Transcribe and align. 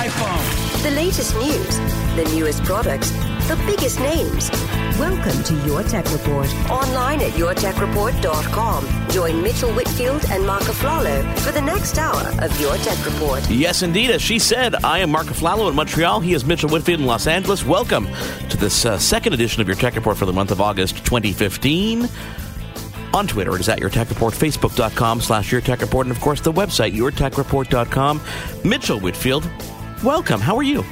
iPhone. 0.00 0.82
The 0.82 0.92
latest 0.92 1.34
news, 1.34 1.76
the 2.16 2.24
newest 2.34 2.64
products, 2.64 3.10
the 3.48 3.62
biggest 3.66 4.00
names. 4.00 4.50
Welcome 4.98 5.42
to 5.44 5.54
Your 5.66 5.82
Tech 5.82 6.10
Report. 6.10 6.48
Online 6.70 7.20
at 7.20 7.32
yourtechreport.com. 7.32 9.08
Join 9.10 9.42
Mitchell 9.42 9.70
Whitfield 9.74 10.24
and 10.30 10.46
Mark 10.46 10.62
Aflalo 10.62 11.38
for 11.40 11.52
the 11.52 11.60
next 11.60 11.98
hour 11.98 12.32
of 12.42 12.58
Your 12.58 12.76
Tech 12.76 13.04
Report. 13.04 13.46
Yes, 13.50 13.82
indeed. 13.82 14.10
As 14.10 14.22
she 14.22 14.38
said, 14.38 14.74
I 14.76 15.00
am 15.00 15.10
Mark 15.10 15.26
Aflalo 15.26 15.68
in 15.68 15.76
Montreal. 15.76 16.20
He 16.20 16.32
is 16.32 16.46
Mitchell 16.46 16.70
Whitfield 16.70 17.00
in 17.00 17.06
Los 17.06 17.26
Angeles. 17.26 17.66
Welcome 17.66 18.08
to 18.48 18.56
this 18.56 18.86
uh, 18.86 18.96
second 18.98 19.34
edition 19.34 19.60
of 19.60 19.68
Your 19.68 19.76
Tech 19.76 19.96
Report 19.96 20.16
for 20.16 20.24
the 20.24 20.32
month 20.32 20.50
of 20.50 20.62
August 20.62 20.96
2015 21.04 22.08
on 23.12 23.26
Twitter. 23.26 23.54
It 23.54 23.60
is 23.60 23.68
at 23.68 23.80
Your 23.80 23.90
Tech 23.90 24.08
Report, 24.08 24.32
Facebook.com 24.32 25.20
slash 25.20 25.52
Your 25.52 25.60
Tech 25.60 25.82
Report, 25.82 26.06
and 26.06 26.16
of 26.16 26.22
course 26.22 26.40
the 26.40 26.52
website, 26.52 26.94
YourTechReport.com. 26.94 28.22
Mitchell 28.64 28.98
Whitfield, 29.00 29.48
welcome. 30.02 30.40
How 30.40 30.56
are 30.56 30.62
you? 30.62 30.84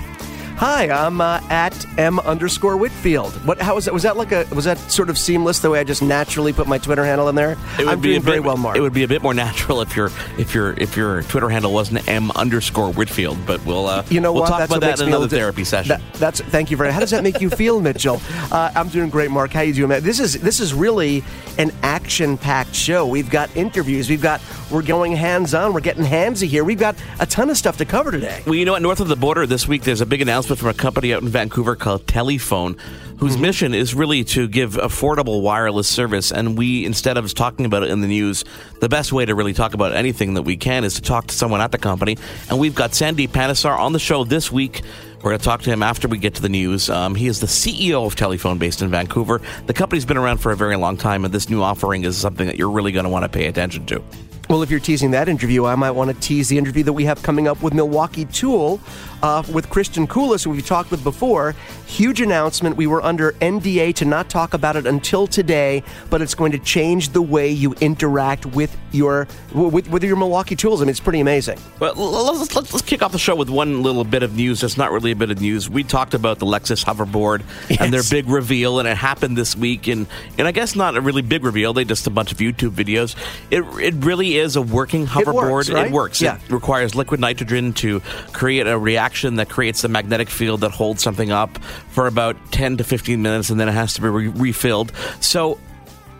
Hi, 0.59 0.91
I'm 0.91 1.21
uh, 1.21 1.41
at 1.51 1.87
m 2.01 2.19
underscore 2.19 2.77
Whitfield. 2.77 3.33
What? 3.47 3.61
How 3.61 3.77
was 3.77 3.85
that? 3.85 3.95
Was 3.95 4.03
that 4.03 4.17
like 4.17 4.33
a? 4.33 4.45
Was 4.53 4.65
that 4.65 4.77
sort 4.91 5.09
of 5.09 5.17
seamless 5.17 5.61
the 5.61 5.71
way 5.71 5.79
I 5.79 5.85
just 5.85 6.03
naturally 6.03 6.53
put 6.53 6.67
my 6.67 6.79
Twitter 6.79 7.05
handle 7.05 7.29
in 7.29 7.37
there? 7.37 7.53
It 7.53 7.85
would 7.85 7.89
I'm 7.89 8.01
be 8.01 8.09
doing 8.09 8.17
a 8.17 8.25
very 8.25 8.39
bit, 8.39 8.47
well, 8.47 8.57
Mark. 8.57 8.77
It 8.77 8.81
would 8.81 8.93
be 8.93 9.05
a 9.05 9.09
bit 9.09 9.23
more 9.23 9.35
natural 9.35 9.83
if 9.83 9.95
your 9.95 10.11
if 10.37 10.57
your 10.57 10.73
if 10.73 10.97
your 10.97 11.23
Twitter 11.23 11.49
handle 11.49 11.73
wasn't 11.73 12.09
m 12.09 12.33
underscore 12.33 12.93
Whitfield. 12.93 13.39
But 13.47 13.65
we'll 13.65 13.87
uh, 13.87 14.03
you 14.11 14.21
know 14.21 14.33
we'll 14.33 14.43
what? 14.43 14.49
talk 14.49 14.59
That's 14.59 14.73
about 14.75 14.81
that 14.81 15.01
in 15.01 15.07
another 15.07 15.29
therapy 15.29 15.63
session. 15.63 15.91
That, 15.91 16.15
that's 16.15 16.41
thank 16.41 16.73
you 16.73 16.77
very. 16.77 16.89
Much. 16.89 16.95
How 16.95 17.01
does 17.01 17.13
that 17.13 17.23
make 17.23 17.41
you 17.41 17.51
feel, 17.51 17.81
Mitchell? 17.89 18.21
Uh, 18.51 18.73
I'm 18.75 18.89
doing 18.89 19.11
great, 19.11 19.31
Mark. 19.31 19.53
How 19.53 19.61
you 19.61 19.73
doing, 19.73 19.91
man? 19.91 20.03
This 20.03 20.19
is 20.19 20.41
this 20.41 20.59
is 20.59 20.75
really 20.75 21.23
an 21.59 21.71
action-packed 21.85 22.75
show. 22.75 23.07
We've 23.07 23.31
got 23.31 23.57
interviews. 23.57 24.11
We've 24.11 24.21
got 24.21 24.41
we're 24.73 24.83
going 24.83 25.13
hands-on. 25.13 25.73
We're 25.73 25.81
getting 25.81 26.05
handsy 26.05 26.49
here. 26.49 26.65
We've 26.65 26.81
got 26.81 26.97
a 27.21 27.27
ton 27.27 27.49
of 27.49 27.57
stuff 27.57 27.77
to 27.77 27.85
cover 27.85 28.11
today. 28.11 28.43
Well, 28.45 28.57
you 28.57 28.65
know 28.65 28.73
what? 28.73 28.83
North 28.83 28.99
of 28.99 29.07
the 29.07 29.17
border 29.17 29.47
this 29.47 29.69
week, 29.69 29.83
there's 29.83 30.01
a 30.01 30.07
big 30.07 30.21
announcement 30.21 30.48
from 30.57 30.69
a 30.69 30.75
company 30.75 31.13
out 31.13 31.23
in 31.23 31.29
Vancouver 31.29 31.77
called 31.77 32.07
Telephone, 32.07 32.77
whose 33.19 33.33
Mm-hmm. 33.33 33.43
mission 33.43 33.75
is 33.75 33.95
really 33.95 34.25
to 34.25 34.49
give 34.49 34.75
affordable 34.75 35.43
wireless 35.43 35.89
service. 35.89 36.31
And 36.31 36.57
we, 36.57 36.85
instead 36.85 37.17
of 37.17 37.33
talking 37.35 37.67
about 37.67 37.83
it 37.83 37.91
in 37.91 38.01
the 38.01 38.07
news, 38.07 38.45
the 38.81 38.89
best 38.89 39.13
way 39.13 39.25
to 39.25 39.35
really 39.35 39.53
talk 39.53 39.75
about 39.75 39.93
anything 39.95 40.35
that 40.35 40.43
we 40.43 40.57
can 40.57 40.85
is 40.85 40.95
to 40.95 41.03
talk 41.03 41.27
to 41.27 41.35
someone 41.35 41.61
at 41.61 41.73
the 41.73 41.79
company. 41.79 42.17
And 42.49 42.59
we've 42.59 42.75
got 42.75 42.95
Sandy 42.95 43.27
Panesar 43.27 43.77
on 43.79 43.93
the 43.93 43.99
show 43.99 44.25
this 44.25 44.51
week. 44.53 44.83
We're 45.19 45.31
going 45.31 45.39
to 45.39 45.45
talk 45.45 45.63
to 45.63 45.71
him 45.71 45.83
after 45.83 46.07
we 46.07 46.19
get 46.19 46.37
to 46.37 46.43
the 46.43 46.49
news. 46.49 46.89
Um, 46.89 47.17
he 47.17 47.27
is 47.27 47.41
the 47.41 47.49
CEO 47.49 48.07
of 48.07 48.15
Telephone 48.15 48.59
based 48.59 48.83
in 48.83 48.89
Vancouver. 48.91 49.41
The 49.67 49.73
company's 49.73 50.05
been 50.05 50.17
around 50.17 50.39
for 50.39 50.53
a 50.53 50.57
very 50.57 50.77
long 50.77 50.97
time, 50.97 51.25
and 51.25 51.35
this 51.35 51.51
new 51.51 51.61
offering 51.61 52.05
is 52.05 52.17
something 52.17 52.47
that 52.47 52.57
you're 52.57 52.71
really 52.71 52.93
going 52.93 53.05
to 53.05 53.11
want 53.11 53.25
to 53.25 53.29
pay 53.29 53.47
attention 53.47 53.85
to. 53.87 54.01
Well, 54.49 54.63
if 54.63 54.71
you're 54.71 54.81
teasing 54.81 55.11
that 55.11 55.29
interview, 55.29 55.67
I 55.67 55.75
might 55.75 55.91
want 55.91 56.11
to 56.11 56.19
tease 56.21 56.49
the 56.49 56.57
interview 56.57 56.83
that 56.85 56.93
we 56.95 57.05
have 57.05 57.23
coming 57.23 57.49
up 57.49 57.63
with 57.63 57.75
Milwaukee 57.75 58.25
Tool 58.27 58.81
uh, 59.23 59.43
with 59.53 59.69
Christian 59.71 60.07
Koulis, 60.07 60.45
who 60.45 60.51
we've 60.51 60.67
talked 60.67 60.91
with 60.91 61.03
before. 61.03 61.55
Huge 61.87 62.21
announcement. 62.21 62.77
We 62.77 62.87
were 62.87 63.03
under 63.03 63.33
NDA 63.33 63.95
to 63.97 64.05
not 64.05 64.29
talk 64.29 64.55
about 64.55 64.77
it 64.77 64.87
until 64.87 65.27
today, 65.27 65.83
but 66.11 66.23
it's 66.23 66.35
going 66.35 66.53
to 66.53 66.59
change 66.59 67.11
the 67.11 67.23
way 67.23 67.51
you 67.51 67.75
interact 67.81 68.47
with 68.47 68.77
your 68.93 69.27
with, 69.55 69.89
with 69.89 70.05
your 70.05 70.17
Milwaukee 70.17 70.57
Tools. 70.57 70.81
I 70.81 70.85
mean, 70.85 70.91
it's 70.91 71.01
pretty 71.01 71.21
amazing. 71.21 71.59
Well, 71.81 71.95
let's, 71.95 72.55
let's, 72.55 72.73
let's 72.73 72.87
kick 72.87 73.03
off 73.03 73.13
the 73.13 73.19
show 73.19 73.35
with 73.35 73.51
one 73.51 73.83
little 73.83 74.05
bit 74.05 74.23
of 74.23 74.37
news 74.37 74.61
that's 74.61 74.77
not 74.77 74.93
really 74.93 75.11
a 75.11 75.17
bit 75.17 75.31
of 75.31 75.41
news. 75.41 75.69
We 75.69 75.83
talked 75.83 76.15
about 76.15 76.39
the 76.39 76.47
Lexus 76.47 76.85
hoverboard 76.85 77.43
and 77.81 77.93
their 77.93 78.03
big 78.11 78.29
reveal, 78.29 78.79
and 78.79 78.89
it 78.89 78.97
happened 78.97 79.37
this 79.37 79.57
week. 79.57 79.89
And, 79.89 80.07
and 80.37 80.47
I 80.47 80.53
guess 80.53 80.77
not 80.77 80.97
a 80.97 81.01
really 81.01 81.23
big 81.23 81.45
reveal, 81.45 81.73
they 81.73 81.85
just 81.85 82.07
a 82.07 82.11
bunch 82.11 82.33
of 82.33 82.39
YouTube 82.39 82.71
videos. 82.71 83.17
It, 83.51 83.63
it 83.83 83.95
really 84.05 84.37
is 84.37 84.57
a 84.57 84.63
working 84.63 85.07
hoverboard. 85.07 85.51
works, 85.51 85.71
right? 85.71 85.87
It 85.87 85.93
works. 85.93 86.21
Yeah. 86.21 86.37
It 86.37 86.51
requires 86.51 86.95
liquid 86.95 87.21
nitrogen 87.21 87.73
to 87.75 88.01
create 88.33 88.67
a 88.67 88.79
reaction 88.79 89.08
that 89.37 89.49
creates 89.49 89.85
a 89.85 89.89
magnetic 89.89 90.31
field 90.31 90.61
that 90.61 90.71
holds 90.71 91.03
something 91.03 91.31
up 91.31 91.59
for 91.91 92.07
about 92.07 92.37
10 92.53 92.79
to 92.79 92.85
15 92.85 93.21
minutes, 93.21 93.51
and 93.51 93.59
then 93.59 93.69
it 93.69 93.73
has 93.73 93.95
to 93.95 94.01
be 94.01 94.09
re- 94.09 94.29
refilled. 94.29 94.93
So 95.21 95.59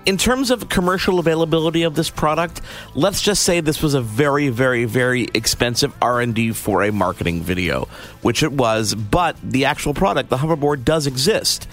in 0.09 0.17
terms 0.17 0.51
of 0.51 0.71
commercial 0.71 1.19
availability 1.19 1.83
of 1.83 1.95
this 1.95 2.09
product, 2.09 2.63
let's 2.95 3.21
just 3.21 3.43
say 3.43 3.61
this 3.61 3.83
was 3.83 3.93
a 3.93 4.01
very, 4.01 4.49
very, 4.49 4.87
very 4.87 5.29
expensive 5.35 5.93
R 6.01 6.23
and 6.23 6.35
D 6.35 6.53
for 6.53 6.83
a 6.83 6.91
marketing 6.91 7.43
video, 7.43 7.89
which 8.23 8.43
it 8.43 8.51
was. 8.51 8.95
But 8.95 9.37
the 9.43 9.67
actual 9.67 9.93
product, 9.93 10.31
the 10.31 10.39
hoverboard, 10.39 10.85
does 10.85 11.07
exist. 11.07 11.69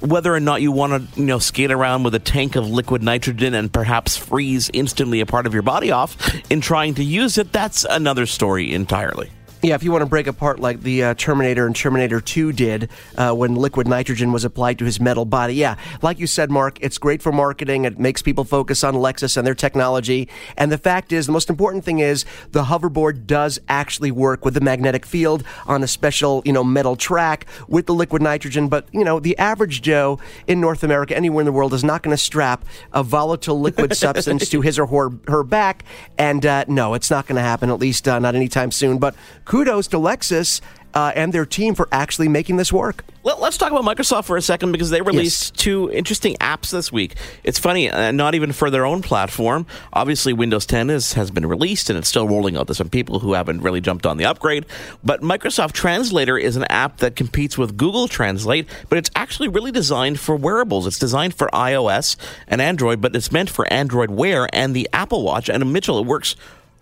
Whether 0.00 0.34
or 0.34 0.40
not 0.40 0.62
you 0.62 0.72
want 0.72 1.14
to, 1.14 1.20
you 1.20 1.26
know, 1.26 1.38
skate 1.38 1.70
around 1.70 2.02
with 2.02 2.16
a 2.16 2.18
tank 2.18 2.56
of 2.56 2.68
liquid 2.68 3.04
nitrogen 3.04 3.54
and 3.54 3.72
perhaps 3.72 4.16
freeze 4.16 4.68
instantly 4.72 5.20
a 5.20 5.26
part 5.26 5.46
of 5.46 5.54
your 5.54 5.62
body 5.62 5.92
off 5.92 6.16
in 6.50 6.60
trying 6.60 6.94
to 6.94 7.04
use 7.04 7.38
it, 7.38 7.52
that's 7.52 7.86
another 7.88 8.26
story 8.26 8.74
entirely. 8.74 9.30
Yeah, 9.62 9.74
if 9.74 9.82
you 9.82 9.90
want 9.90 10.02
to 10.02 10.06
break 10.06 10.26
apart 10.26 10.60
like 10.60 10.82
the 10.82 11.02
uh, 11.02 11.14
Terminator 11.14 11.66
and 11.66 11.74
Terminator 11.74 12.20
2 12.20 12.52
did 12.52 12.90
uh, 13.16 13.32
when 13.32 13.54
liquid 13.54 13.88
nitrogen 13.88 14.30
was 14.30 14.44
applied 14.44 14.78
to 14.78 14.84
his 14.84 15.00
metal 15.00 15.24
body. 15.24 15.54
Yeah, 15.54 15.76
like 16.02 16.18
you 16.18 16.26
said, 16.26 16.50
Mark, 16.50 16.78
it's 16.82 16.98
great 16.98 17.22
for 17.22 17.32
marketing. 17.32 17.86
It 17.86 17.98
makes 17.98 18.20
people 18.20 18.44
focus 18.44 18.84
on 18.84 18.94
Lexus 18.94 19.34
and 19.34 19.46
their 19.46 19.54
technology. 19.54 20.28
And 20.58 20.70
the 20.70 20.76
fact 20.76 21.10
is, 21.10 21.24
the 21.24 21.32
most 21.32 21.48
important 21.48 21.84
thing 21.84 22.00
is 22.00 22.26
the 22.52 22.64
hoverboard 22.64 23.26
does 23.26 23.58
actually 23.66 24.10
work 24.10 24.44
with 24.44 24.52
the 24.52 24.60
magnetic 24.60 25.06
field 25.06 25.42
on 25.66 25.82
a 25.82 25.88
special, 25.88 26.42
you 26.44 26.52
know, 26.52 26.62
metal 26.62 26.94
track 26.94 27.46
with 27.66 27.86
the 27.86 27.94
liquid 27.94 28.20
nitrogen. 28.20 28.68
But, 28.68 28.86
you 28.92 29.04
know, 29.04 29.20
the 29.20 29.38
average 29.38 29.80
Joe 29.80 30.20
in 30.46 30.60
North 30.60 30.84
America, 30.84 31.16
anywhere 31.16 31.40
in 31.40 31.46
the 31.46 31.52
world, 31.52 31.72
is 31.72 31.82
not 31.82 32.02
going 32.02 32.14
to 32.14 32.22
strap 32.22 32.62
a 32.92 33.02
volatile 33.02 33.58
liquid 33.58 33.96
substance 33.96 34.50
to 34.50 34.60
his 34.60 34.78
or 34.78 34.86
her, 34.86 35.10
her 35.28 35.42
back. 35.42 35.82
And 36.18 36.44
uh, 36.44 36.66
no, 36.68 36.92
it's 36.92 37.10
not 37.10 37.26
going 37.26 37.36
to 37.36 37.42
happen, 37.42 37.70
at 37.70 37.80
least 37.80 38.06
uh, 38.06 38.18
not 38.18 38.34
anytime 38.34 38.70
soon. 38.70 38.98
But 38.98 39.14
kudos 39.46 39.86
to 39.88 39.96
Lexus 39.96 40.60
uh, 40.96 41.12
and 41.14 41.32
their 41.32 41.44
team 41.44 41.74
for 41.74 41.88
actually 41.92 42.26
making 42.26 42.56
this 42.56 42.72
work. 42.72 43.04
Well, 43.22 43.38
let's 43.38 43.58
talk 43.58 43.70
about 43.70 43.84
Microsoft 43.84 44.24
for 44.24 44.36
a 44.36 44.42
second 44.42 44.72
because 44.72 44.88
they 44.90 45.02
released 45.02 45.58
two 45.58 45.90
interesting 45.90 46.36
apps 46.36 46.70
this 46.70 46.90
week. 46.92 47.16
It's 47.44 47.58
funny, 47.58 47.90
uh, 47.90 48.12
not 48.12 48.34
even 48.34 48.52
for 48.52 48.70
their 48.70 48.86
own 48.86 49.02
platform. 49.02 49.66
Obviously, 49.92 50.32
Windows 50.32 50.64
10 50.64 50.90
is, 50.90 51.14
has 51.14 51.30
been 51.30 51.44
released 51.44 51.90
and 51.90 51.98
it's 51.98 52.08
still 52.08 52.28
rolling 52.28 52.56
out 52.56 52.68
to 52.68 52.74
some 52.74 52.88
people 52.88 53.18
who 53.18 53.34
haven't 53.34 53.60
really 53.62 53.80
jumped 53.80 54.06
on 54.06 54.16
the 54.16 54.24
upgrade. 54.24 54.64
But 55.04 55.22
Microsoft 55.22 55.72
Translator 55.72 56.38
is 56.38 56.56
an 56.56 56.64
app 56.64 56.98
that 56.98 57.16
competes 57.16 57.58
with 57.58 57.76
Google 57.76 58.08
Translate, 58.08 58.68
but 58.88 58.96
it's 58.96 59.10
actually 59.16 59.48
really 59.48 59.72
designed 59.72 60.18
for 60.18 60.36
wearables. 60.36 60.86
It's 60.86 60.98
designed 60.98 61.34
for 61.34 61.48
iOS 61.48 62.16
and 62.46 62.62
Android, 62.62 63.00
but 63.00 63.14
it's 63.14 63.32
meant 63.32 63.50
for 63.50 63.70
Android 63.72 64.10
Wear 64.10 64.48
and 64.52 64.74
the 64.74 64.88
Apple 64.92 65.24
Watch. 65.24 65.50
And 65.50 65.72
Mitchell, 65.72 65.98
it 65.98 66.06
works 66.06 66.36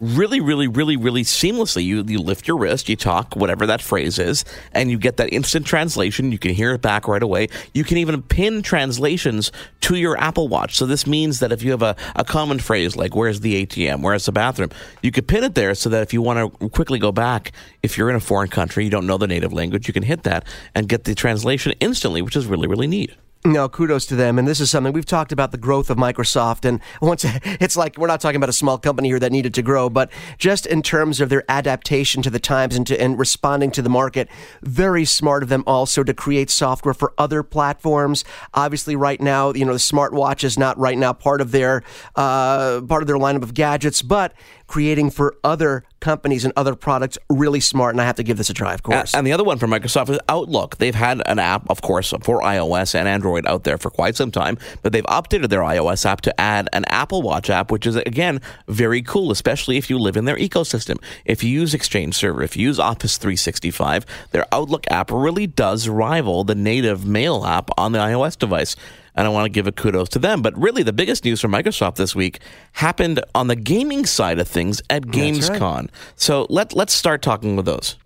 really, 0.04 0.40
really, 0.40 0.68
really, 0.68 0.96
really 0.96 1.22
seamlessly. 1.22 1.84
You 1.84 2.04
you 2.06 2.20
lift 2.20 2.46
your 2.46 2.58
wrist, 2.58 2.88
you 2.88 2.96
talk 2.96 3.34
whatever 3.34 3.66
that 3.66 3.80
phrase 3.80 4.18
is, 4.18 4.44
and 4.72 4.90
you 4.90 4.98
get 4.98 5.16
that 5.16 5.32
instant 5.32 5.66
translation. 5.66 6.32
You 6.32 6.38
can 6.38 6.52
hear 6.54 6.74
it 6.74 6.82
back 6.82 7.08
right 7.08 7.22
away. 7.22 7.48
You 7.72 7.84
can 7.84 7.98
even 7.98 8.22
pin 8.22 8.62
translations 8.62 9.50
to 9.82 9.96
your 9.96 10.16
Apple 10.18 10.48
Watch. 10.48 10.76
So 10.76 10.86
this 10.86 11.06
means 11.06 11.40
that 11.40 11.52
if 11.52 11.62
you 11.62 11.70
have 11.70 11.82
a, 11.82 11.96
a 12.14 12.24
common 12.24 12.58
phrase 12.58 12.96
like 12.96 13.14
"Where's 13.14 13.40
the 13.40 13.64
ATM?" 13.64 14.02
"Where's 14.02 14.26
the 14.26 14.32
bathroom?" 14.32 14.70
you 15.02 15.10
could 15.10 15.26
pin 15.26 15.44
it 15.44 15.54
there 15.54 15.74
so 15.74 15.88
that 15.90 16.02
if 16.02 16.12
you 16.12 16.22
want 16.22 16.60
to 16.60 16.68
quickly 16.68 16.98
go 16.98 17.12
back, 17.12 17.52
if 17.82 17.96
you're 17.96 18.10
in 18.10 18.16
a 18.16 18.20
foreign 18.20 18.48
country, 18.48 18.84
you 18.84 18.90
don't 18.90 19.06
know 19.06 19.18
the 19.18 19.26
native 19.26 19.52
language, 19.52 19.86
you 19.86 19.94
can 19.94 20.02
hit 20.02 20.24
that 20.24 20.44
and 20.74 20.88
get 20.88 21.04
the 21.04 21.14
translation 21.14 21.72
instantly, 21.80 22.22
which 22.22 22.36
is 22.36 22.46
really, 22.46 22.66
really 22.66 22.86
neat. 22.86 23.12
No, 23.46 23.68
kudos 23.68 24.06
to 24.06 24.16
them. 24.16 24.38
And 24.38 24.48
this 24.48 24.58
is 24.58 24.70
something 24.70 24.94
we've 24.94 25.04
talked 25.04 25.30
about 25.30 25.52
the 25.52 25.58
growth 25.58 25.90
of 25.90 25.98
Microsoft. 25.98 26.64
And 26.64 26.80
once 27.02 27.26
it's 27.44 27.76
like 27.76 27.98
we're 27.98 28.06
not 28.06 28.22
talking 28.22 28.36
about 28.36 28.48
a 28.48 28.54
small 28.54 28.78
company 28.78 29.08
here 29.08 29.18
that 29.18 29.32
needed 29.32 29.52
to 29.52 29.62
grow, 29.62 29.90
but 29.90 30.10
just 30.38 30.64
in 30.64 30.80
terms 30.80 31.20
of 31.20 31.28
their 31.28 31.44
adaptation 31.46 32.22
to 32.22 32.30
the 32.30 32.40
times 32.40 32.74
and 32.74 32.86
to 32.86 32.98
and 32.98 33.18
responding 33.18 33.70
to 33.72 33.82
the 33.82 33.90
market, 33.90 34.30
very 34.62 35.04
smart 35.04 35.42
of 35.42 35.50
them 35.50 35.62
also 35.66 36.02
to 36.02 36.14
create 36.14 36.48
software 36.48 36.94
for 36.94 37.12
other 37.18 37.42
platforms. 37.42 38.24
Obviously, 38.54 38.96
right 38.96 39.20
now, 39.20 39.52
you 39.52 39.66
know, 39.66 39.74
the 39.74 39.78
smartwatch 39.78 40.42
is 40.42 40.58
not 40.58 40.78
right 40.78 40.96
now 40.96 41.12
part 41.12 41.42
of 41.42 41.50
their 41.50 41.82
uh, 42.16 42.80
part 42.80 43.02
of 43.02 43.06
their 43.06 43.18
lineup 43.18 43.42
of 43.42 43.52
gadgets, 43.52 44.00
but 44.00 44.32
creating 44.74 45.08
for 45.08 45.36
other 45.44 45.84
companies 46.00 46.44
and 46.44 46.52
other 46.56 46.74
products 46.74 47.16
really 47.30 47.60
smart. 47.60 47.94
And 47.94 48.00
I 48.00 48.04
have 48.06 48.16
to 48.16 48.24
give 48.24 48.38
this 48.38 48.50
a 48.50 48.52
try, 48.52 48.74
of 48.74 48.82
course. 48.82 49.14
And 49.14 49.24
the 49.24 49.30
other 49.30 49.44
one 49.44 49.56
from 49.56 49.70
Microsoft 49.70 50.10
is 50.10 50.18
Outlook. 50.28 50.78
They've 50.78 50.96
had 50.96 51.22
an 51.26 51.38
app, 51.38 51.70
of 51.70 51.80
course, 51.80 52.12
for 52.22 52.40
iOS 52.40 52.92
and 52.92 53.06
Android 53.06 53.46
out 53.46 53.62
there 53.62 53.78
for 53.78 53.88
quite 53.88 54.16
some 54.16 54.32
time, 54.32 54.58
but 54.82 54.92
they've 54.92 55.04
updated 55.04 55.48
their 55.48 55.60
iOS 55.60 56.04
app 56.04 56.22
to 56.22 56.40
add 56.40 56.68
an 56.72 56.84
Apple 56.86 57.22
Watch 57.22 57.50
app, 57.50 57.70
which 57.70 57.86
is, 57.86 57.94
again, 57.94 58.40
very 58.66 59.00
cool, 59.00 59.30
especially 59.30 59.76
if 59.76 59.88
you 59.88 59.96
live 59.96 60.16
in 60.16 60.24
their 60.24 60.38
ecosystem. 60.38 61.00
If 61.24 61.44
you 61.44 61.50
use 61.50 61.72
Exchange 61.72 62.16
Server, 62.16 62.42
if 62.42 62.56
you 62.56 62.66
use 62.66 62.80
Office 62.80 63.16
365, 63.16 64.04
their 64.32 64.46
Outlook 64.50 64.86
app 64.90 65.08
really 65.12 65.46
does 65.46 65.88
rival 65.88 66.42
the 66.42 66.56
native 66.56 67.06
mail 67.06 67.44
app 67.44 67.70
on 67.78 67.92
the 67.92 68.00
iOS 68.00 68.36
device 68.36 68.74
and 69.14 69.26
I 69.26 69.30
want 69.30 69.46
to 69.46 69.50
give 69.50 69.66
a 69.66 69.72
kudos 69.72 70.08
to 70.10 70.18
them. 70.18 70.42
But 70.42 70.56
really, 70.60 70.82
the 70.82 70.92
biggest 70.92 71.24
news 71.24 71.40
from 71.40 71.52
Microsoft 71.52 71.96
this 71.96 72.14
week 72.14 72.40
happened 72.72 73.22
on 73.34 73.46
the 73.46 73.56
gaming 73.56 74.06
side 74.06 74.38
of 74.38 74.48
things 74.48 74.82
at 74.90 75.02
Gamescom. 75.02 75.60
Right. 75.60 75.90
So 76.16 76.46
let 76.50 76.74
let's 76.74 76.94
start 76.94 77.22
talking 77.22 77.56
with 77.56 77.66
those. 77.66 77.96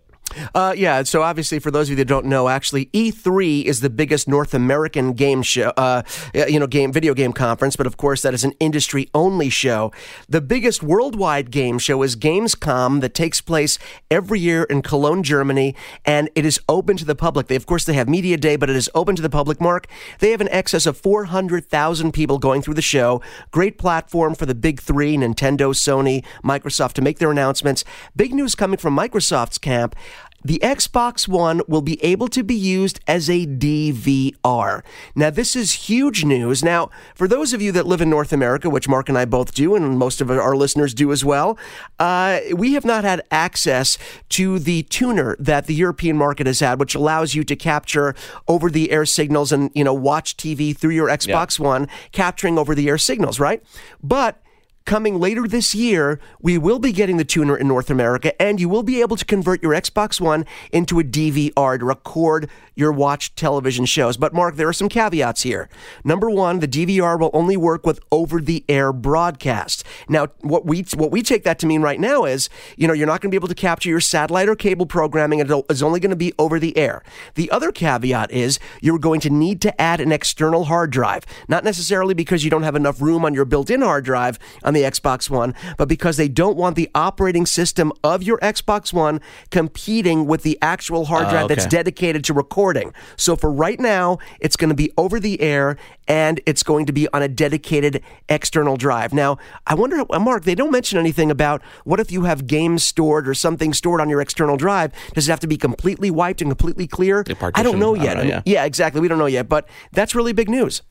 Uh, 0.55 0.75
yeah, 0.77 1.03
so 1.03 1.23
obviously, 1.23 1.59
for 1.59 1.71
those 1.71 1.89
of 1.89 1.91
you 1.91 1.97
that 1.97 2.07
don't 2.07 2.27
know, 2.27 2.49
actually, 2.49 2.87
E3 2.87 3.65
is 3.65 3.81
the 3.81 3.91
biggest 3.91 4.29
North 4.29 4.55
American 4.55 5.13
game 5.13 5.43
show, 5.43 5.73
uh, 5.77 6.03
you 6.35 6.61
know, 6.61 6.67
game 6.67 6.93
video 6.93 7.15
game 7.15 7.33
conference. 7.33 7.77
But 7.77 7.87
of 7.87 7.97
course, 7.97 8.23
that 8.23 8.35
is 8.35 8.45
an 8.45 8.53
industry 8.61 9.09
only 9.15 9.49
show. 9.49 9.93
The 10.29 10.41
biggest 10.41 10.83
worldwide 10.83 11.51
game 11.51 11.79
show 11.79 12.03
is 12.03 12.17
Gamescom, 12.17 13.01
that 13.01 13.15
takes 13.15 13.41
place 13.41 13.79
every 14.11 14.41
year 14.41 14.65
in 14.65 14.83
Cologne, 14.83 15.23
Germany, 15.23 15.75
and 16.05 16.31
it 16.35 16.45
is 16.45 16.61
open 16.69 16.97
to 16.99 17.05
the 17.05 17.15
public. 17.15 17.47
They, 17.47 17.57
of 17.57 17.67
course, 17.67 17.85
they 17.85 17.95
have 17.95 18.09
media 18.09 18.37
day, 18.37 18.57
but 18.57 18.71
it 18.71 18.77
is 18.77 18.91
open 18.95 19.17
to 19.17 19.23
the 19.23 19.31
public. 19.31 19.61
Mark, 19.61 19.87
they 20.21 20.31
have 20.31 20.41
an 20.41 20.49
excess 20.51 20.87
of 20.87 20.97
400,000 20.97 22.13
people 22.13 22.39
going 22.39 22.63
through 22.63 22.75
the 22.75 22.83
show. 22.83 23.23
Great 23.51 23.79
platform 23.79 24.35
for 24.35 24.47
the 24.47 24.55
big 24.55 24.81
three: 24.81 25.17
Nintendo, 25.17 25.75
Sony, 25.75 26.25
Microsoft, 26.45 26.93
to 26.95 27.03
make 27.03 27.19
their 27.19 27.31
announcements. 27.31 27.85
Big 28.15 28.35
news 28.35 28.55
coming 28.55 28.79
from 28.79 28.97
Microsoft's 28.97 29.59
camp 29.59 29.95
the 30.45 30.61
Xbox 30.63 31.27
One 31.27 31.63
will 31.67 31.83
be 31.83 32.03
able 32.03 32.29
to 32.29 32.43
be 32.43 32.55
used 32.55 33.01
as 33.07 33.29
a 33.29 33.47
DVR. 33.47 34.83
Now, 35.15 35.31
this 35.31 35.57
is 35.57 35.73
huge 35.89 36.25
news. 36.25 36.63
Now, 36.63 36.91
for 37.15 37.27
those 37.27 37.53
of 37.53 37.61
you 37.61 37.73
that 37.73 37.87
live 37.87 38.01
in 38.01 38.09
North 38.09 38.33
America, 38.33 38.71
which 38.71 38.89
Mark 38.89 39.09
and 39.09 39.19
I 39.19 39.25
both 39.25 39.53
do, 39.53 39.75
and 39.75 39.99
most 39.99 40.21
of 40.21 40.31
our 40.31 40.57
listeners 40.57 40.95
do 40.95 41.11
as 41.11 41.25
well, 41.25 41.59
uh, 41.99 42.41
we 42.55 42.75
have 42.75 42.85
not 42.85 43.05
had 43.05 43.23
access 43.31 43.99
to 44.31 44.59
the 44.59 44.85
tuner 44.85 45.37
that 45.41 45.67
the 45.67 45.75
European 45.75 46.17
market 46.17 46.47
has 46.47 46.61
had, 46.61 46.79
which 46.79 46.95
allows 46.95 47.35
you 47.35 47.43
to 47.45 47.57
capture 47.57 48.15
over 48.47 48.71
the 48.71 48.91
air 48.93 49.05
signals 49.05 49.51
and, 49.51 49.71
you 49.75 49.83
know, 49.83 49.95
watch 49.95 50.37
TV 50.37 50.77
through 50.77 50.95
your 50.95 51.09
Xbox 51.09 51.59
yeah. 51.59 51.67
One, 51.67 51.89
capturing 52.13 52.59
over 52.59 52.75
the 52.75 52.89
air 52.89 52.99
signals, 52.99 53.41
right? 53.41 53.63
But 54.03 54.41
Coming 54.89 55.21
later 55.21 55.47
this 55.47 55.75
year, 55.75 56.19
we 56.41 56.57
will 56.57 56.79
be 56.79 56.93
getting 56.93 57.19
the 57.19 57.25
tuner 57.27 57.55
in 57.55 57.69
North 57.69 57.91
America, 57.91 58.41
and 58.41 58.59
you 58.59 58.71
will 58.71 58.83
be 58.83 59.03
able 59.03 59.17
to 59.17 59.25
convert 59.27 59.63
your 59.63 59.73
Xbox 59.73 60.19
One 60.19 60.47
into 60.73 60.99
a 60.99 61.05
DVR 61.05 61.79
to 61.79 61.85
record 61.85 62.49
your 62.75 62.91
watched 62.91 63.37
television 63.37 63.85
shows. 63.85 64.17
But, 64.17 64.33
Mark, 64.33 64.57
there 64.57 64.67
are 64.67 64.73
some 64.73 64.89
caveats 64.89 65.43
here. 65.43 65.69
Number 66.05 66.31
one, 66.31 66.61
the 66.61 66.69
DVR 66.69 67.21
will 67.21 67.29
only 67.35 67.55
work 67.55 67.85
with 67.85 68.01
over 68.11 68.41
the 68.41 68.65
air 68.67 68.95
broadcast. 68.95 69.85
Now, 70.09 70.29
what 70.41 70.65
we, 70.65 70.87
what 70.95 71.11
we 71.11 71.21
take 71.21 71.45
that 71.45 71.59
to 71.59 71.67
mean 71.67 71.83
right 71.83 72.01
now 72.01 72.25
is, 72.25 72.49
you 72.79 72.89
know, 72.89 72.95
you're 72.95 73.07
not 73.07 73.21
going 73.21 73.31
to 73.31 73.35
be 73.35 73.37
able 73.37 73.49
to 73.49 73.55
capture 73.55 73.91
your 73.91 74.01
satellite 74.01 74.49
or 74.49 74.57
cable 74.57 74.87
programming, 74.87 75.39
and 75.43 75.51
it's 75.69 75.83
only 75.83 76.01
going 76.01 76.11
to 76.11 76.17
be 76.17 76.33
over 76.39 76.59
the 76.59 76.75
air. 76.79 77.03
The 77.35 77.51
other 77.51 77.73
caveat 77.73 78.31
is 78.31 78.59
you're 78.81 78.99
going 78.99 79.21
to 79.21 79.29
need 79.29 79.61
to 79.63 79.79
add 79.79 80.01
an 80.01 80.13
external 80.13 80.65
hard 80.65 80.91
drive, 80.91 81.27
not 81.47 81.63
necessarily 81.63 82.15
because 82.15 82.43
you 82.43 82.51
don't 82.51 82.63
have 82.63 82.77
enough 82.77 83.03
room 83.03 83.27
on 83.27 83.35
your 83.35 83.45
built 83.45 83.69
in 83.69 83.83
hard 83.83 84.07
drive 84.07 84.39
on 84.63 84.73
the 84.73 84.78
the 84.79 84.89
Xbox 84.89 85.29
One, 85.31 85.55
but 85.77 85.89
because 85.89 86.17
they 86.17 86.29
don't 86.29 86.57
want 86.57 86.77
the 86.77 86.91
operating 86.95 87.47
system 87.47 87.93
of 88.05 88.23
your 88.23 88.39
Xbox 88.39 88.93
One 88.93 89.21
competing 89.51 90.27
with 90.27 90.43
the 90.43 90.59
actual 90.63 91.07
hard 91.07 91.27
ah, 91.27 91.31
drive 91.31 91.43
uh, 91.43 91.45
okay. 91.47 91.55
that's 91.55 91.67
dedicated 91.67 92.25
to 92.25 92.33
recording. 92.33 92.93
So 93.17 93.37
for 93.37 93.51
right 93.51 93.79
now, 93.79 94.19
it's 94.41 94.57
going 94.57 94.71
to 94.71 94.77
be 94.77 94.93
over 94.97 95.21
the 95.21 95.41
air 95.41 95.77
and 96.07 96.41
it's 96.47 96.63
going 96.63 96.87
to 96.87 96.93
be 96.93 97.09
on 97.13 97.23
a 97.23 97.29
dedicated 97.29 98.03
external 98.29 98.77
drive. 98.77 99.13
Now, 99.13 99.39
I 99.67 99.75
wonder, 99.75 100.05
uh, 100.11 100.19
Mark, 100.19 100.45
they 100.45 100.55
don't 100.55 100.71
mention 100.71 100.99
anything 100.99 101.31
about 101.31 101.63
what 101.85 102.01
if 102.01 102.11
you 102.11 102.25
have 102.25 102.47
games 102.47 102.83
stored 102.83 103.29
or 103.29 103.35
something 103.35 103.73
stored 103.73 104.01
on 104.01 104.09
your 104.09 104.21
external 104.21 104.57
drive? 104.57 104.93
Does 105.15 105.29
it 105.29 105.31
have 105.31 105.41
to 105.41 105.47
be 105.47 105.57
completely 105.57 106.11
wiped 106.11 106.41
and 106.41 106.51
completely 106.51 106.87
clear? 106.87 107.25
I 107.55 107.63
don't 107.63 107.79
know 107.79 107.95
yet. 107.95 108.25
Yeah. 108.25 108.43
yeah, 108.45 108.65
exactly. 108.65 109.01
We 109.01 109.09
don't 109.09 109.19
know 109.19 109.27
yet, 109.27 109.49
but 109.49 109.69
that's 109.93 110.15
really 110.15 110.33
big 110.33 110.49
news. 110.49 110.83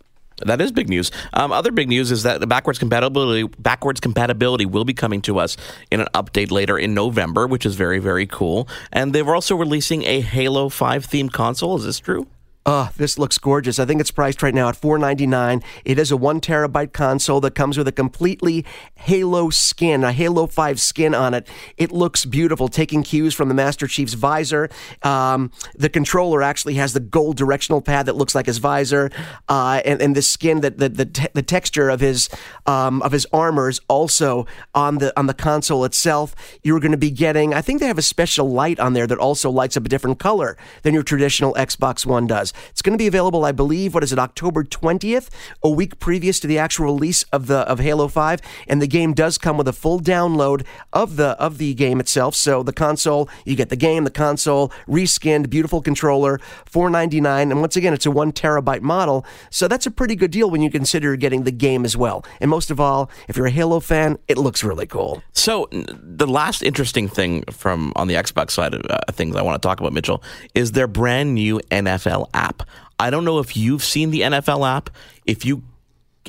That 0.45 0.62
is 0.62 0.72
big 0.72 0.88
news. 0.88 1.12
Um, 1.34 1.51
other 1.51 1.72
big 1.72 1.89
news 1.89 2.12
is 2.12 2.24
that 2.24 2.39
the 2.39 2.48
backwards 2.48 2.78
compatibility 2.78 3.44
backwards 3.57 4.00
compatibility 4.00 4.66
will 4.66 4.86
be 4.86 4.94
coming 4.94 5.22
to 5.24 5.39
us 5.39 5.57
in 5.89 6.00
an 6.00 6.07
update 6.13 6.51
later 6.51 6.78
in 6.78 6.94
November, 6.94 7.48
which 7.48 7.66
is 7.66 7.75
very 7.75 8.00
very 8.00 8.28
cool. 8.28 8.68
And 8.92 9.13
they 9.13 9.24
were 9.24 9.34
also 9.34 9.56
releasing 9.56 10.04
a 10.04 10.22
Halo 10.22 10.69
Five 10.69 11.07
themed 11.07 11.31
console. 11.31 11.78
Is 11.78 11.86
this 11.86 12.00
true? 12.00 12.28
Oh, 12.69 12.89
this 12.97 13.17
looks 13.17 13.37
gorgeous. 13.37 13.79
I 13.79 13.85
think 13.85 14.01
it's 14.01 14.11
priced 14.11 14.43
right 14.43 14.53
now 14.53 14.67
at 14.67 14.75
499. 14.75 15.63
It 15.85 15.97
is 15.97 16.11
a 16.11 16.17
one 16.17 16.41
terabyte 16.41 16.91
console 16.91 17.39
that 17.39 17.55
comes 17.55 17.77
with 17.77 17.87
a 17.87 17.93
completely 17.93 18.65
Halo 18.95 19.49
skin, 19.49 20.03
a 20.03 20.11
Halo 20.11 20.47
5 20.47 20.81
skin 20.81 21.15
on 21.15 21.33
it. 21.33 21.47
It 21.77 21.93
looks 21.93 22.25
beautiful, 22.25 22.67
taking 22.67 23.03
cues 23.03 23.33
from 23.33 23.47
the 23.47 23.53
Master 23.53 23.87
Chief's 23.87 24.15
visor. 24.15 24.69
Um, 25.01 25.49
the 25.75 25.87
controller 25.87 26.43
actually 26.43 26.73
has 26.73 26.91
the 26.91 26.99
gold 26.99 27.37
directional 27.37 27.81
pad 27.81 28.05
that 28.07 28.17
looks 28.17 28.35
like 28.35 28.47
his 28.47 28.57
visor, 28.57 29.11
uh, 29.47 29.81
and, 29.85 30.01
and 30.01 30.13
the 30.13 30.21
skin 30.21 30.59
that 30.59 30.77
the, 30.77 30.89
the, 30.89 31.05
te- 31.05 31.27
the 31.33 31.43
texture 31.43 31.89
of 31.89 32.01
his 32.01 32.27
um, 32.65 33.01
of 33.01 33.13
his 33.13 33.25
armor 33.31 33.69
is 33.69 33.79
also 33.87 34.45
on 34.75 34.97
the 34.97 35.17
on 35.17 35.27
the 35.27 35.33
console 35.33 35.85
itself. 35.85 36.35
You're 36.63 36.81
going 36.81 36.91
to 36.91 36.97
be 36.97 37.11
getting. 37.11 37.53
I 37.53 37.61
think 37.61 37.79
they 37.79 37.87
have 37.87 37.97
a 37.97 38.01
special 38.01 38.51
light 38.51 38.77
on 38.77 38.91
there 38.91 39.07
that 39.07 39.19
also 39.19 39.49
lights 39.49 39.77
up 39.77 39.85
a 39.85 39.89
different 39.89 40.19
color 40.19 40.57
than 40.81 40.93
your 40.93 41.03
traditional 41.03 41.53
Xbox 41.53 42.05
One 42.05 42.27
does. 42.27 42.51
It's 42.69 42.81
going 42.81 42.98
to 42.98 43.01
be 43.01 43.07
available, 43.07 43.45
I 43.45 43.51
believe, 43.51 43.94
what 43.94 44.04
is 44.04 44.13
it, 44.13 44.19
October 44.19 44.63
20th, 44.63 45.30
a 45.63 45.69
week 45.69 46.00
previous 46.00 46.39
to 46.42 46.48
the 46.48 46.57
actual 46.57 46.86
release 46.86 47.24
of 47.31 47.48
the 47.48 47.59
of 47.59 47.80
Halo 47.80 48.07
5, 48.07 48.42
and 48.68 48.81
the 48.81 48.88
game 48.88 49.13
does 49.13 49.38
come 49.38 49.57
with 49.57 49.68
a 49.68 49.74
full 49.74 50.00
download 50.00 50.65
of 50.94 51.15
the 51.15 51.30
of 51.39 51.57
the 51.57 51.74
game 51.74 52.00
itself. 52.00 52.36
So 52.36 52.63
the 52.63 52.74
console, 52.74 53.30
you 53.45 53.56
get 53.56 53.69
the 53.69 53.75
game, 53.75 54.04
the 54.04 54.12
console, 54.12 54.71
reskinned, 54.88 55.50
beautiful 55.50 55.81
controller, 55.81 56.39
499, 56.65 57.51
and 57.51 57.62
once 57.62 57.75
again, 57.75 57.94
it's 57.94 58.06
a 58.06 58.12
1 58.12 58.31
terabyte 58.33 58.81
model. 58.81 59.25
So 59.50 59.68
that's 59.68 59.86
a 59.86 59.92
pretty 59.92 60.15
good 60.15 60.31
deal 60.31 60.50
when 60.50 60.62
you 60.62 60.69
consider 60.69 61.15
getting 61.15 61.44
the 61.44 61.51
game 61.51 61.86
as 61.86 61.95
well. 61.95 62.25
And 62.42 62.50
most 62.50 62.71
of 62.71 62.80
all, 62.80 63.10
if 63.27 63.38
you're 63.38 63.48
a 63.48 63.51
Halo 63.51 63.80
fan, 63.80 64.18
it 64.27 64.38
looks 64.38 64.63
really 64.63 64.86
cool. 64.86 65.21
So 65.33 65.68
the 65.71 66.27
last 66.27 66.62
interesting 66.62 67.07
thing 67.07 67.44
from 67.51 67.94
on 67.95 68.07
the 68.07 68.15
Xbox 68.15 68.51
side 68.51 68.74
of 68.74 68.86
uh, 68.89 69.00
things 69.12 69.36
I 69.36 69.42
want 69.42 69.62
to 69.62 69.65
talk 69.65 69.80
about, 69.80 69.94
Mitchell, 69.94 70.24
is 70.53 70.71
their 70.74 70.88
brand 70.88 71.33
new 71.33 71.60
NFL 71.71 72.30
app. 72.38 72.63
I 73.00 73.10
don't 73.10 73.25
know 73.25 73.39
if 73.39 73.57
you've 73.57 73.84
seen 73.84 74.12
the 74.12 74.22
NFL 74.22 74.68
app. 74.68 74.89
If 75.25 75.45
you 75.45 75.63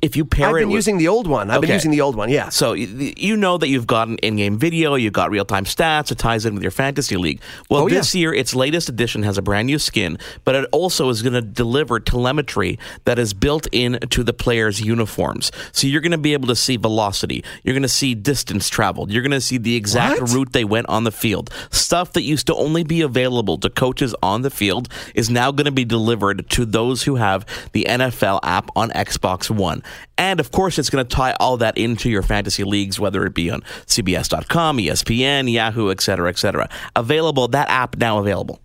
if 0.02 0.16
you 0.16 0.24
pair 0.24 0.48
I've 0.48 0.54
been 0.54 0.68
with, 0.68 0.76
using 0.76 0.98
the 0.98 1.08
old 1.08 1.26
one. 1.26 1.50
I've 1.50 1.58
okay. 1.58 1.66
been 1.66 1.74
using 1.74 1.90
the 1.90 2.00
old 2.00 2.16
one. 2.16 2.28
Yeah. 2.30 2.48
So 2.48 2.72
you 2.72 3.36
know 3.36 3.58
that 3.58 3.68
you've 3.68 3.86
got 3.86 4.08
an 4.08 4.18
in-game 4.18 4.58
video, 4.58 4.94
you've 4.94 5.12
got 5.12 5.30
real-time 5.30 5.64
stats. 5.64 6.10
It 6.10 6.18
ties 6.18 6.46
in 6.46 6.54
with 6.54 6.62
your 6.62 6.70
fantasy 6.70 7.16
league. 7.16 7.40
Well, 7.68 7.82
oh, 7.82 7.88
this 7.88 8.14
yeah. 8.14 8.20
year 8.20 8.34
its 8.34 8.54
latest 8.54 8.88
edition 8.88 9.22
has 9.22 9.38
a 9.38 9.42
brand 9.42 9.66
new 9.66 9.78
skin, 9.78 10.18
but 10.44 10.54
it 10.54 10.68
also 10.72 11.08
is 11.08 11.22
going 11.22 11.34
to 11.34 11.42
deliver 11.42 12.00
telemetry 12.00 12.78
that 13.04 13.18
is 13.18 13.34
built 13.34 13.66
into 13.68 14.22
the 14.22 14.32
players' 14.32 14.80
uniforms. 14.80 15.50
So 15.72 15.86
you're 15.86 16.00
going 16.00 16.12
to 16.12 16.18
be 16.18 16.32
able 16.32 16.48
to 16.48 16.56
see 16.56 16.76
velocity. 16.76 17.44
You're 17.62 17.74
going 17.74 17.82
to 17.82 17.88
see 17.88 18.14
distance 18.14 18.68
traveled. 18.68 19.10
You're 19.10 19.22
going 19.22 19.32
to 19.32 19.40
see 19.40 19.58
the 19.58 19.76
exact 19.76 20.20
what? 20.20 20.30
route 20.30 20.52
they 20.52 20.64
went 20.64 20.88
on 20.88 21.04
the 21.04 21.12
field. 21.12 21.52
Stuff 21.70 22.12
that 22.12 22.22
used 22.22 22.46
to 22.46 22.54
only 22.54 22.84
be 22.84 23.00
available 23.00 23.58
to 23.58 23.70
coaches 23.70 24.14
on 24.22 24.42
the 24.42 24.50
field 24.50 24.88
is 25.14 25.30
now 25.30 25.50
going 25.50 25.66
to 25.66 25.72
be 25.72 25.84
delivered 25.84 26.48
to 26.50 26.64
those 26.64 27.02
who 27.02 27.16
have 27.16 27.46
the 27.72 27.86
NFL 27.88 28.40
app 28.42 28.70
on 28.76 28.90
Xbox 28.90 29.50
One. 29.50 29.82
And 30.16 30.40
of 30.40 30.50
course, 30.50 30.78
it's 30.78 30.90
going 30.90 31.06
to 31.06 31.16
tie 31.16 31.34
all 31.40 31.56
that 31.58 31.76
into 31.76 32.10
your 32.10 32.22
fantasy 32.22 32.64
leagues, 32.64 32.98
whether 32.98 33.24
it 33.24 33.34
be 33.34 33.50
on 33.50 33.62
CBS.com, 33.86 34.78
ESPN, 34.78 35.50
Yahoo, 35.50 35.90
etc., 35.90 36.28
etc. 36.28 36.68
Available, 36.96 37.48
that 37.48 37.68
app 37.68 37.96
now 37.96 38.18
available. 38.18 38.60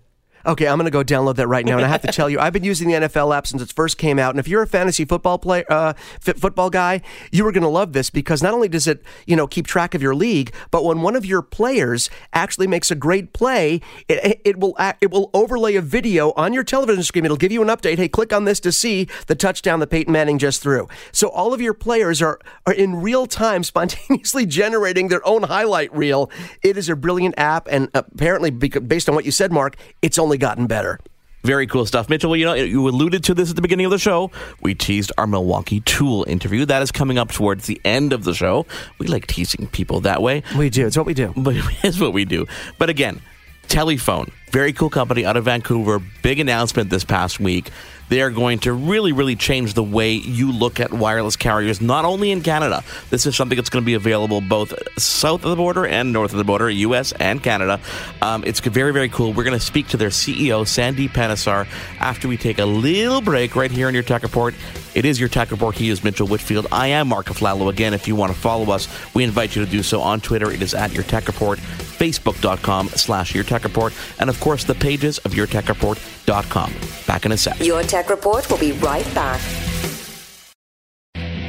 Okay, 0.45 0.67
I'm 0.67 0.77
going 0.77 0.85
to 0.85 0.91
go 0.91 1.03
download 1.03 1.35
that 1.37 1.47
right 1.47 1.65
now. 1.65 1.77
And 1.77 1.85
I 1.85 1.87
have 1.87 2.01
to 2.01 2.11
tell 2.11 2.29
you, 2.29 2.37
I've 2.39 2.51
been 2.51 2.65
using 2.65 2.89
the 2.89 2.95
NFL 2.95 3.35
app 3.35 3.47
since 3.47 3.61
it 3.61 3.71
first 3.71 3.97
came 3.97 4.19
out. 4.19 4.31
And 4.31 4.39
if 4.39 4.47
you're 4.47 4.61
a 4.61 4.67
fantasy 4.67 5.05
football 5.05 5.37
player, 5.37 5.63
uh, 5.69 5.93
football 6.19 6.69
guy, 6.69 7.01
you 7.31 7.47
are 7.47 7.51
going 7.53 7.63
to 7.63 7.69
love 7.69 7.93
this 7.93 8.09
because 8.09 8.43
not 8.43 8.53
only 8.53 8.67
does 8.67 8.85
it, 8.85 9.03
you 9.25 9.37
know, 9.37 9.47
keep 9.47 9.65
track 9.65 9.95
of 9.95 10.01
your 10.01 10.13
league, 10.13 10.53
but 10.69 10.83
when 10.83 11.01
one 11.01 11.15
of 11.15 11.25
your 11.25 11.41
players 11.41 12.09
actually 12.33 12.67
makes 12.67 12.91
a 12.91 12.95
great 12.95 13.31
play, 13.31 13.79
it, 14.09 14.41
it 14.43 14.59
will 14.59 14.75
it 14.99 15.11
will 15.11 15.29
overlay 15.33 15.75
a 15.75 15.81
video 15.81 16.33
on 16.33 16.51
your 16.51 16.63
television 16.63 17.03
screen. 17.03 17.23
It'll 17.23 17.37
give 17.37 17.51
you 17.51 17.61
an 17.61 17.69
update. 17.69 17.97
Hey, 17.97 18.09
click 18.09 18.33
on 18.33 18.43
this 18.43 18.59
to 18.61 18.71
see 18.71 19.07
the 19.27 19.35
touchdown 19.35 19.79
that 19.79 19.87
Peyton 19.87 20.11
Manning 20.11 20.39
just 20.39 20.61
threw. 20.61 20.89
So 21.13 21.29
all 21.29 21.53
of 21.53 21.61
your 21.61 21.73
players 21.73 22.21
are 22.21 22.39
are 22.67 22.73
in 22.73 23.01
real 23.01 23.27
time 23.27 23.63
spontaneously 23.73 24.45
generating 24.45 25.07
their 25.07 25.25
own 25.25 25.43
highlight 25.43 25.95
reel. 25.95 26.29
It 26.61 26.77
is 26.77 26.89
a 26.89 26.95
brilliant 26.97 27.35
app, 27.37 27.67
and 27.71 27.89
apparently, 27.93 28.51
based 28.51 29.07
on 29.07 29.15
what 29.15 29.23
you 29.23 29.31
said, 29.31 29.51
Mark, 29.51 29.77
it's 30.01 30.19
only 30.19 30.32
only 30.33 30.39
gotten 30.39 30.65
better. 30.65 30.99
Very 31.43 31.67
cool 31.67 31.85
stuff. 31.85 32.09
Mitchell, 32.09 32.31
well, 32.31 32.37
you 32.37 32.45
know, 32.45 32.53
you 32.53 32.87
alluded 32.87 33.23
to 33.25 33.33
this 33.33 33.49
at 33.49 33.55
the 33.55 33.61
beginning 33.61 33.85
of 33.85 33.91
the 33.91 33.99
show. 33.99 34.31
We 34.61 34.73
teased 34.73 35.11
our 35.17 35.27
Milwaukee 35.27 35.81
Tool 35.81 36.25
interview. 36.27 36.65
That 36.65 36.81
is 36.81 36.91
coming 36.91 37.19
up 37.19 37.31
towards 37.31 37.67
the 37.67 37.79
end 37.85 38.13
of 38.13 38.23
the 38.23 38.33
show. 38.33 38.65
We 38.97 39.07
like 39.07 39.27
teasing 39.27 39.67
people 39.67 39.99
that 40.01 40.21
way. 40.21 40.41
We 40.57 40.69
do. 40.69 40.87
It's 40.87 40.97
what 40.97 41.05
we 41.05 41.13
do. 41.13 41.33
But 41.37 41.55
it's 41.83 41.99
what 41.99 42.13
we 42.13 42.25
do. 42.25 42.47
But 42.79 42.89
again, 42.89 43.21
Telephone, 43.67 44.31
very 44.51 44.73
cool 44.73 44.89
company 44.89 45.25
out 45.25 45.37
of 45.37 45.45
Vancouver. 45.45 45.99
Big 46.21 46.39
announcement 46.39 46.89
this 46.89 47.03
past 47.03 47.39
week. 47.39 47.69
They 48.13 48.21
are 48.21 48.29
going 48.29 48.59
to 48.59 48.73
really, 48.73 49.11
really 49.11 49.35
change 49.35 49.73
the 49.73 49.81
way 49.81 50.11
you 50.13 50.51
look 50.51 50.79
at 50.79 50.93
wireless 50.93 51.35
carriers, 51.35 51.81
not 51.81 52.05
only 52.05 52.29
in 52.29 52.43
Canada. 52.43 52.83
This 53.09 53.25
is 53.25 53.35
something 53.35 53.55
that's 53.55 53.71
going 53.71 53.81
to 53.81 53.85
be 53.87 53.95
available 53.95 54.39
both 54.39 54.71
south 54.99 55.43
of 55.43 55.49
the 55.49 55.55
border 55.55 55.87
and 55.87 56.13
north 56.13 56.31
of 56.31 56.37
the 56.37 56.43
border, 56.43 56.69
US 56.69 57.11
and 57.13 57.41
Canada. 57.41 57.79
Um, 58.21 58.43
it's 58.45 58.59
very, 58.59 58.93
very 58.93 59.09
cool. 59.09 59.33
We're 59.33 59.45
going 59.45 59.57
to 59.57 59.65
speak 59.65 59.87
to 59.87 59.97
their 59.97 60.09
CEO, 60.09 60.67
Sandy 60.67 61.09
Panesar, 61.09 61.65
after 61.99 62.27
we 62.27 62.37
take 62.37 62.59
a 62.59 62.65
little 62.65 63.19
break 63.19 63.55
right 63.55 63.71
here 63.71 63.87
on 63.87 63.95
your 63.95 64.03
Tech 64.03 64.21
Report. 64.21 64.53
It 64.93 65.05
is 65.05 65.19
your 65.19 65.27
Tech 65.27 65.49
Report. 65.49 65.73
He 65.73 65.89
is 65.89 66.03
Mitchell 66.03 66.27
Whitfield. 66.27 66.67
I 66.71 66.89
am 66.89 67.07
Mark 67.07 67.25
Aflalo. 67.25 67.67
Again, 67.67 67.95
if 67.95 68.07
you 68.07 68.15
want 68.15 68.31
to 68.31 68.37
follow 68.37 68.71
us, 68.71 68.87
we 69.15 69.23
invite 69.23 69.55
you 69.55 69.65
to 69.65 69.71
do 69.71 69.81
so 69.81 70.01
on 70.01 70.21
Twitter. 70.21 70.51
It 70.51 70.61
is 70.61 70.75
at 70.75 70.93
your 70.93 71.01
Tech 71.01 71.25
Report, 71.25 71.59
facebook.com 72.03 72.89
slash 72.89 73.33
your 73.33 73.43
Tech 73.43 73.63
Report, 73.63 73.93
and 74.19 74.29
of 74.29 74.39
course 74.39 74.63
the 74.63 74.75
pages 74.75 75.19
of 75.19 75.31
yourtechreport.com. 75.31 76.73
Back 77.07 77.25
in 77.25 77.31
a 77.31 77.37
sec. 77.37 77.59
Your 77.59 77.83
Tech 77.83 78.09
Report 78.09 78.49
will 78.49 78.57
be 78.57 78.73
right 78.73 79.05
back. 79.15 79.41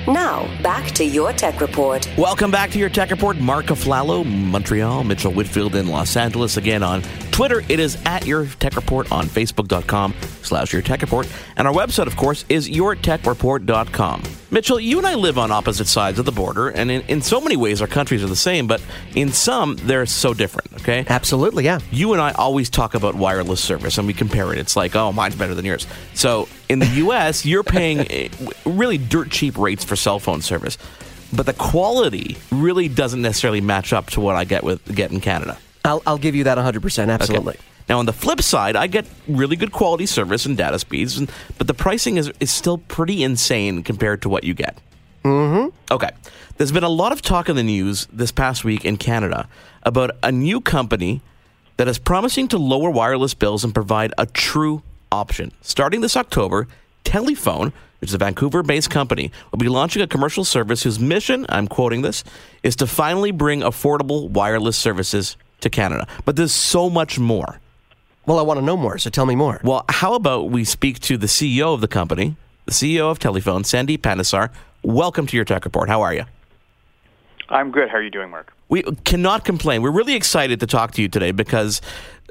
Now, 0.07 0.47
back 0.63 0.91
to 0.93 1.05
your 1.05 1.33
Tech 1.33 1.61
Report. 1.63 2.07
Welcome 2.19 2.51
back 2.51 2.71
to 2.73 2.79
your 2.79 2.91
Tech 2.91 3.11
Report. 3.11 3.39
Mark 3.39 3.67
Aflalo, 3.67 4.25
Montreal, 4.25 5.03
Mitchell 5.03 5.33
Whitfield 5.33 5.75
in 5.75 5.87
Los 5.87 6.17
Angeles. 6.17 6.59
Again 6.59 6.83
on 6.83 7.03
Twitter, 7.35 7.65
it 7.69 7.81
is 7.81 7.99
at 8.05 8.25
your 8.25 8.47
Tech 8.47 8.77
Report 8.77 9.11
on 9.11 9.27
Facebook.com 9.27 10.15
slash 10.43 10.73
your 10.73 10.83
Tech 10.83 11.03
Report. 11.03 11.29
And 11.57 11.67
our 11.67 11.75
website, 11.75 12.07
of 12.07 12.17
course, 12.17 12.45
is 12.49 12.69
yourtechreport.com. 12.69 14.23
Mitchell, 14.53 14.79
you 14.79 14.99
and 14.99 15.07
I 15.09 15.17
live 15.17 15.37
on 15.37 15.51
opposite 15.51 15.89
sides 15.89 16.21
of 16.21 16.27
the 16.27 16.31
border, 16.31 16.69
and 16.69 16.93
in, 16.93 17.01
in 17.09 17.23
so 17.23 17.41
many 17.41 17.57
ways 17.57 17.83
our 17.83 17.89
countries 17.89 18.23
are 18.23 18.29
the 18.29 18.37
same, 18.37 18.69
but 18.69 18.81
in 19.17 19.33
some 19.33 19.75
they're 19.83 20.07
so 20.07 20.33
different, 20.33 20.75
okay? 20.75 21.05
Absolutely, 21.09 21.65
yeah. 21.65 21.81
You 21.91 22.13
and 22.13 22.23
I 22.23 22.31
always 22.35 22.71
talk 22.71 22.95
about 22.95 23.17
wireless 23.17 23.61
service 23.61 23.99
and 23.99 24.07
we 24.07 24.15
compare 24.15 24.53
it. 24.53 24.61
It's 24.61 24.77
like, 24.77 24.95
oh, 24.95 25.11
mine's 25.11 25.35
better 25.35 25.57
than 25.57 25.65
yours. 25.65 25.89
So 26.15 26.49
in 26.69 26.79
the 26.79 26.87
US, 26.87 27.45
you're 27.45 27.65
paying 27.65 28.07
eh, 28.13 28.29
really 28.65 28.97
dirt 28.97 29.31
cheap 29.31 29.59
rates 29.59 29.85
for 29.85 29.97
cell 29.97 30.21
phone 30.21 30.41
service. 30.41 30.79
But 31.33 31.47
the 31.47 31.53
quality 31.53 32.37
really 32.53 32.87
doesn't 32.87 33.23
necessarily 33.23 33.61
match 33.61 33.93
up 33.93 34.11
to 34.11 34.21
what 34.21 34.37
I 34.37 34.45
get 34.45 34.63
with 34.63 34.95
get 34.95 35.11
in 35.11 35.21
Canada. 35.21 35.59
I'll, 35.85 36.03
I'll 36.07 36.19
give 36.19 36.35
you 36.35 36.45
that 36.45 36.59
100%, 36.59 37.11
absolutely. 37.11 37.55
Okay. 37.55 37.65
Now, 37.89 37.99
on 37.99 38.07
the 38.07 38.13
flip 38.13 38.41
side, 38.41 38.77
I 38.77 38.87
get 38.87 39.07
really 39.29 39.57
good 39.57 39.73
quality 39.73 40.07
service 40.07 40.47
and 40.47 40.57
data 40.57 40.79
speeds, 40.79 41.19
and, 41.19 41.31
but 41.59 41.67
the 41.67 41.75
pricing 41.75 42.17
is, 42.17 42.33
is 42.41 42.51
still 42.51 42.79
pretty 42.79 43.23
insane 43.23 43.83
compared 43.83 44.23
to 44.23 44.29
what 44.29 44.45
you 44.45 44.55
get. 44.55 44.79
Mm-hmm. 45.25 45.69
Okay. 45.93 46.11
There's 46.57 46.73
been 46.73 46.85
a 46.85 46.89
lot 46.89 47.13
of 47.13 47.21
talk 47.21 47.49
in 47.49 47.57
the 47.57 47.63
news 47.63 48.07
this 48.13 48.33
past 48.33 48.65
week 48.65 48.85
in 48.85 48.97
Canada 48.97 49.49
about 49.83 50.13
a 50.23 50.33
new 50.33 50.61
company 50.61 51.21
that 51.77 51.89
is 51.89 51.99
promising 51.99 52.49
to 52.49 52.59
lower 52.59 52.91
wireless 52.91 53.35
bills 53.35 53.65
and 53.65 53.75
provide 53.75 54.15
a 54.17 54.27
true 54.27 54.83
option. 55.11 55.53
Starting 55.61 56.01
this 56.01 56.17
October, 56.17 56.69
Telephone, 57.03 57.73
which 58.01 58.11
is 58.11 58.15
a 58.15 58.19
Vancouver 58.19 58.63
based 58.63 58.91
company, 58.91 59.31
will 59.51 59.59
be 59.59 59.69
launching 59.69 60.01
a 60.01 60.07
commercial 60.07 60.45
service 60.45 60.85
whose 60.85 61.01
mission, 61.01 61.45
I'm 61.49 61.67
quoting 61.67 62.03
this, 62.03 62.23
is 62.63 62.77
to 62.77 62.87
finally 62.87 63.31
bring 63.31 63.61
affordable 63.61 64.31
wireless 64.31 64.77
services 64.77 65.37
to 65.65 65.71
Canada. 65.71 66.07
But 66.25 66.37
there's 66.37 66.55
so 66.55 66.89
much 66.89 67.19
more. 67.19 67.61
Well, 68.27 68.39
I 68.39 68.43
want 68.43 68.59
to 68.59 68.65
know 68.65 68.77
more, 68.77 68.97
so 68.97 69.11
tell 69.11 69.27
me 69.27 69.35
more. 69.35 69.61
Well, 69.63 69.85
how 69.89 70.15
about 70.15 70.51
we 70.51 70.65
speak 70.65 71.01
to 71.01 71.19
the 71.19 71.27
CEO 71.27 71.75
of 71.75 71.81
the 71.83 71.89
company, 71.89 72.37
the 72.65 72.73
CEO 72.73 73.11
of 73.11 73.19
Telephone, 73.19 73.65
Sandy 73.65 73.99
Panesar. 73.99 74.51
Welcome 74.83 75.27
to 75.27 75.37
your 75.37 75.45
Tech 75.45 75.65
Report. 75.65 75.89
How 75.89 76.01
are 76.01 76.15
you? 76.15 76.25
I'm 77.51 77.71
good. 77.71 77.91
How 77.91 77.99
are 77.99 78.03
you 78.03 78.11
doing, 78.11 78.31
Mark? 78.31 78.55
We 78.75 78.83
cannot 79.05 79.45
complain. 79.45 79.83
We're 79.83 79.93
really 79.93 80.17
excited 80.17 80.59
to 80.59 80.67
talk 80.67 80.91
to 80.95 81.03
you 81.03 81.07
today 81.07 81.31
because 81.31 81.81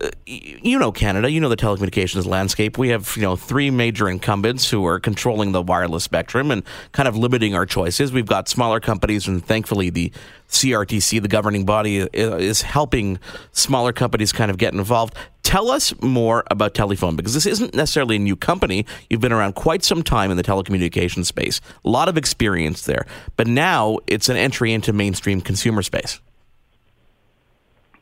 uh, 0.01 0.09
you 0.25 0.77
know 0.77 0.91
Canada, 0.91 1.31
you 1.31 1.39
know 1.39 1.47
the 1.47 1.55
telecommunications 1.55 2.25
landscape. 2.25 2.77
We 2.77 2.89
have 2.89 3.15
you 3.15 3.21
know 3.21 3.37
three 3.37 3.69
major 3.69 4.09
incumbents 4.09 4.69
who 4.69 4.85
are 4.85 4.99
controlling 4.99 5.53
the 5.53 5.61
wireless 5.61 6.03
spectrum 6.03 6.51
and 6.51 6.63
kind 6.91 7.07
of 7.07 7.15
limiting 7.15 7.55
our 7.55 7.65
choices. 7.65 8.11
We've 8.11 8.25
got 8.25 8.49
smaller 8.49 8.81
companies, 8.81 9.25
and 9.25 9.41
thankfully 9.45 9.89
the 9.89 10.11
CRTC, 10.49 11.21
the 11.21 11.29
governing 11.29 11.63
body, 11.63 11.99
is 12.11 12.61
helping 12.63 13.19
smaller 13.53 13.93
companies 13.93 14.33
kind 14.33 14.51
of 14.51 14.57
get 14.57 14.73
involved. 14.73 15.15
Tell 15.43 15.71
us 15.71 15.93
more 16.01 16.43
about 16.51 16.73
Telephone 16.73 17.15
because 17.15 17.33
this 17.33 17.45
isn't 17.45 17.73
necessarily 17.73 18.17
a 18.17 18.19
new 18.19 18.35
company. 18.35 18.85
You've 19.09 19.21
been 19.21 19.31
around 19.31 19.55
quite 19.55 19.85
some 19.85 20.03
time 20.03 20.29
in 20.29 20.35
the 20.35 20.43
telecommunications 20.43 21.27
space, 21.27 21.61
a 21.85 21.89
lot 21.89 22.09
of 22.09 22.17
experience 22.17 22.81
there, 22.81 23.05
but 23.37 23.47
now 23.47 23.99
it's 24.07 24.27
an 24.27 24.35
entry 24.35 24.73
into 24.73 24.91
mainstream 24.91 25.39
consumer 25.39 25.81
space. 25.81 26.19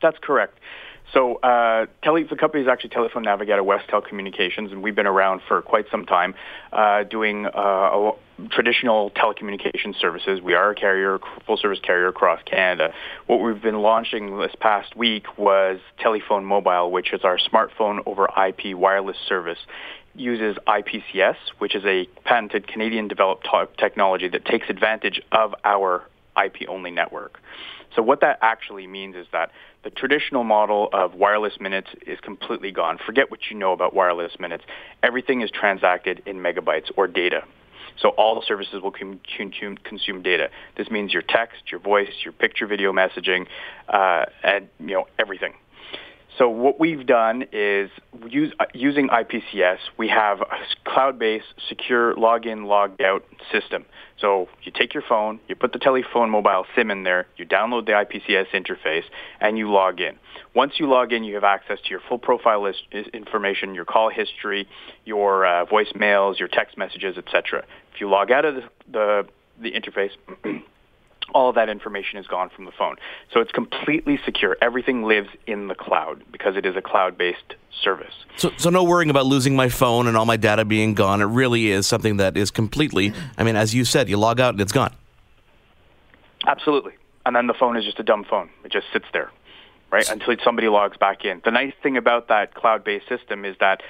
That's 0.02 0.18
correct. 0.20 0.58
So, 1.12 1.36
uh, 1.36 1.86
tele- 2.02 2.24
the 2.24 2.36
company 2.36 2.62
is 2.62 2.68
actually 2.68 2.90
Telephone 2.90 3.22
Navigator 3.22 3.62
West 3.62 3.86
Telecommunications, 3.88 4.72
and 4.72 4.82
we've 4.82 4.94
been 4.94 5.06
around 5.06 5.42
for 5.46 5.60
quite 5.60 5.84
some 5.90 6.06
time 6.06 6.34
uh, 6.72 7.02
doing 7.02 7.46
uh, 7.46 8.12
traditional 8.50 9.10
telecommunications 9.10 10.00
services. 10.00 10.40
We 10.40 10.54
are 10.54 10.70
a 10.70 10.74
carrier, 10.74 11.18
full 11.46 11.58
service 11.58 11.80
carrier 11.82 12.08
across 12.08 12.40
Canada. 12.44 12.94
What 13.26 13.40
we've 13.40 13.60
been 13.60 13.80
launching 13.80 14.38
this 14.38 14.52
past 14.58 14.96
week 14.96 15.26
was 15.36 15.80
Telephone 15.98 16.46
Mobile, 16.46 16.90
which 16.90 17.12
is 17.12 17.20
our 17.24 17.38
smartphone 17.38 18.00
over 18.06 18.28
IP 18.48 18.74
wireless 18.74 19.18
service 19.28 19.58
uses 20.14 20.56
IPCS, 20.66 21.36
which 21.58 21.74
is 21.74 21.84
a 21.84 22.06
patented 22.24 22.66
Canadian 22.66 23.08
developed 23.08 23.44
t- 23.44 23.74
technology 23.78 24.28
that 24.28 24.44
takes 24.44 24.68
advantage 24.70 25.20
of 25.30 25.54
our 25.64 26.04
IP 26.42 26.68
only 26.68 26.90
network. 26.90 27.38
So 27.94 28.02
what 28.02 28.20
that 28.20 28.38
actually 28.42 28.86
means 28.86 29.16
is 29.16 29.26
that 29.32 29.50
the 29.84 29.90
traditional 29.90 30.44
model 30.44 30.88
of 30.92 31.14
wireless 31.14 31.54
minutes 31.60 31.88
is 32.06 32.18
completely 32.20 32.70
gone. 32.70 32.98
Forget 33.04 33.30
what 33.30 33.40
you 33.50 33.56
know 33.56 33.72
about 33.72 33.94
wireless 33.94 34.32
minutes. 34.38 34.64
Everything 35.02 35.42
is 35.42 35.50
transacted 35.50 36.22
in 36.26 36.36
megabytes 36.36 36.90
or 36.96 37.06
data. 37.06 37.42
So 38.00 38.10
all 38.10 38.34
the 38.34 38.46
services 38.46 38.82
will 38.82 38.92
consume, 38.92 39.76
consume 39.84 40.22
data. 40.22 40.48
This 40.76 40.90
means 40.90 41.12
your 41.12 41.22
text, 41.22 41.70
your 41.70 41.80
voice, 41.80 42.08
your 42.24 42.32
picture, 42.32 42.66
video 42.66 42.92
messaging, 42.92 43.46
uh, 43.88 44.24
and 44.42 44.68
you 44.80 44.94
know 44.94 45.06
everything. 45.18 45.54
So 46.38 46.48
what 46.48 46.80
we've 46.80 47.06
done 47.06 47.44
is 47.52 47.90
use, 48.26 48.54
uh, 48.58 48.64
using 48.72 49.08
IPCS, 49.08 49.78
we 49.98 50.08
have 50.08 50.40
a 50.40 50.46
cloud-based 50.84 51.44
secure 51.68 52.14
login, 52.14 52.66
log 52.66 53.00
out 53.02 53.24
system. 53.52 53.84
So 54.18 54.48
you 54.62 54.72
take 54.72 54.94
your 54.94 55.02
phone, 55.06 55.40
you 55.46 55.54
put 55.54 55.72
the 55.72 55.78
telephone 55.78 56.30
mobile 56.30 56.64
SIM 56.74 56.90
in 56.90 57.02
there, 57.02 57.26
you 57.36 57.44
download 57.44 57.84
the 57.84 57.92
IPCS 57.92 58.46
interface, 58.54 59.04
and 59.40 59.58
you 59.58 59.70
log 59.70 60.00
in. 60.00 60.16
Once 60.54 60.74
you 60.78 60.88
log 60.88 61.12
in, 61.12 61.22
you 61.22 61.34
have 61.34 61.44
access 61.44 61.78
to 61.84 61.90
your 61.90 62.00
full 62.08 62.18
profile 62.18 62.62
list 62.62 62.82
information, 63.12 63.74
your 63.74 63.84
call 63.84 64.08
history, 64.08 64.66
your 65.04 65.44
uh, 65.44 65.66
voicemails, 65.66 66.38
your 66.38 66.48
text 66.48 66.78
messages, 66.78 67.18
etc. 67.18 67.64
If 67.94 68.00
you 68.00 68.08
log 68.08 68.30
out 68.30 68.46
of 68.46 68.54
the, 68.54 68.62
the, 68.90 69.26
the 69.60 69.72
interface, 69.72 70.12
all 71.34 71.48
of 71.48 71.54
that 71.54 71.68
information 71.68 72.18
is 72.18 72.26
gone 72.26 72.50
from 72.50 72.64
the 72.64 72.72
phone. 72.72 72.96
So 73.32 73.40
it's 73.40 73.52
completely 73.52 74.18
secure. 74.24 74.56
Everything 74.60 75.04
lives 75.04 75.28
in 75.46 75.68
the 75.68 75.74
cloud 75.74 76.22
because 76.30 76.56
it 76.56 76.66
is 76.66 76.76
a 76.76 76.82
cloud-based 76.82 77.54
service. 77.82 78.14
So, 78.36 78.50
so 78.56 78.70
no 78.70 78.84
worrying 78.84 79.10
about 79.10 79.26
losing 79.26 79.56
my 79.56 79.68
phone 79.68 80.06
and 80.06 80.16
all 80.16 80.26
my 80.26 80.36
data 80.36 80.64
being 80.64 80.94
gone. 80.94 81.20
It 81.20 81.26
really 81.26 81.70
is 81.70 81.86
something 81.86 82.16
that 82.18 82.36
is 82.36 82.50
completely, 82.50 83.12
I 83.36 83.44
mean, 83.44 83.56
as 83.56 83.74
you 83.74 83.84
said, 83.84 84.08
you 84.08 84.16
log 84.16 84.40
out 84.40 84.54
and 84.54 84.60
it's 84.60 84.72
gone. 84.72 84.94
Absolutely. 86.46 86.92
And 87.24 87.36
then 87.36 87.46
the 87.46 87.54
phone 87.54 87.76
is 87.76 87.84
just 87.84 87.98
a 88.00 88.02
dumb 88.02 88.24
phone. 88.24 88.50
It 88.64 88.72
just 88.72 88.86
sits 88.92 89.06
there, 89.12 89.30
right, 89.90 90.08
until 90.08 90.34
somebody 90.42 90.68
logs 90.68 90.96
back 90.96 91.24
in. 91.24 91.40
The 91.44 91.52
nice 91.52 91.72
thing 91.82 91.96
about 91.96 92.28
that 92.28 92.54
cloud-based 92.54 93.08
system 93.08 93.44
is 93.44 93.56
that 93.60 93.82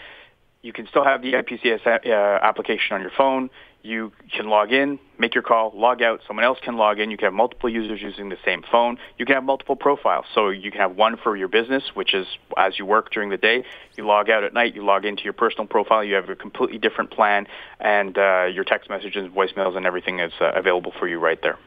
you 0.60 0.72
can 0.72 0.86
still 0.86 1.04
have 1.04 1.22
the 1.22 1.32
IPCS 1.32 1.86
uh, 1.86 2.38
application 2.42 2.94
on 2.94 3.00
your 3.00 3.10
phone 3.16 3.50
you 3.82 4.12
can 4.32 4.48
log 4.48 4.72
in, 4.72 4.98
make 5.18 5.34
your 5.34 5.42
call, 5.42 5.72
log 5.74 6.02
out. 6.02 6.20
Someone 6.26 6.44
else 6.44 6.58
can 6.62 6.76
log 6.76 6.98
in. 7.00 7.10
You 7.10 7.16
can 7.16 7.26
have 7.26 7.34
multiple 7.34 7.68
users 7.68 8.00
using 8.00 8.28
the 8.28 8.38
same 8.44 8.62
phone. 8.70 8.98
You 9.18 9.26
can 9.26 9.34
have 9.34 9.44
multiple 9.44 9.76
profiles. 9.76 10.26
So 10.34 10.50
you 10.50 10.70
can 10.70 10.80
have 10.80 10.96
one 10.96 11.16
for 11.16 11.36
your 11.36 11.48
business, 11.48 11.82
which 11.94 12.14
is 12.14 12.26
as 12.56 12.78
you 12.78 12.86
work 12.86 13.10
during 13.10 13.30
the 13.30 13.36
day. 13.36 13.64
You 13.96 14.06
log 14.06 14.30
out 14.30 14.44
at 14.44 14.54
night. 14.54 14.74
You 14.74 14.84
log 14.84 15.04
into 15.04 15.24
your 15.24 15.32
personal 15.32 15.66
profile. 15.66 16.04
You 16.04 16.14
have 16.14 16.28
a 16.28 16.36
completely 16.36 16.78
different 16.78 17.10
plan, 17.10 17.46
and 17.80 18.16
uh, 18.16 18.44
your 18.44 18.64
text 18.64 18.88
messages, 18.88 19.30
voicemails, 19.32 19.76
and 19.76 19.84
everything 19.86 20.20
is 20.20 20.32
uh, 20.40 20.52
available 20.54 20.92
for 20.98 21.08
you 21.08 21.18
right 21.18 21.40
there. 21.42 21.58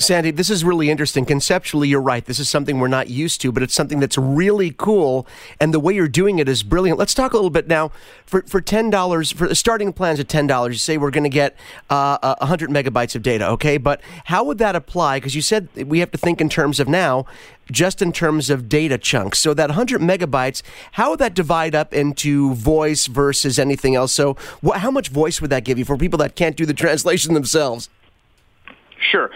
Sandy, 0.00 0.30
this 0.30 0.48
is 0.48 0.64
really 0.64 0.88
interesting. 0.88 1.26
Conceptually, 1.26 1.86
you're 1.86 2.00
right. 2.00 2.24
This 2.24 2.38
is 2.38 2.48
something 2.48 2.80
we're 2.80 2.88
not 2.88 3.08
used 3.10 3.42
to, 3.42 3.52
but 3.52 3.62
it's 3.62 3.74
something 3.74 4.00
that's 4.00 4.16
really 4.16 4.70
cool. 4.70 5.26
And 5.60 5.74
the 5.74 5.78
way 5.78 5.94
you're 5.94 6.08
doing 6.08 6.38
it 6.38 6.48
is 6.48 6.62
brilliant. 6.62 6.98
Let's 6.98 7.12
talk 7.12 7.34
a 7.34 7.36
little 7.36 7.50
bit 7.50 7.68
now. 7.68 7.92
For 8.24 8.40
for 8.42 8.62
ten 8.62 8.88
dollars, 8.88 9.30
for 9.30 9.46
the 9.46 9.54
starting 9.54 9.92
plans 9.92 10.18
at 10.18 10.26
ten 10.26 10.46
dollars, 10.46 10.74
you 10.74 10.78
say 10.78 10.96
we're 10.96 11.10
going 11.10 11.24
to 11.24 11.28
get 11.28 11.54
uh, 11.90 12.46
hundred 12.46 12.70
megabytes 12.70 13.14
of 13.14 13.22
data. 13.22 13.46
Okay, 13.48 13.76
but 13.76 14.00
how 14.24 14.42
would 14.42 14.56
that 14.56 14.74
apply? 14.74 15.18
Because 15.18 15.34
you 15.34 15.42
said 15.42 15.68
we 15.76 15.98
have 15.98 16.10
to 16.12 16.18
think 16.18 16.40
in 16.40 16.48
terms 16.48 16.80
of 16.80 16.88
now, 16.88 17.26
just 17.70 18.00
in 18.00 18.10
terms 18.10 18.48
of 18.48 18.70
data 18.70 18.96
chunks. 18.96 19.38
So 19.38 19.52
that 19.52 19.72
hundred 19.72 20.00
megabytes, 20.00 20.62
how 20.92 21.10
would 21.10 21.18
that 21.18 21.34
divide 21.34 21.74
up 21.74 21.92
into 21.92 22.54
voice 22.54 23.06
versus 23.06 23.58
anything 23.58 23.96
else? 23.96 24.14
So 24.14 24.34
wh- 24.66 24.78
how 24.78 24.90
much 24.90 25.10
voice 25.10 25.42
would 25.42 25.50
that 25.50 25.64
give 25.64 25.78
you 25.78 25.84
for 25.84 25.98
people 25.98 26.18
that 26.20 26.36
can't 26.36 26.56
do 26.56 26.64
the 26.64 26.74
translation 26.84 27.34
themselves? 27.34 27.90
Sure. 29.10 29.30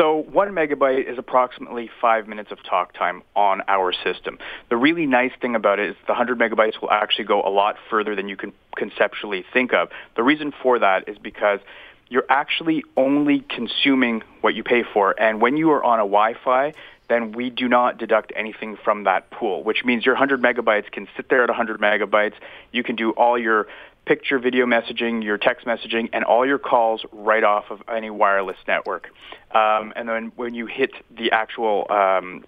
So 0.00 0.24
one 0.32 0.48
megabyte 0.52 1.12
is 1.12 1.18
approximately 1.18 1.90
five 2.00 2.26
minutes 2.26 2.50
of 2.50 2.62
talk 2.64 2.94
time 2.94 3.22
on 3.36 3.60
our 3.68 3.92
system. 3.92 4.38
The 4.70 4.78
really 4.78 5.04
nice 5.04 5.32
thing 5.42 5.54
about 5.54 5.78
it 5.78 5.90
is 5.90 5.96
the 6.06 6.14
100 6.14 6.38
megabytes 6.38 6.80
will 6.80 6.90
actually 6.90 7.26
go 7.26 7.42
a 7.42 7.50
lot 7.50 7.76
further 7.90 8.16
than 8.16 8.26
you 8.26 8.34
can 8.34 8.54
conceptually 8.76 9.44
think 9.52 9.74
of. 9.74 9.90
The 10.16 10.22
reason 10.22 10.54
for 10.62 10.78
that 10.78 11.06
is 11.06 11.18
because 11.18 11.60
you're 12.08 12.24
actually 12.30 12.82
only 12.96 13.40
consuming 13.40 14.22
what 14.40 14.54
you 14.54 14.64
pay 14.64 14.84
for. 14.90 15.20
And 15.20 15.38
when 15.38 15.58
you 15.58 15.70
are 15.72 15.84
on 15.84 15.98
a 15.98 16.04
Wi-Fi, 16.04 16.72
then 17.10 17.32
we 17.32 17.50
do 17.50 17.68
not 17.68 17.98
deduct 17.98 18.32
anything 18.34 18.78
from 18.82 19.04
that 19.04 19.30
pool, 19.30 19.62
which 19.64 19.84
means 19.84 20.06
your 20.06 20.14
100 20.14 20.40
megabytes 20.40 20.90
can 20.90 21.08
sit 21.14 21.28
there 21.28 21.42
at 21.42 21.50
100 21.50 21.78
megabytes. 21.78 22.34
You 22.72 22.82
can 22.82 22.96
do 22.96 23.10
all 23.10 23.38
your 23.38 23.66
picture, 24.10 24.40
video 24.40 24.66
messaging, 24.66 25.22
your 25.22 25.38
text 25.38 25.64
messaging, 25.64 26.08
and 26.12 26.24
all 26.24 26.44
your 26.44 26.58
calls 26.58 27.04
right 27.12 27.44
off 27.44 27.70
of 27.70 27.80
any 27.88 28.10
wireless 28.10 28.56
network. 28.66 29.06
Um, 29.52 29.92
and 29.94 30.08
then 30.08 30.32
when 30.34 30.52
you 30.52 30.66
hit 30.66 30.90
the 31.16 31.30
actual 31.30 31.86
um, 31.92 32.44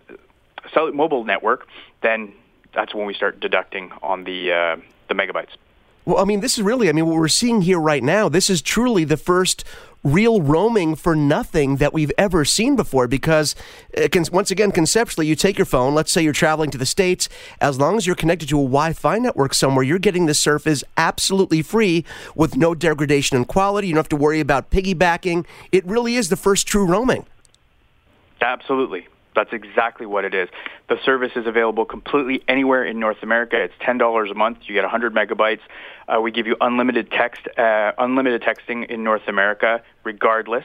mobile 0.92 1.22
network, 1.22 1.68
then 2.02 2.32
that's 2.74 2.92
when 2.96 3.06
we 3.06 3.14
start 3.14 3.38
deducting 3.38 3.92
on 4.02 4.24
the 4.24 4.50
uh, 4.50 4.76
the 5.06 5.14
megabytes. 5.14 5.54
Well, 6.04 6.18
I 6.18 6.24
mean, 6.24 6.40
this 6.40 6.58
is 6.58 6.62
really, 6.62 6.88
I 6.88 6.92
mean, 6.92 7.06
what 7.06 7.16
we're 7.16 7.28
seeing 7.28 7.62
here 7.62 7.78
right 7.78 8.02
now, 8.02 8.28
this 8.28 8.50
is 8.50 8.60
truly 8.60 9.04
the 9.04 9.16
first 9.16 9.64
real 10.04 10.42
roaming 10.42 10.96
for 10.96 11.14
nothing 11.14 11.76
that 11.76 11.92
we've 11.92 12.10
ever 12.18 12.44
seen 12.44 12.74
before 12.74 13.06
because 13.06 13.54
uh, 13.96 14.08
once 14.32 14.50
again 14.50 14.72
conceptually 14.72 15.28
you 15.28 15.36
take 15.36 15.56
your 15.56 15.64
phone 15.64 15.94
let's 15.94 16.10
say 16.10 16.20
you're 16.20 16.32
traveling 16.32 16.72
to 16.72 16.76
the 16.76 16.84
states 16.84 17.28
as 17.60 17.78
long 17.78 17.96
as 17.96 18.04
you're 18.04 18.16
connected 18.16 18.48
to 18.48 18.56
a 18.56 18.64
wi-fi 18.64 19.16
network 19.16 19.54
somewhere 19.54 19.84
you're 19.84 20.00
getting 20.00 20.26
the 20.26 20.34
service 20.34 20.82
absolutely 20.96 21.62
free 21.62 22.04
with 22.34 22.56
no 22.56 22.74
degradation 22.74 23.36
in 23.36 23.44
quality 23.44 23.86
you 23.86 23.94
don't 23.94 24.00
have 24.00 24.08
to 24.08 24.16
worry 24.16 24.40
about 24.40 24.70
piggybacking 24.70 25.46
it 25.70 25.86
really 25.86 26.16
is 26.16 26.30
the 26.30 26.36
first 26.36 26.66
true 26.66 26.84
roaming 26.84 27.24
absolutely 28.40 29.06
that's 29.34 29.52
exactly 29.52 30.06
what 30.06 30.24
it 30.24 30.34
is. 30.34 30.48
The 30.88 30.96
service 31.04 31.32
is 31.36 31.46
available 31.46 31.84
completely 31.84 32.42
anywhere 32.48 32.84
in 32.84 32.98
North 32.98 33.22
America. 33.22 33.56
It's 33.60 33.74
ten 33.80 33.98
dollars 33.98 34.30
a 34.30 34.34
month. 34.34 34.58
You 34.64 34.74
get 34.74 34.82
100 34.82 35.14
megabytes. 35.14 35.60
Uh, 36.08 36.20
we 36.20 36.30
give 36.30 36.46
you 36.46 36.56
unlimited 36.60 37.10
text, 37.10 37.46
uh, 37.58 37.92
unlimited 37.98 38.42
texting 38.42 38.88
in 38.90 39.04
North 39.04 39.28
America, 39.28 39.82
regardless. 40.04 40.64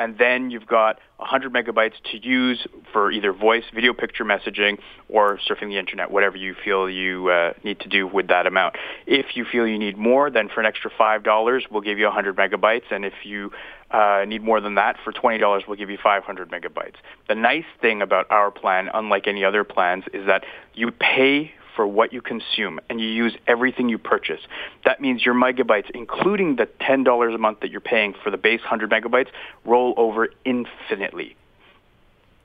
And 0.00 0.16
then 0.16 0.50
you've 0.50 0.66
got 0.66 0.98
100 1.18 1.52
megabytes 1.52 1.92
to 2.10 2.26
use 2.26 2.66
for 2.90 3.12
either 3.12 3.34
voice, 3.34 3.64
video, 3.74 3.92
picture 3.92 4.24
messaging, 4.24 4.78
or 5.10 5.38
surfing 5.46 5.68
the 5.68 5.76
internet, 5.76 6.10
whatever 6.10 6.38
you 6.38 6.54
feel 6.64 6.88
you 6.88 7.28
uh, 7.28 7.52
need 7.64 7.80
to 7.80 7.88
do 7.88 8.06
with 8.06 8.28
that 8.28 8.46
amount. 8.46 8.76
If 9.06 9.36
you 9.36 9.44
feel 9.44 9.66
you 9.66 9.78
need 9.78 9.98
more, 9.98 10.30
then 10.30 10.48
for 10.48 10.60
an 10.60 10.66
extra 10.66 10.90
$5, 10.90 11.62
we'll 11.70 11.82
give 11.82 11.98
you 11.98 12.06
100 12.06 12.34
megabytes. 12.34 12.90
And 12.90 13.04
if 13.04 13.12
you 13.24 13.52
uh, 13.90 14.24
need 14.26 14.42
more 14.42 14.62
than 14.62 14.76
that, 14.76 14.96
for 15.04 15.12
$20, 15.12 15.68
we'll 15.68 15.76
give 15.76 15.90
you 15.90 15.98
500 16.02 16.50
megabytes. 16.50 16.94
The 17.28 17.34
nice 17.34 17.66
thing 17.82 18.00
about 18.00 18.24
our 18.30 18.50
plan, 18.50 18.88
unlike 18.94 19.26
any 19.26 19.44
other 19.44 19.64
plans, 19.64 20.04
is 20.14 20.24
that 20.26 20.44
you 20.72 20.92
pay 20.92 21.52
for 21.74 21.86
what 21.86 22.12
you 22.12 22.20
consume 22.20 22.80
and 22.88 23.00
you 23.00 23.08
use 23.08 23.36
everything 23.46 23.88
you 23.88 23.98
purchase. 23.98 24.40
That 24.84 25.00
means 25.00 25.24
your 25.24 25.34
megabytes, 25.34 25.90
including 25.90 26.56
the 26.56 26.66
$10 26.66 27.34
a 27.34 27.38
month 27.38 27.60
that 27.60 27.70
you're 27.70 27.80
paying 27.80 28.14
for 28.22 28.30
the 28.30 28.36
base 28.36 28.60
100 28.60 28.90
megabytes, 28.90 29.28
roll 29.64 29.94
over 29.96 30.28
infinitely. 30.44 31.36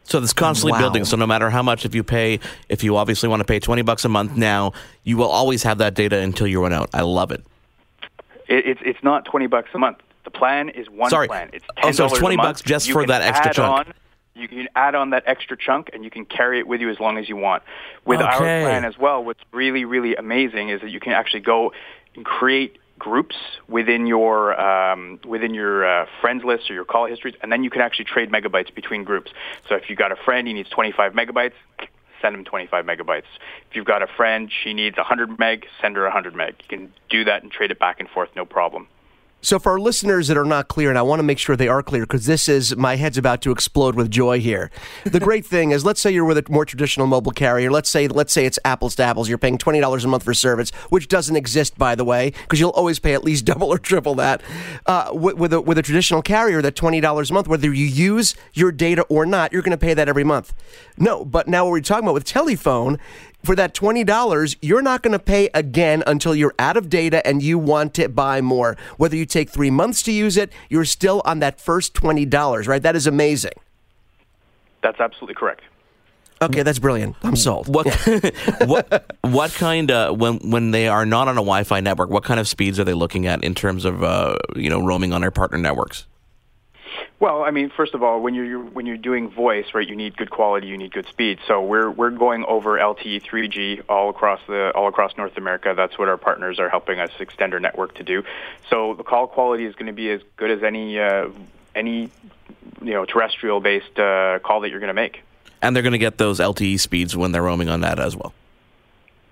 So 0.04 0.22
it's 0.22 0.34
constantly 0.34 0.74
wow. 0.74 0.80
building. 0.80 1.04
So 1.04 1.18
no 1.18 1.26
matter 1.26 1.50
how 1.50 1.64
much, 1.64 1.84
if 1.84 1.96
you 1.96 2.04
pay, 2.04 2.40
if 2.70 2.84
you 2.84 2.96
obviously 2.96 3.28
want 3.28 3.40
to 3.40 3.46
pay 3.46 3.60
20 3.60 3.82
bucks 3.82 4.06
a 4.06 4.10
month 4.10 4.38
now, 4.38 4.74
you 5.04 5.18
will 5.18 5.30
always 5.30 5.64
have 5.64 5.80
that 5.80 5.96
data 5.96 6.20
until 6.20 6.46
you 6.46 6.62
run 6.62 6.74
out. 6.74 6.90
I 6.94 7.02
love 7.02 7.32
it. 7.32 7.44
it 8.48 8.66
it's, 8.68 8.82
it's 8.86 9.04
not 9.04 9.26
20 9.26 9.48
bucks 9.48 9.70
a 9.74 9.80
month. 9.80 9.98
The 10.24 10.32
plan 10.32 10.70
is 10.70 10.90
one 10.90 11.10
Sorry. 11.10 11.28
plan. 11.28 11.50
It's 11.54 11.66
$10 11.78 11.84
oh, 11.84 11.92
so 11.92 12.06
it's 12.06 12.20
20 12.20 12.38
bucks 12.38 12.62
just 12.62 12.88
you 12.88 12.94
for 12.94 13.06
that 13.08 13.22
extra 13.22 13.54
chunk. 13.54 13.88
On, 13.88 13.94
you 14.36 14.48
can 14.48 14.68
add 14.76 14.96
on 14.96 15.12
that 15.12 15.24
extra 15.26 15.58
chunk 15.58 15.90
and 15.94 16.04
you 16.04 16.12
can 16.12 16.26
carry 16.26 16.60
it 16.60 16.68
with 16.68 16.82
you 16.82 16.90
as 16.90 17.00
long 17.00 17.18
as 17.18 17.30
you 17.30 17.38
want. 17.38 17.64
With 18.06 18.20
okay. 18.20 18.30
our 18.30 18.38
plan 18.38 18.86
as 18.86 18.98
well, 18.98 19.24
what's 19.24 19.40
really, 19.52 19.86
really 19.86 20.16
amazing 20.16 20.70
is 20.70 20.82
that 20.82 20.92
you 20.92 21.00
can 21.00 21.14
actually 21.14 21.40
go 21.40 21.72
and 22.16 22.26
create 22.26 22.78
groups 23.00 23.36
within 23.68 24.08
your 24.08 24.60
um, 24.60 25.20
within 25.26 25.54
your 25.54 25.86
uh, 25.86 26.06
friends 26.22 26.44
list 26.44 26.70
or 26.70 26.74
your 26.74 26.86
call 26.86 27.08
histories, 27.08 27.36
and 27.42 27.52
then 27.52 27.64
you 27.64 27.70
can 27.70 27.82
actually 27.82 28.06
trade 28.06 28.32
megabytes 28.32 28.74
between 28.74 29.04
groups. 29.04 29.32
So 29.68 29.76
if 29.76 29.90
you've 29.90 30.00
got 30.00 30.12
a 30.12 30.16
friend, 30.16 30.48
he 30.48 30.54
needs 30.54 30.70
25 30.70 31.14
megabytes, 31.14 31.54
send 32.22 32.36
him 32.36 32.44
25 32.44 32.86
megabytes. 32.86 33.24
If 33.70 33.76
you've 33.76 33.86
got 33.86 34.02
a 34.02 34.08
friend, 34.08 34.52
she 34.64 34.74
needs 34.74 34.98
100 34.98 35.40
meg, 35.40 35.66
send 35.82 35.96
her 35.96 36.04
100 36.04 36.36
meg. 36.36 36.56
You 36.62 36.78
can 36.78 36.94
do 37.10 37.24
that 37.26 37.44
and 37.44 37.52
trade 37.52 37.72
it 37.72 37.80
back 37.80 38.00
and 38.00 38.10
forth, 38.10 38.30
no 38.36 38.46
problem. 38.46 38.88
So, 39.46 39.60
for 39.60 39.74
our 39.74 39.80
listeners 39.80 40.28
that 40.30 40.38
are 40.38 40.44
not 40.44 40.70
clear, 40.70 40.90
and 40.90 40.98
I 40.98 41.04
want 41.04 41.20
to 41.20 41.24
make 41.24 41.38
sure 41.38 41.56
they 41.56 41.68
are 41.68 41.84
clear 41.84 42.02
because 42.02 42.26
this 42.26 42.50
is 42.50 42.76
my 42.76 42.96
head's 42.96 43.16
about 43.16 43.42
to 43.44 43.52
explode 43.52 43.94
with 43.94 44.10
joy 44.10 44.40
here. 44.40 44.72
The 45.04 45.20
great 45.20 45.46
thing 45.56 45.70
is, 45.70 45.86
let's 45.86 46.02
say 46.02 46.10
you're 46.10 46.26
with 46.26 46.40
a 46.40 46.52
more 46.52 46.66
traditional 46.66 47.06
mobile 47.06 47.32
carrier. 47.32 47.70
Let's 47.70 47.88
say, 47.88 48.08
let's 48.08 48.34
say 48.34 48.48
it's 48.48 48.58
apples 48.66 48.96
to 48.96 49.04
apples. 49.04 49.30
You're 49.30 49.38
paying 49.38 49.60
twenty 49.60 49.80
dollars 49.80 50.04
a 50.04 50.08
month 50.08 50.24
for 50.24 50.34
service, 50.34 50.72
which 50.90 51.08
doesn't 51.08 51.36
exist, 51.36 51.78
by 51.78 51.94
the 51.94 52.04
way, 52.04 52.32
because 52.32 52.60
you'll 52.60 52.72
always 52.72 52.98
pay 52.98 53.14
at 53.14 53.24
least 53.24 53.46
double 53.54 53.68
or 53.68 53.78
triple 53.78 54.16
that. 54.16 54.42
Uh, 54.88 55.12
with, 55.14 55.36
with, 55.36 55.54
a, 55.54 55.62
with 55.62 55.78
a 55.78 55.84
traditional 55.84 56.24
carrier, 56.24 56.64
that 56.64 56.76
twenty 56.76 57.00
dollars 57.00 57.30
a 57.30 57.34
month, 57.36 57.48
whether 57.48 57.72
you 57.72 57.86
use 57.86 58.34
your 58.56 58.72
data 58.72 59.04
or 59.10 59.28
not, 59.28 59.54
you're 59.54 59.62
going 59.62 59.70
to 59.70 59.78
pay 59.78 59.94
that 59.94 60.10
every 60.10 60.24
month. 60.24 60.56
No, 60.98 61.24
but 61.24 61.48
now 61.48 61.66
what 61.66 61.72
we're 61.72 61.82
talking 61.82 62.06
about 62.06 62.16
with 62.16 62.26
telephone 62.26 62.98
for 63.46 63.56
that 63.56 63.74
$20, 63.74 64.56
you're 64.62 64.82
not 64.82 65.02
going 65.02 65.14
to 65.14 65.20
pay 65.20 65.50
again 65.54 66.04
until 66.08 66.36
you're 66.36 66.56
out 66.60 66.78
of 66.78 66.90
data 66.90 67.26
and 67.26 67.42
you 67.42 67.58
want 67.58 67.94
to 67.96 68.10
buy 68.10 68.42
more. 68.42 68.78
Whether 68.98 69.16
you 69.16 69.26
take 69.26 69.50
three 69.50 69.72
months 69.72 70.02
to 70.04 70.12
use 70.12 70.38
it, 70.38 70.52
you're 70.70 70.86
still 70.86 71.22
on 71.26 71.40
that 71.40 71.60
first 71.60 71.94
$20, 71.94 72.68
right? 72.68 72.82
That 72.82 72.96
is 72.96 73.08
amazing. 73.08 73.54
That's 74.82 75.00
absolutely 75.00 75.36
correct. 75.36 75.62
Okay, 76.42 76.64
that's 76.64 76.80
brilliant. 76.80 77.16
I'm 77.24 77.36
sold. 77.36 77.74
What 77.74 77.88
what 78.66 79.16
what 79.22 79.54
kind 79.54 79.90
of 79.90 80.20
when 80.20 80.38
when 80.50 80.72
they 80.72 80.88
are 80.88 81.06
not 81.06 81.28
on 81.28 81.36
a 81.36 81.42
Wi-Fi 81.42 81.80
network? 81.80 82.10
What 82.10 82.24
kind 82.24 82.40
of 82.40 82.48
speeds 82.48 82.80
are 82.80 82.84
they 82.84 82.94
looking 82.94 83.26
at 83.26 83.44
in 83.44 83.56
terms 83.56 83.86
of 83.86 84.04
uh, 84.04 84.38
you 84.56 84.70
know 84.70 84.86
roaming 84.86 85.14
on 85.14 85.22
their 85.22 85.32
partner 85.32 85.58
networks? 85.58 86.06
Well, 87.20 87.44
I 87.44 87.52
mean, 87.52 87.72
first 87.76 87.94
of 87.94 88.04
all, 88.04 88.22
when 88.22 88.34
you're 88.34 88.60
when 88.60 88.86
you're 88.86 88.98
doing 88.98 89.30
voice, 89.30 89.66
right, 89.74 89.88
you 89.88 89.96
need 89.96 90.18
good 90.18 90.30
quality, 90.30 90.68
you 90.68 90.78
need 90.78 90.92
good 90.92 91.08
speed. 91.08 91.40
So 91.48 91.62
we're 91.62 91.90
we're 91.90 92.12
going 92.12 92.46
over 92.46 92.78
LTE 92.78 93.24
3G 93.24 93.84
all 93.90 94.10
across 94.10 94.40
the 94.48 94.72
all 94.76 94.88
across 94.88 95.16
North 95.18 95.38
America. 95.38 95.74
That's 95.76 95.98
what 95.98 96.10
our 96.10 96.18
partners 96.18 96.60
are 96.60 96.70
helping 96.70 97.00
us 97.00 97.12
extend 97.20 97.54
our 97.54 97.60
network 97.60 97.96
to 97.96 98.04
do. 98.04 98.24
So 98.70 98.94
the 98.96 99.04
call 99.04 99.28
quality 99.28 99.66
is 99.66 99.76
going 99.76 99.88
to 99.88 99.94
be 99.94 100.10
as 100.10 100.22
good 100.38 100.52
as 100.52 100.64
any 100.64 101.00
uh, 101.00 101.30
any 101.74 102.12
you 102.82 102.94
know 102.94 103.06
terrestrial 103.06 103.60
based 103.60 103.98
uh, 103.98 104.40
call 104.40 104.62
that 104.62 104.70
you're 104.70 104.80
going 104.80 104.88
to 104.88 104.94
make. 104.94 105.24
And 105.62 105.76
they're 105.76 105.84
going 105.84 105.94
to 105.94 105.98
get 105.98 106.18
those 106.18 106.40
LTE 106.40 106.80
speeds 106.80 107.16
when 107.16 107.32
they're 107.32 107.42
roaming 107.42 107.70
on 107.70 107.82
that 107.82 108.00
as 108.00 108.16
well. 108.16 108.34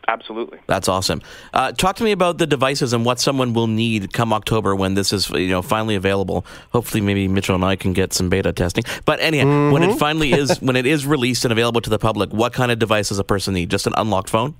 Absolutely. 0.08 0.60
That's 0.68 0.90
awesome. 0.90 1.22
Uh, 1.54 1.72
talk 1.72 1.96
to 1.98 2.04
me 2.04 2.12
about 2.12 2.38
the 2.38 2.46
devices 2.46 2.92
and 2.94 3.06
what 3.06 3.20
someone 3.20 3.54
will 3.54 3.68
need 3.68 4.12
come 4.12 4.34
October 4.34 4.76
when 4.76 4.96
this 4.96 5.14
is 5.14 5.30
you 5.30 5.50
know 5.50 5.62
finally 5.62 5.96
available. 5.96 6.46
Hopefully, 6.72 7.02
maybe 7.02 7.28
Mitchell 7.28 7.56
and 7.56 7.64
I 7.64 7.76
can 7.76 7.94
get 7.94 8.12
some 8.14 8.30
beta 8.30 8.52
testing. 8.52 8.84
But 9.06 9.22
anyhow, 9.22 9.46
mm-hmm. 9.46 9.74
when 9.74 9.84
it 9.84 9.90
mm-hmm. 9.90 9.98
finally 9.98 10.34
is 10.34 10.58
when 10.62 10.76
it 10.76 10.86
is 10.86 11.06
released 11.06 11.46
and 11.46 11.52
available 11.52 11.82
to 11.82 11.90
the 11.90 12.00
public, 12.00 12.32
what 12.34 12.54
kind 12.54 12.72
of 12.72 12.80
device 12.80 13.10
does 13.10 13.20
a 13.20 13.24
person 13.24 13.54
need? 13.54 13.70
Just 13.70 13.88
an 13.88 13.94
unlocked 13.96 14.30
phone? 14.30 14.56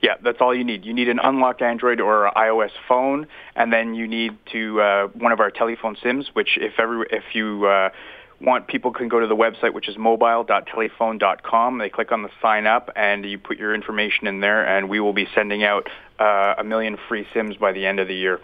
Yeah, 0.00 0.14
that's 0.22 0.40
all 0.40 0.54
you 0.54 0.62
need. 0.62 0.84
You 0.84 0.94
need 0.94 1.08
an 1.08 1.18
unlocked 1.18 1.60
Android 1.60 2.00
or 2.00 2.30
iOS 2.36 2.70
phone, 2.86 3.26
and 3.56 3.72
then 3.72 3.94
you 3.94 4.06
need 4.06 4.36
to 4.52 4.80
uh, 4.80 5.06
one 5.08 5.32
of 5.32 5.40
our 5.40 5.50
telephone 5.50 5.96
SIMs. 6.00 6.34
Which, 6.34 6.56
if 6.58 6.78
every 6.78 7.06
if 7.10 7.34
you 7.34 7.66
uh, 7.66 7.90
want 8.40 8.68
people 8.68 8.92
can 8.92 9.08
go 9.08 9.20
to 9.20 9.26
the 9.26 9.36
website, 9.36 9.74
which 9.74 9.88
is 9.88 9.96
mobile.telephone.com. 9.98 11.78
They 11.78 11.88
click 11.88 12.12
on 12.12 12.22
the 12.22 12.30
sign 12.40 12.66
up, 12.66 12.90
and 12.94 13.24
you 13.24 13.38
put 13.38 13.58
your 13.58 13.74
information 13.74 14.26
in 14.26 14.40
there, 14.40 14.64
and 14.66 14.88
we 14.88 15.00
will 15.00 15.12
be 15.12 15.26
sending 15.34 15.64
out 15.64 15.88
uh, 16.18 16.54
a 16.58 16.64
million 16.64 16.96
free 17.08 17.26
SIMs 17.32 17.56
by 17.56 17.72
the 17.72 17.86
end 17.86 18.00
of 18.00 18.08
the 18.08 18.14
year 18.14 18.40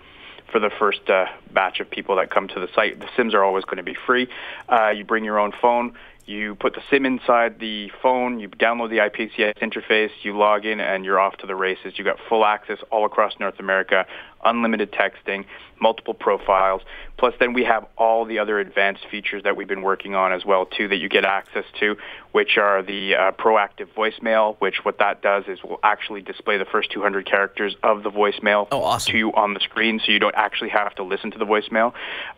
for 0.51 0.59
the 0.61 0.71
first 0.79 1.09
uh, 1.09 1.27
batch 1.53 1.81
of 1.81 1.91
people 1.91 2.17
that 2.17 2.31
come 2.31 2.49
to 2.49 2.61
the 2.61 2.69
site. 2.75 3.01
The 3.01 3.09
SIMs 3.17 3.35
are 3.35 3.43
always 3.43 3.65
going 3.65 3.79
to 3.79 3.83
be 3.83 3.97
free. 4.07 4.29
Uh, 4.69 4.91
you 4.91 5.05
bring 5.05 5.25
your 5.25 5.39
own 5.39 5.53
phone. 5.61 5.95
You 6.27 6.55
put 6.55 6.75
the 6.75 6.81
SIM 6.91 7.05
inside 7.05 7.59
the 7.59 7.91
phone, 8.03 8.41
you 8.41 8.49
download 8.49 8.89
the 8.89 8.97
IPCS 8.97 9.59
interface, 9.59 10.11
you 10.23 10.37
log 10.37 10.65
in, 10.65 10.81
and 10.81 11.05
you're 11.05 11.21
off 11.21 11.37
to 11.39 11.47
the 11.47 11.55
races. 11.55 11.95
You 11.97 12.05
got 12.05 12.17
full 12.29 12.47
access 12.47 12.79
all 12.91 13.05
across 13.05 13.35
North 13.39 13.61
America, 13.61 14.07
unlimited 14.43 14.91
texting, 14.91 15.45
multiple 15.81 16.15
profiles. 16.15 16.81
Plus, 17.19 17.35
then 17.41 17.53
we 17.53 17.65
have 17.65 17.87
all 17.99 18.25
the 18.25 18.39
other 18.39 18.59
advanced 18.59 19.07
features 19.11 19.43
that 19.43 19.55
we've 19.55 19.69
been 19.69 19.83
working 19.83 20.15
on 20.15 20.33
as 20.33 20.47
well 20.47 20.65
too 20.65 20.89
that 20.89 20.97
you 20.97 21.11
get 21.11 21.27
access 21.27 21.65
to, 21.81 21.97
which 22.33 22.57
are 22.57 22.83
the 22.83 23.15
uh, 23.15 23.33
proactive 23.33 23.89
voicemail. 23.95 24.57
Which 24.61 24.83
what 24.83 24.99
that 25.01 25.21
does 25.21 25.45
is 25.47 25.63
will 25.63 25.81
actually 25.83 26.23
display 26.23 26.57
the 26.57 26.65
first 26.65 26.91
200 26.91 27.27
characters 27.27 27.77
of 27.83 28.03
the 28.03 28.11
voicemail 28.11 28.67
oh, 28.73 28.83
awesome. 28.83 29.13
to 29.13 29.19
you 29.19 29.33
on 29.35 29.53
the 29.53 29.61
screen, 29.61 30.01
so 30.03 30.11
you 30.11 30.21
don't 30.21 30.35
actually 30.35 30.71
have 30.71 30.95
to 30.95 31.03
listen 31.03 31.33
to 31.33 31.39
the 31.39 31.45
voicemail. 31.45 31.93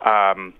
Um, 0.05 0.53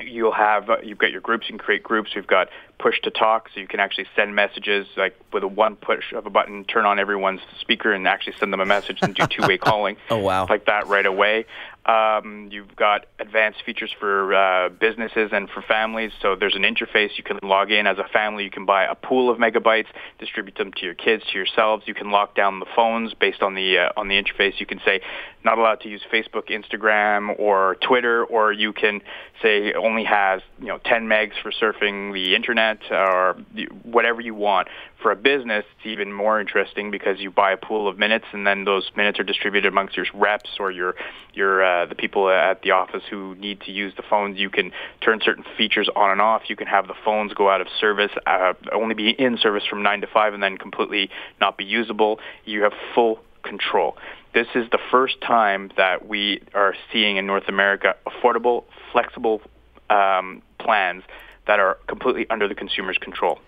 you'll 0.00 0.32
have 0.32 0.70
uh, 0.70 0.76
you've 0.82 0.98
got 0.98 1.10
your 1.10 1.20
groups 1.20 1.48
you 1.48 1.52
can 1.52 1.58
create 1.58 1.82
groups. 1.82 2.10
We've 2.14 2.26
got 2.26 2.48
push 2.78 3.00
to 3.02 3.10
talk 3.10 3.48
so 3.54 3.60
you 3.60 3.68
can 3.68 3.78
actually 3.80 4.06
send 4.16 4.34
messages 4.34 4.86
like 4.96 5.16
with 5.32 5.42
a 5.44 5.48
one 5.48 5.76
push 5.76 6.12
of 6.12 6.26
a 6.26 6.30
button 6.30 6.64
turn 6.64 6.84
on 6.84 6.98
everyone's 6.98 7.40
speaker 7.60 7.92
and 7.92 8.06
actually 8.08 8.34
send 8.40 8.52
them 8.52 8.60
a 8.60 8.66
message 8.66 8.98
and 9.02 9.14
do 9.14 9.26
two 9.26 9.46
way 9.46 9.58
calling. 9.58 9.96
Oh 10.10 10.18
wow. 10.18 10.46
Like 10.48 10.66
that 10.66 10.86
right 10.88 11.06
away 11.06 11.46
um, 11.84 12.48
you've 12.52 12.76
got 12.76 13.06
advanced 13.18 13.58
features 13.66 13.90
for 13.98 14.34
uh, 14.34 14.68
businesses 14.68 15.30
and 15.32 15.48
for 15.50 15.62
families. 15.62 16.12
So 16.20 16.36
there's 16.36 16.54
an 16.54 16.62
interface 16.62 17.10
you 17.16 17.24
can 17.24 17.38
log 17.42 17.72
in 17.72 17.88
as 17.88 17.98
a 17.98 18.06
family. 18.12 18.44
You 18.44 18.50
can 18.50 18.66
buy 18.66 18.84
a 18.84 18.94
pool 18.94 19.30
of 19.30 19.38
megabytes, 19.38 19.86
distribute 20.20 20.56
them 20.56 20.72
to 20.76 20.84
your 20.84 20.94
kids, 20.94 21.24
to 21.32 21.38
yourselves. 21.38 21.84
You 21.86 21.94
can 21.94 22.10
lock 22.10 22.36
down 22.36 22.60
the 22.60 22.66
phones 22.76 23.14
based 23.14 23.42
on 23.42 23.54
the 23.54 23.78
uh, 23.78 24.00
on 24.00 24.06
the 24.06 24.14
interface. 24.14 24.60
You 24.60 24.66
can 24.66 24.80
say 24.84 25.00
not 25.44 25.58
allowed 25.58 25.80
to 25.80 25.88
use 25.88 26.02
Facebook, 26.12 26.50
Instagram, 26.50 27.38
or 27.38 27.76
Twitter, 27.86 28.24
or 28.24 28.52
you 28.52 28.72
can 28.72 29.00
say 29.42 29.72
only 29.72 30.04
has 30.04 30.40
you 30.60 30.68
know 30.68 30.78
10 30.84 31.08
megs 31.08 31.32
for 31.42 31.50
surfing 31.50 32.12
the 32.12 32.36
internet 32.36 32.78
or 32.90 33.36
whatever 33.82 34.20
you 34.20 34.34
want. 34.34 34.68
For 35.02 35.10
a 35.10 35.16
business, 35.16 35.64
it's 35.76 35.86
even 35.86 36.12
more 36.12 36.40
interesting 36.40 36.92
because 36.92 37.18
you 37.18 37.32
buy 37.32 37.50
a 37.50 37.56
pool 37.56 37.88
of 37.88 37.98
minutes, 37.98 38.26
and 38.32 38.46
then 38.46 38.64
those 38.64 38.88
minutes 38.96 39.18
are 39.18 39.24
distributed 39.24 39.66
amongst 39.66 39.96
your 39.96 40.06
reps 40.14 40.50
or 40.60 40.70
your 40.70 40.94
your 41.34 41.64
uh, 41.64 41.71
the 41.88 41.94
people 41.96 42.28
at 42.28 42.62
the 42.62 42.70
office 42.70 43.02
who 43.10 43.34
need 43.36 43.60
to 43.62 43.70
use 43.70 43.92
the 43.96 44.02
phones. 44.08 44.38
You 44.38 44.50
can 44.50 44.72
turn 45.00 45.20
certain 45.24 45.44
features 45.56 45.88
on 45.94 46.10
and 46.10 46.20
off. 46.20 46.42
You 46.48 46.56
can 46.56 46.66
have 46.66 46.86
the 46.86 46.94
phones 47.04 47.32
go 47.34 47.50
out 47.50 47.60
of 47.60 47.66
service, 47.80 48.10
uh, 48.26 48.54
only 48.72 48.94
be 48.94 49.10
in 49.10 49.38
service 49.38 49.64
from 49.68 49.82
nine 49.82 50.00
to 50.00 50.06
five, 50.06 50.34
and 50.34 50.42
then 50.42 50.58
completely 50.58 51.10
not 51.40 51.56
be 51.56 51.64
usable. 51.64 52.20
You 52.44 52.62
have 52.62 52.72
full 52.94 53.20
control. 53.42 53.96
This 54.34 54.46
is 54.54 54.70
the 54.70 54.78
first 54.90 55.20
time 55.20 55.70
that 55.76 56.08
we 56.08 56.42
are 56.54 56.74
seeing 56.92 57.16
in 57.16 57.26
North 57.26 57.48
America 57.48 57.96
affordable, 58.06 58.64
flexible 58.92 59.42
um, 59.90 60.42
plans 60.58 61.02
that 61.46 61.58
are 61.60 61.78
completely 61.86 62.26
under 62.30 62.48
the 62.48 62.54
consumer's 62.54 62.98
control. 62.98 63.38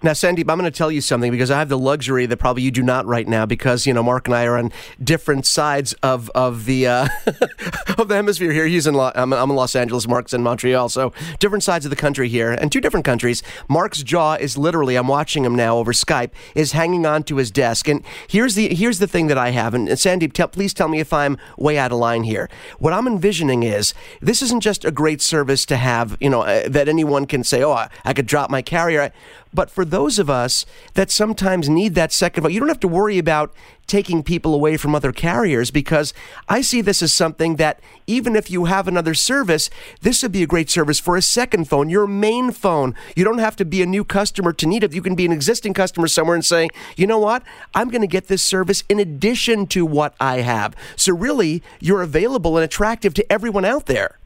Now, 0.00 0.12
Sandeep, 0.12 0.48
I'm 0.48 0.58
going 0.58 0.64
to 0.64 0.70
tell 0.70 0.92
you 0.92 1.00
something 1.00 1.32
because 1.32 1.50
I 1.50 1.58
have 1.58 1.68
the 1.68 1.78
luxury 1.78 2.24
that 2.26 2.36
probably 2.36 2.62
you 2.62 2.70
do 2.70 2.82
not 2.82 3.04
right 3.06 3.26
now 3.26 3.46
because, 3.46 3.84
you 3.84 3.92
know, 3.92 4.02
Mark 4.02 4.28
and 4.28 4.36
I 4.36 4.44
are 4.44 4.56
on 4.56 4.70
different 5.02 5.44
sides 5.44 5.92
of, 6.04 6.30
of 6.36 6.66
the 6.66 6.86
uh, 6.86 7.08
of 7.98 8.06
the 8.06 8.14
hemisphere 8.14 8.52
here. 8.52 8.66
He's 8.66 8.86
in 8.86 8.94
Lo- 8.94 9.10
I'm, 9.16 9.32
I'm 9.32 9.50
in 9.50 9.56
Los 9.56 9.74
Angeles, 9.74 10.06
Mark's 10.06 10.32
in 10.32 10.42
Montreal. 10.44 10.88
So 10.88 11.12
different 11.40 11.64
sides 11.64 11.84
of 11.84 11.90
the 11.90 11.96
country 11.96 12.28
here 12.28 12.52
and 12.52 12.70
two 12.70 12.80
different 12.80 13.04
countries. 13.04 13.42
Mark's 13.68 14.04
jaw 14.04 14.34
is 14.34 14.56
literally, 14.56 14.94
I'm 14.94 15.08
watching 15.08 15.44
him 15.44 15.56
now 15.56 15.78
over 15.78 15.92
Skype, 15.92 16.30
is 16.54 16.72
hanging 16.72 17.04
on 17.04 17.24
to 17.24 17.36
his 17.36 17.50
desk. 17.50 17.88
And 17.88 18.04
here's 18.28 18.54
the 18.54 18.72
here's 18.72 19.00
the 19.00 19.08
thing 19.08 19.26
that 19.26 19.38
I 19.38 19.50
have. 19.50 19.74
And, 19.74 19.88
Sandeep, 19.88 20.32
tell, 20.32 20.46
please 20.48 20.72
tell 20.72 20.88
me 20.88 21.00
if 21.00 21.12
I'm 21.12 21.38
way 21.56 21.76
out 21.76 21.90
of 21.90 21.98
line 21.98 22.22
here. 22.22 22.48
What 22.78 22.92
I'm 22.92 23.08
envisioning 23.08 23.64
is 23.64 23.94
this 24.20 24.42
isn't 24.42 24.60
just 24.60 24.84
a 24.84 24.92
great 24.92 25.20
service 25.20 25.66
to 25.66 25.76
have, 25.76 26.16
you 26.20 26.30
know, 26.30 26.42
uh, 26.42 26.68
that 26.68 26.88
anyone 26.88 27.26
can 27.26 27.42
say, 27.42 27.64
oh, 27.64 27.72
I, 27.72 27.88
I 28.04 28.12
could 28.12 28.26
drop 28.26 28.48
my 28.48 28.62
carrier. 28.62 29.12
But 29.52 29.70
for 29.70 29.84
those 29.88 30.18
of 30.18 30.30
us 30.30 30.64
that 30.94 31.10
sometimes 31.10 31.68
need 31.68 31.94
that 31.94 32.12
second 32.12 32.42
vote, 32.42 32.52
you 32.52 32.60
don't 32.60 32.68
have 32.68 32.80
to 32.80 32.88
worry 32.88 33.18
about 33.18 33.52
taking 33.86 34.22
people 34.22 34.54
away 34.54 34.76
from 34.76 34.94
other 34.94 35.12
carriers 35.12 35.70
because 35.70 36.12
I 36.48 36.60
see 36.60 36.80
this 36.80 37.02
as 37.02 37.12
something 37.12 37.56
that 37.56 37.80
even 38.06 38.36
if 38.36 38.50
you 38.50 38.66
have 38.66 38.86
another 38.86 39.14
service, 39.14 39.70
this 40.02 40.22
would 40.22 40.30
be 40.30 40.42
a 40.42 40.46
great 40.46 40.70
service 40.70 41.00
for 41.00 41.16
a 41.16 41.22
second 41.22 41.68
phone, 41.68 41.88
your 41.88 42.06
main 42.06 42.52
phone. 42.52 42.94
You 43.16 43.24
don't 43.24 43.38
have 43.38 43.56
to 43.56 43.64
be 43.64 43.82
a 43.82 43.86
new 43.86 44.04
customer 44.04 44.52
to 44.52 44.66
need 44.66 44.84
it. 44.84 44.92
You 44.92 45.02
can 45.02 45.14
be 45.14 45.24
an 45.24 45.32
existing 45.32 45.74
customer 45.74 46.06
somewhere 46.06 46.36
and 46.36 46.44
say, 46.44 46.68
you 46.96 47.06
know 47.06 47.18
what? 47.18 47.42
I'm 47.74 47.88
going 47.88 48.02
to 48.02 48.06
get 48.06 48.28
this 48.28 48.42
service 48.42 48.84
in 48.88 49.00
addition 49.00 49.66
to 49.68 49.86
what 49.86 50.14
I 50.20 50.42
have. 50.42 50.76
So 50.96 51.14
really, 51.14 51.62
you're 51.80 52.02
available 52.02 52.56
and 52.56 52.64
attractive 52.64 53.14
to 53.14 53.32
everyone 53.32 53.64
out 53.64 53.86
there. 53.86 54.18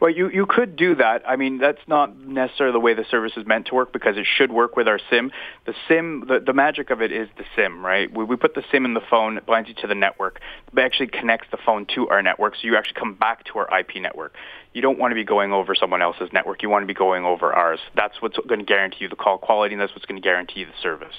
Well, 0.00 0.10
you, 0.10 0.28
you 0.28 0.44
could 0.44 0.76
do 0.76 0.94
that. 0.96 1.22
I 1.26 1.36
mean, 1.36 1.58
that's 1.58 1.80
not 1.86 2.18
necessarily 2.18 2.72
the 2.72 2.80
way 2.80 2.92
the 2.92 3.06
service 3.10 3.32
is 3.36 3.46
meant 3.46 3.66
to 3.68 3.74
work 3.74 3.92
because 3.92 4.18
it 4.18 4.26
should 4.26 4.52
work 4.52 4.76
with 4.76 4.88
our 4.88 5.00
SIM. 5.10 5.32
The 5.64 5.74
SIM, 5.88 6.24
the, 6.28 6.38
the 6.38 6.52
magic 6.52 6.90
of 6.90 7.00
it 7.00 7.12
is 7.12 7.28
the 7.38 7.44
SIM, 7.54 7.84
right? 7.84 8.14
We, 8.14 8.24
we 8.24 8.36
put 8.36 8.54
the 8.54 8.62
SIM 8.70 8.84
in 8.84 8.92
the 8.92 9.00
phone, 9.00 9.38
it 9.38 9.46
binds 9.46 9.68
you 9.70 9.74
to 9.76 9.86
the 9.86 9.94
network. 9.94 10.40
It 10.72 10.78
actually 10.78 11.06
connects 11.08 11.48
the 11.50 11.56
phone 11.64 11.86
to 11.94 12.08
our 12.08 12.22
network, 12.22 12.56
so 12.56 12.60
you 12.64 12.76
actually 12.76 13.00
come 13.00 13.14
back 13.14 13.44
to 13.44 13.58
our 13.58 13.80
IP 13.80 13.96
network. 14.02 14.34
You 14.74 14.82
don't 14.82 14.98
want 14.98 15.12
to 15.12 15.14
be 15.14 15.24
going 15.24 15.52
over 15.52 15.74
someone 15.74 16.02
else's 16.02 16.28
network. 16.32 16.62
You 16.62 16.68
want 16.68 16.82
to 16.82 16.86
be 16.86 16.94
going 16.94 17.24
over 17.24 17.52
ours. 17.52 17.80
That's 17.94 18.20
what's 18.20 18.36
going 18.36 18.60
to 18.60 18.66
guarantee 18.66 18.98
you 19.00 19.08
the 19.08 19.16
call 19.16 19.38
quality, 19.38 19.74
and 19.74 19.80
that's 19.80 19.92
what's 19.92 20.04
going 20.04 20.20
to 20.20 20.24
guarantee 20.24 20.60
you 20.60 20.66
the 20.66 20.72
service. 20.82 21.14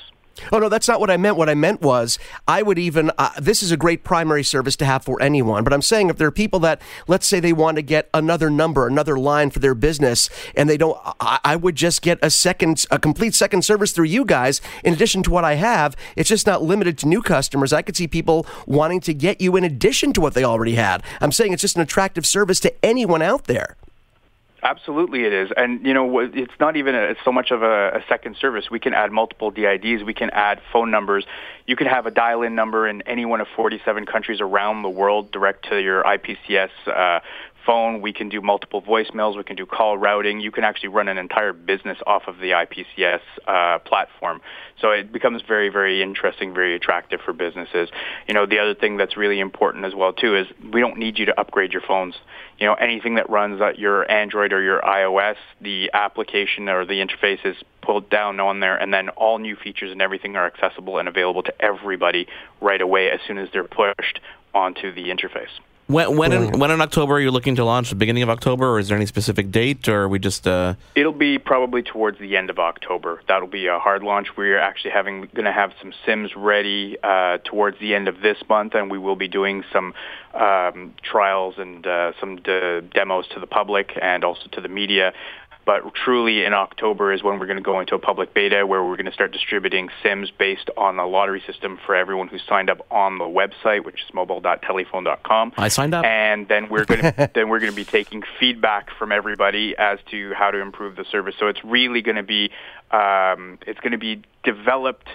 Oh 0.52 0.60
no, 0.60 0.70
that's 0.70 0.88
not 0.88 1.00
what 1.00 1.10
I 1.10 1.18
meant. 1.18 1.38
What 1.38 1.50
I 1.50 1.56
meant 1.56 1.82
was 1.82 2.20
I 2.48 2.62
would 2.62 2.80
even. 2.80 3.12
Uh, 3.18 3.30
this 3.40 3.64
is 3.64 3.72
a 3.72 3.78
great 3.78 4.04
primary 4.04 4.44
service 4.44 4.76
to 4.78 4.86
have 4.86 5.04
for 5.04 5.22
anyone. 5.22 5.64
But 5.64 5.74
I'm 5.74 5.82
saying 5.82 6.10
if 6.10 6.18
there 6.18 6.28
are 6.28 6.32
people 6.32 6.60
that, 6.62 6.82
let's 7.08 7.28
say, 7.28 7.40
they 7.40 7.54
want 7.54 7.76
to 7.76 7.82
get 7.82 8.10
another 8.14 8.50
number, 8.50 8.88
another 8.88 9.18
line 9.18 9.50
for 9.50 9.60
their 9.60 9.76
business, 9.76 10.30
and 10.56 10.70
they 10.70 10.78
don't, 10.78 10.98
I, 11.20 11.40
I 11.44 11.56
would 11.56 11.76
just 11.76 12.02
get 12.02 12.20
a 12.22 12.30
second, 12.30 12.86
a 12.92 13.00
complete 13.00 13.34
second 13.34 13.64
service 13.64 13.92
through 13.92 14.06
you 14.06 14.26
guys. 14.26 14.62
In 14.84 14.94
addition 14.94 15.24
to 15.24 15.32
what 15.32 15.44
I 15.44 15.56
have, 15.56 15.96
it's 16.16 16.30
just 16.30 16.48
not 16.48 16.64
limited 16.64 16.98
to 17.00 17.08
new 17.08 17.22
customers. 17.22 17.74
I 17.74 17.82
could 17.82 17.96
see 17.96 18.08
people 18.08 18.46
wanting 18.66 19.02
to 19.02 19.14
get 19.14 19.42
you 19.42 19.56
in 19.56 19.64
addition 19.64 20.14
to 20.14 20.22
what 20.22 20.34
they 20.34 20.44
already 20.44 20.76
had. 20.76 21.04
I'm 21.22 21.32
saying 21.32 21.54
it's 21.54 21.62
just 21.62 21.76
an 21.76 21.82
attractive 21.82 22.26
service 22.26 22.60
to 22.62 22.86
anyone 22.86 23.22
out 23.22 23.46
there. 23.46 23.76
Absolutely, 24.70 25.24
it 25.24 25.32
is, 25.32 25.50
and 25.56 25.86
you 25.86 25.94
know 25.94 26.20
it's 26.20 26.60
not 26.60 26.76
even 26.76 26.94
a, 26.94 27.16
so 27.24 27.32
much 27.32 27.52
of 27.52 27.64
a, 27.64 28.00
a, 28.00 28.04
second 28.10 28.36
service. 28.36 28.66
We 28.70 28.80
can 28.80 28.94
add 28.94 29.14
multiple 29.14 29.50
DIDs. 29.50 30.04
We 30.04 30.14
can 30.14 30.30
add 30.32 30.60
phone 30.74 30.92
numbers. 30.92 31.26
You 31.66 31.78
can 31.78 31.88
have 31.88 32.06
a 32.06 32.12
dial-in 32.12 32.54
number 32.54 32.86
in 32.86 33.02
any 33.04 33.24
one 33.24 33.40
of 33.40 33.48
47 33.56 34.06
countries 34.06 34.42
around 34.42 34.82
the 34.82 34.90
world, 34.90 35.32
direct 35.32 35.70
to 35.70 35.82
your 35.82 36.04
IPCS 36.04 36.72
uh, 36.86 37.22
phone. 37.68 38.02
We 38.02 38.14
can 38.14 38.30
do 38.30 38.42
multiple 38.42 38.82
voicemails. 38.82 39.38
We 39.38 39.44
can 39.44 39.58
do 39.58 39.66
call 39.66 39.98
routing. 39.98 40.40
You 40.40 40.52
can 40.52 40.64
actually 40.64 40.90
run 40.90 41.10
an 41.10 41.18
entire 41.18 41.54
business 41.54 41.98
off 42.08 42.24
of 42.28 42.38
the 42.38 42.52
IPCS 42.52 43.20
uh, 43.46 43.80
platform. 43.80 44.42
So 44.82 44.92
it 44.92 45.12
becomes 45.12 45.42
very, 45.48 45.70
very 45.70 46.02
interesting, 46.02 46.54
very 46.54 46.76
attractive 46.76 47.20
for 47.24 47.34
businesses. 47.34 47.90
You 48.28 48.34
know, 48.34 48.46
the 48.46 48.60
other 48.60 48.74
thing 48.74 48.98
that's 48.98 49.18
really 49.18 49.40
important 49.40 49.86
as 49.86 49.94
well 49.94 50.14
too 50.14 50.36
is 50.36 50.48
we 50.74 50.80
don't 50.80 50.98
need 50.98 51.20
you 51.20 51.26
to 51.26 51.40
upgrade 51.40 51.74
your 51.74 51.82
phones. 51.82 52.16
You 52.58 52.66
know, 52.66 52.74
anything 52.74 53.16
that 53.16 53.30
runs 53.30 53.62
your 53.78 54.10
Android 54.10 54.54
or 54.54 54.62
your 54.64 54.82
iOS, 54.82 55.36
the 55.62 55.92
application 55.94 56.70
or 56.70 56.86
the 56.86 57.06
interface 57.06 57.46
is 57.46 57.58
pulled 57.82 58.10
down 58.10 58.40
on 58.40 58.60
there, 58.62 58.78
and 58.78 58.94
then 58.94 59.10
all 59.10 59.40
new 59.40 59.56
features 59.56 59.92
and 59.92 60.02
everything 60.02 60.36
are 60.36 60.46
accessible 60.46 60.98
and 60.98 61.08
available 61.08 61.44
to 61.44 61.54
everybody 61.62 62.28
right 62.62 62.82
away 62.82 63.12
as 63.12 63.20
soon 63.28 63.38
as 63.38 63.50
they're 63.52 63.64
pushed 63.64 64.20
onto 64.54 64.94
the 64.94 65.10
interface. 65.10 65.60
When 65.88 66.18
when 66.18 66.34
in, 66.34 66.60
when 66.60 66.70
in 66.70 66.82
October 66.82 67.16
are 67.16 67.20
you 67.20 67.32
looking 67.32 67.56
to 67.56 67.64
launch? 67.64 67.90
The 67.90 67.96
beginning 67.96 68.24
of 68.24 68.30
October, 68.30 68.70
or 68.72 68.80
is 68.80 68.90
there 68.90 68.98
any 68.98 69.06
specific 69.06 69.52
date, 69.52 69.88
or 69.88 70.04
are 70.04 70.10
we 70.10 70.20
just? 70.20 70.46
Uh... 70.46 70.76
It'll 70.96 71.14
be 71.14 71.40
probably 71.40 71.82
towards 71.82 72.20
the 72.20 72.36
end 72.36 72.50
of 72.50 72.60
October. 72.60 73.22
That'll 73.30 73.48
be 73.48 73.68
a 73.68 73.80
hard 73.80 74.04
launch. 74.04 74.36
We're 74.36 74.60
actually 74.60 74.92
having 74.92 75.30
going 75.34 75.46
to 75.46 75.52
have 75.54 75.72
some 75.82 75.94
sims 76.06 76.36
ready 76.36 76.98
uh, 77.02 77.38
towards 77.46 77.80
the 77.80 77.96
end 77.96 78.10
of 78.10 78.20
this 78.20 78.38
month, 78.50 78.76
and 78.76 78.92
we 78.92 78.98
will 78.98 79.16
be 79.16 79.30
doing 79.30 79.64
some 79.72 79.94
um, 80.34 80.94
trials 81.04 81.56
and 81.58 81.88
uh, 81.88 82.12
some 82.20 82.36
de- 82.36 82.82
demos 82.82 83.26
to 83.30 83.40
the 83.40 83.48
public 83.48 83.98
and 84.02 84.26
also 84.26 84.50
to 84.52 84.60
the 84.60 84.68
media 84.68 85.14
but 85.68 85.94
truly 85.94 86.46
in 86.46 86.54
October 86.54 87.12
is 87.12 87.22
when 87.22 87.40
we're 87.40 87.46
going 87.46 87.58
to 87.58 87.64
go 87.64 87.82
into 87.82 87.94
a 87.94 88.00
public 88.00 88.34
beta 88.34 88.66
where 88.66 88.82
we're 88.82 88.96
going 88.96 89.06
to 89.06 89.12
start 89.12 89.34
distributing 89.34 89.90
SIMs 90.02 90.32
based 90.32 90.70
on 90.78 90.96
the 90.96 91.04
lottery 91.04 91.44
system 91.46 91.78
for 91.86 91.94
everyone 91.94 92.30
who 92.30 92.38
signed 92.40 92.70
up 92.70 92.88
on 92.90 93.18
the 93.18 93.26
website, 93.26 93.84
which 93.84 93.96
is 93.96 94.14
mobile.telephone.com. 94.14 95.52
I 95.58 95.68
signed 95.68 95.94
up, 95.94 96.06
and 96.06 96.48
then 96.48 96.70
we're 96.70 96.86
going 96.86 97.02
to 97.02 97.30
then 97.36 97.50
we're 97.50 97.60
going 97.60 97.74
to 97.74 97.76
be 97.76 97.84
taking 97.84 98.24
feedback 98.40 98.90
from 98.98 99.12
everybody 99.12 99.76
as 99.78 100.00
to 100.12 100.34
how 100.34 100.52
to 100.52 100.60
improve 100.60 100.96
the 100.96 101.04
service. 101.12 101.36
So 101.38 101.48
it's 101.48 101.64
really 101.66 102.02
going 102.02 102.16
to 102.16 102.24
be 102.24 102.50
um, 102.92 103.60
it's 103.68 103.82
going 103.82 103.92
to 103.92 103.98
be 103.98 104.24
developed 104.46 105.10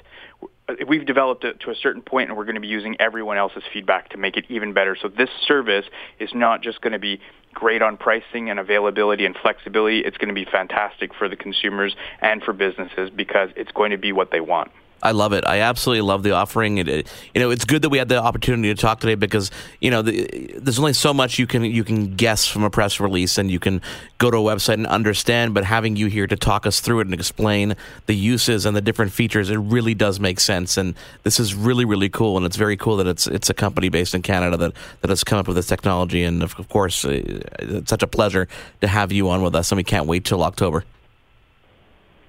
Uh, 0.68 0.75
we've 0.87 1.07
developed 1.07 1.44
it 1.44 1.61
to 1.61 1.70
a 1.70 1.75
certain 1.75 2.03
point 2.03 2.29
and 2.29 2.37
we're 2.37 2.44
going 2.44 2.55
to 2.55 2.61
be 2.61 2.68
using 2.68 2.96
everyone 3.01 3.37
else's 3.37 3.62
feedback 3.72 4.11
to 4.11 4.16
make 4.16 4.37
it 4.37 4.44
even 4.48 4.72
better. 4.72 4.96
So 5.01 5.09
this 5.09 5.31
service 5.46 5.87
is 6.20 6.31
not 6.35 6.62
just 6.62 6.81
going 6.81 6.92
to 6.92 6.98
be 6.98 7.20
great 7.55 7.83
on 7.83 7.96
pricing 7.96 8.48
and 8.48 8.59
availability 8.59 9.27
and 9.27 9.37
flexibility. 9.40 10.01
It's 10.01 10.16
going 10.16 10.29
to 10.29 10.35
be 10.35 10.44
fantastic 10.44 11.14
for 11.14 11.29
the 11.29 11.37
consumers 11.37 11.94
and 12.20 12.42
for 12.42 12.53
businesses 12.53 13.11
because 13.11 13.51
it's 13.57 13.72
going 13.72 13.90
to 13.90 13.98
be 13.98 14.12
what 14.12 14.31
they 14.31 14.40
want. 14.40 14.70
I 15.02 15.10
love 15.10 15.32
it. 15.32 15.44
I 15.46 15.60
absolutely 15.60 16.02
love 16.02 16.22
the 16.22 16.30
offering. 16.30 16.78
It, 16.78 16.88
it, 16.88 17.12
you 17.34 17.40
know, 17.40 17.50
it's 17.50 17.64
good 17.64 17.82
that 17.82 17.88
we 17.88 17.98
had 17.98 18.08
the 18.08 18.22
opportunity 18.22 18.72
to 18.72 18.80
talk 18.80 19.00
today 19.00 19.16
because 19.16 19.50
you 19.80 19.90
know 19.90 20.02
the, 20.02 20.54
there's 20.58 20.78
only 20.78 20.92
so 20.92 21.12
much 21.12 21.38
you 21.38 21.46
can 21.46 21.64
you 21.64 21.82
can 21.82 22.14
guess 22.14 22.46
from 22.46 22.62
a 22.62 22.70
press 22.70 23.00
release, 23.00 23.36
and 23.36 23.50
you 23.50 23.58
can 23.58 23.82
go 24.18 24.30
to 24.30 24.36
a 24.36 24.40
website 24.40 24.74
and 24.74 24.86
understand. 24.86 25.54
But 25.54 25.64
having 25.64 25.96
you 25.96 26.06
here 26.06 26.26
to 26.26 26.36
talk 26.36 26.66
us 26.66 26.80
through 26.80 27.00
it 27.00 27.06
and 27.08 27.14
explain 27.14 27.74
the 28.06 28.14
uses 28.14 28.64
and 28.64 28.76
the 28.76 28.80
different 28.80 29.12
features, 29.12 29.50
it 29.50 29.56
really 29.56 29.94
does 29.94 30.20
make 30.20 30.38
sense. 30.38 30.76
And 30.76 30.94
this 31.24 31.40
is 31.40 31.54
really 31.54 31.84
really 31.84 32.08
cool, 32.08 32.36
and 32.36 32.46
it's 32.46 32.56
very 32.56 32.76
cool 32.76 32.96
that 32.98 33.06
it's 33.06 33.26
it's 33.26 33.50
a 33.50 33.54
company 33.54 33.88
based 33.88 34.14
in 34.14 34.22
Canada 34.22 34.56
that 34.56 34.72
that 35.00 35.10
has 35.10 35.24
come 35.24 35.38
up 35.38 35.48
with 35.48 35.56
this 35.56 35.66
technology. 35.66 36.22
And 36.22 36.42
of, 36.42 36.58
of 36.58 36.68
course, 36.68 37.04
uh, 37.04 37.22
it's 37.58 37.90
such 37.90 38.02
a 38.02 38.06
pleasure 38.06 38.46
to 38.80 38.86
have 38.86 39.10
you 39.10 39.28
on 39.30 39.42
with 39.42 39.56
us, 39.56 39.72
and 39.72 39.76
we 39.76 39.84
can't 39.84 40.06
wait 40.06 40.24
till 40.24 40.44
October. 40.44 40.84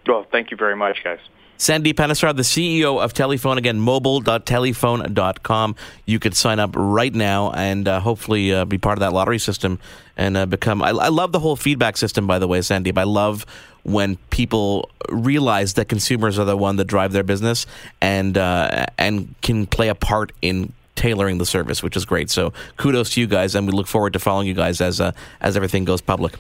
Well, 0.08 0.26
thank 0.32 0.52
you 0.52 0.58
very 0.58 0.76
much, 0.76 1.04
guys. 1.04 1.20
Sandeep 1.58 1.94
Panesar, 1.94 2.36
the 2.36 2.42
CEO 2.42 3.02
of 3.02 3.14
Telephone, 3.14 3.58
again, 3.58 3.80
mobile.telephone.com. 3.80 5.76
You 6.06 6.20
could 6.20 6.36
sign 6.36 6.60
up 6.60 6.72
right 6.76 7.14
now 7.14 7.52
and 7.52 7.88
uh, 7.88 8.00
hopefully 8.00 8.54
uh, 8.54 8.66
be 8.66 8.78
part 8.78 8.98
of 8.98 9.00
that 9.02 9.14
lottery 9.14 9.40
system 9.40 9.80
and 10.18 10.36
uh, 10.36 10.46
become. 10.46 10.82
I, 10.82 10.90
I, 10.90 11.10
love 11.10 11.32
the 11.32 11.40
whole 11.40 11.56
feedback 11.56 11.98
system, 11.98 12.28
by 12.28 12.40
the 12.40 12.48
way, 12.48 12.60
Sandeep. 12.60 12.98
I 12.98 13.04
love 13.04 13.46
when 13.84 14.18
people 14.30 14.90
realize 15.10 15.74
that 15.74 15.90
consumers 15.90 16.40
are 16.40 16.46
the 16.46 16.58
one 16.58 16.78
that 16.78 16.86
drive 16.86 17.12
their 17.12 17.24
business 17.24 17.66
and 18.02 18.38
uh, 18.38 18.86
and 18.98 19.34
can 19.42 19.68
play 19.68 19.90
a 19.90 19.96
part 19.96 20.32
in 20.42 20.74
tailoring 20.96 21.38
the 21.38 21.46
service, 21.46 21.82
which 21.84 21.96
is 21.96 22.06
great. 22.06 22.30
So 22.30 22.54
kudos 22.78 23.12
to 23.12 23.22
you 23.22 23.28
guys, 23.28 23.56
and 23.56 23.68
we 23.68 23.74
look 23.74 23.88
forward 23.88 24.14
to 24.14 24.20
following 24.20 24.48
you 24.48 24.54
guys 24.54 24.82
as 24.82 25.02
uh, 25.02 25.12
as 25.42 25.56
everything 25.56 25.86
goes 25.86 26.02
public. 26.02 26.36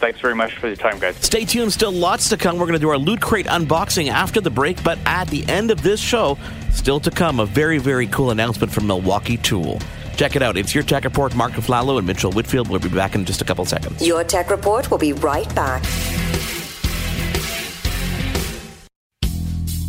thanks 0.00 0.20
very 0.20 0.34
much 0.34 0.56
for 0.56 0.66
your 0.68 0.76
time, 0.76 0.98
guys. 0.98 1.16
Stay 1.16 1.44
tuned. 1.44 1.72
Still 1.72 1.92
lots 1.92 2.28
to 2.30 2.36
come. 2.36 2.58
We're 2.58 2.66
going 2.66 2.74
to 2.74 2.78
do 2.78 2.90
our 2.90 2.98
Loot 2.98 3.20
Crate 3.20 3.46
unboxing 3.46 4.08
after 4.08 4.40
the 4.40 4.50
break, 4.50 4.82
but 4.82 4.98
at 5.06 5.28
the 5.28 5.44
end 5.48 5.70
of 5.70 5.82
this 5.82 6.00
show, 6.00 6.38
still 6.72 7.00
to 7.00 7.10
come, 7.10 7.40
a 7.40 7.46
very 7.46 7.78
very 7.78 8.06
cool 8.08 8.30
announcement 8.30 8.72
from 8.72 8.86
Milwaukee 8.86 9.36
Tool. 9.36 9.78
Check 10.16 10.34
it 10.34 10.42
out. 10.42 10.56
It's 10.56 10.74
your 10.74 10.82
Tech 10.82 11.04
Report. 11.04 11.34
Mark 11.36 11.52
Aflalo 11.52 11.96
and 11.96 12.06
Mitchell 12.06 12.32
Whitfield. 12.32 12.68
We'll 12.68 12.80
be 12.80 12.88
back 12.88 13.14
in 13.14 13.24
just 13.24 13.40
a 13.40 13.44
couple 13.44 13.64
seconds. 13.64 14.04
Your 14.04 14.24
Tech 14.24 14.50
Report 14.50 14.90
will 14.90 14.98
be 14.98 15.12
right 15.12 15.52
back. 15.54 15.84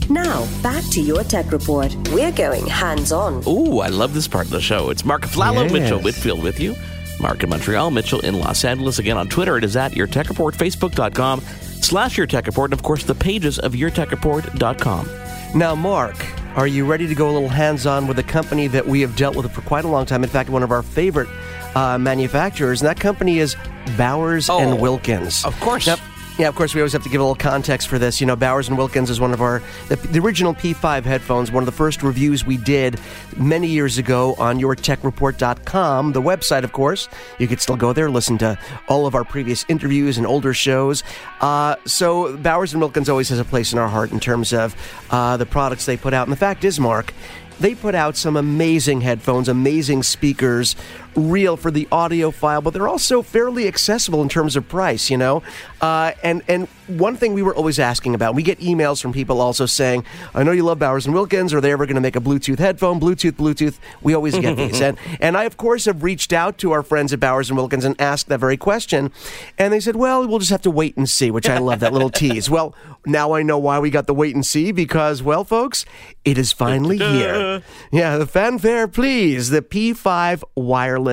Now, 0.10 0.48
back 0.64 0.84
to 0.92 1.02
your 1.02 1.24
tech 1.24 1.52
report. 1.52 1.96
We're 2.12 2.32
going 2.32 2.66
hands 2.66 3.12
on. 3.12 3.44
Ooh, 3.48 3.80
I 3.80 3.90
love 3.90 4.14
this 4.14 4.28
part 4.28 4.46
of 4.46 4.52
the 4.52 4.60
show. 4.60 4.90
It's 4.90 5.06
Mark 5.06 5.22
Aflalo, 5.22 5.64
yes. 5.64 5.72
Mitchell 5.72 6.00
Whitfield 6.00 6.42
with 6.42 6.60
you. 6.60 6.76
Mark 7.22 7.44
in 7.44 7.50
Montreal, 7.50 7.92
Mitchell 7.92 8.20
in 8.22 8.40
Los 8.40 8.66
Angeles. 8.66 8.98
Again 8.98 9.18
on 9.18 9.28
Twitter, 9.28 9.58
it 9.58 9.64
is 9.64 9.76
at 9.76 9.96
Your 9.96 10.08
Tech 10.08 10.30
Report, 10.30 10.56
Facebook.com 10.56 11.42
slash 11.42 12.18
Your 12.18 12.26
Tech 12.26 12.48
Report, 12.48 12.72
and 12.72 12.80
of 12.80 12.84
course 12.84 13.04
the 13.04 13.14
pages 13.14 13.60
of 13.60 13.74
YourTechReport.com. 13.74 15.10
Now, 15.56 15.76
Mark, 15.76 16.16
are 16.58 16.68
you 16.68 16.86
ready 16.86 17.08
to 17.08 17.14
go 17.14 17.30
a 17.30 17.34
little 17.34 17.50
hands 17.50 17.86
on 17.86 18.08
with 18.08 18.18
a 18.20 18.24
company 18.24 18.68
that 18.68 18.88
we 18.88 19.02
have 19.02 19.16
dealt 19.16 19.36
with 19.36 19.52
for 19.52 19.62
quite 19.62 19.86
a 19.86 19.88
long 19.88 20.06
time? 20.06 20.24
In 20.24 20.30
fact, 20.30 20.50
one 20.50 20.64
of 20.64 20.72
our 20.72 20.82
favorite 20.82 21.30
uh, 21.76 21.98
manufacturers, 21.98 22.82
and 22.82 22.90
that 22.90 23.00
company 23.00 23.40
is 23.40 23.56
Bowers 23.98 24.50
oh, 24.50 24.60
and 24.60 24.80
Wilkins. 24.80 25.46
Of 25.46 25.60
course. 25.60 25.88
Now, 25.88 25.98
yeah, 26.40 26.48
of 26.48 26.56
course, 26.56 26.74
we 26.74 26.80
always 26.80 26.94
have 26.94 27.04
to 27.04 27.10
give 27.10 27.20
a 27.20 27.24
little 27.24 27.36
context 27.36 27.90
for 27.90 28.00
this. 28.00 28.22
You 28.22 28.26
know, 28.26 28.38
Bowers 28.38 28.70
and 28.70 28.78
Wilkins 28.78 29.10
is 29.10 29.20
one 29.20 29.34
of 29.34 29.42
our 29.42 29.62
the, 29.90 29.98
the, 29.98 30.20
original 30.20 30.54
P5 30.54 31.04
headphones. 31.04 31.52
One 31.52 31.62
of 31.62 31.66
the 31.66 31.74
first 31.74 32.02
reviews 32.02 32.46
we 32.46 32.56
did 32.56 32.98
many 33.36 33.68
years 33.68 33.98
ago 33.98 34.36
on 34.40 34.58
YourTechReport.com, 34.58 36.14
the 36.14 36.22
website, 36.22 36.64
of 36.64 36.72
course. 36.72 37.10
You 37.40 37.50
could 37.50 37.60
still 37.60 37.76
go 37.76 37.92
there, 37.92 38.10
listen 38.10 38.38
to 38.38 38.58
all 38.88 39.06
of 39.06 39.16
our 39.16 39.26
previous 39.26 39.66
interviews 39.68 40.18
and 40.18 40.26
older 40.26 40.54
shows. 40.54 41.04
Uh, 41.42 41.76
so 41.86 42.38
Bowers 42.38 42.72
and 42.72 42.82
Wilkins 42.82 43.10
always 43.10 43.28
has 43.28 43.40
a 43.40 43.46
place 43.46 43.74
in 43.74 43.80
our 43.80 43.90
heart 43.90 44.14
in 44.14 44.22
terms 44.22 44.54
of 44.54 44.78
uh, 45.12 45.36
the 45.36 45.46
products 45.46 45.86
they 45.86 45.98
put 45.98 46.14
out. 46.14 46.26
And 46.26 46.32
the 46.32 46.38
fact 46.38 46.64
is, 46.64 46.80
Mark, 46.80 47.14
they 47.60 47.76
put 47.76 47.96
out 47.96 48.16
some 48.16 48.38
amazing 48.38 49.02
headphones, 49.02 49.50
amazing 49.50 50.04
speakers, 50.04 50.78
real 51.20 51.58
for 51.58 51.72
the 51.72 51.86
audiophile, 51.92 52.64
but 52.64 52.74
they're 52.74 52.88
also 52.88 53.22
fairly 53.22 53.68
accessible 53.68 54.22
in 54.22 54.30
terms 54.30 54.56
of 54.56 54.68
price, 54.68 55.10
you 55.10 55.18
know? 55.18 55.44
Uh, 55.82 56.12
and, 56.24 56.42
and 56.48 56.68
one 56.88 57.16
thing 57.16 57.34
we 57.34 57.42
were 57.42 57.56
always 57.56 57.80
asking 57.80 58.16
about, 58.16 58.36
we 58.36 58.44
get 58.44 58.60
emails 58.60 59.02
from 59.02 59.14
people 59.14 59.42
also 59.42 59.66
saying, 59.66 60.04
I 60.34 60.44
know 60.44 60.52
you 60.52 60.64
love 60.64 60.80
Bowers 60.80 61.06
and 61.06 61.14
Wilkins. 61.14 61.54
Are 61.54 61.62
they 61.62 61.72
ever 61.72 61.86
going 61.86 61.96
to 61.96 62.02
make 62.02 62.16
a 62.16 62.22
Bluetooth 62.22 62.60
headphone? 62.60 63.00
Bluetooth, 63.00 63.34
Bluetooth. 63.34 63.78
We 64.02 64.14
always 64.14 64.38
get 64.38 64.58
these. 64.58 64.80
And, 64.90 64.98
and 65.20 65.36
I, 65.36 65.44
of 65.44 65.58
course, 65.58 65.86
have 65.86 66.04
reached 66.04 66.32
out 66.32 66.58
to 66.60 66.72
our 66.72 66.84
friends 66.84 67.12
at 67.12 67.20
Bowers 67.20 67.50
and 67.50 67.58
Wilkins 67.58 67.84
and 67.84 68.00
asked 68.00 68.30
that 68.30 68.40
very 68.40 68.56
question. 68.56 69.12
And 69.58 69.74
they 69.74 69.82
said, 69.82 69.98
well, 69.98 70.26
we'll 70.26 70.40
just 70.40 70.52
have 70.52 70.62
to 70.62 70.72
wait 70.72 70.96
and 70.96 71.10
see, 71.10 71.32
which 71.32 71.50
I 71.50 71.58
love 71.58 71.82
that 71.82 71.92
little 71.94 72.10
tease. 72.10 72.50
Well, 72.60 72.74
now 73.06 73.34
I 73.34 73.44
know 73.44 73.58
why 73.58 73.80
we 73.80 73.90
got 73.90 74.08
the 74.08 74.14
wait 74.14 74.36
and 74.36 74.46
see 74.46 74.72
because, 74.72 75.22
well, 75.22 75.44
folks, 75.44 75.86
it 76.26 76.38
is 76.38 76.52
finally 76.52 76.98
here. 76.98 77.62
Yeah, 77.92 78.18
the 78.18 78.26
fanfare, 78.26 78.88
please. 78.88 79.50
The 79.50 79.62
P5 79.62 80.44
wireless 80.56 81.09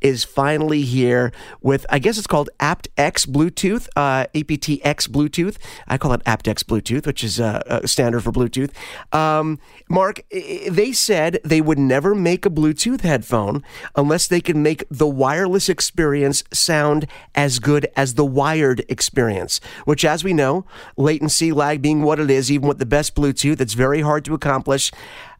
is 0.00 0.24
finally 0.24 0.82
here 0.82 1.32
with, 1.60 1.86
I 1.90 1.98
guess 1.98 2.18
it's 2.18 2.26
called 2.26 2.50
aptX 2.60 3.26
Bluetooth, 3.26 3.88
uh, 3.96 4.26
aptX 4.34 5.08
Bluetooth. 5.08 5.56
I 5.86 5.98
call 5.98 6.12
it 6.12 6.24
aptX 6.24 6.64
Bluetooth, 6.64 7.06
which 7.06 7.22
is 7.22 7.40
uh, 7.40 7.62
uh, 7.66 7.86
standard 7.86 8.22
for 8.22 8.32
Bluetooth. 8.32 8.72
Um, 9.14 9.58
Mark, 9.88 10.22
they 10.30 10.92
said 10.92 11.40
they 11.44 11.60
would 11.60 11.78
never 11.78 12.14
make 12.14 12.44
a 12.44 12.50
Bluetooth 12.50 13.02
headphone 13.02 13.62
unless 13.94 14.26
they 14.26 14.40
could 14.40 14.56
make 14.56 14.84
the 14.90 15.06
wireless 15.06 15.68
experience 15.68 16.42
sound 16.52 17.06
as 17.34 17.58
good 17.58 17.86
as 17.96 18.14
the 18.14 18.24
wired 18.24 18.84
experience, 18.88 19.60
which, 19.84 20.04
as 20.04 20.24
we 20.24 20.32
know, 20.32 20.64
latency 20.96 21.52
lag 21.52 21.82
being 21.82 22.02
what 22.02 22.18
it 22.18 22.30
is, 22.30 22.50
even 22.50 22.68
with 22.68 22.78
the 22.78 22.86
best 22.86 23.14
Bluetooth, 23.14 23.60
it's 23.60 23.74
very 23.74 24.00
hard 24.00 24.24
to 24.24 24.34
accomplish. 24.34 24.90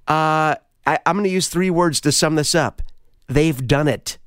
Uh, 0.07 0.55
I, 0.87 0.99
I'm 1.05 1.17
going 1.17 1.25
to 1.25 1.31
use 1.31 1.49
three 1.49 1.71
words 1.71 2.01
to 2.03 2.13
sum 2.13 2.37
this 2.37 2.55
up. 2.55 2.83
They've 3.29 3.67
done 3.67 3.89
it. 3.89 4.19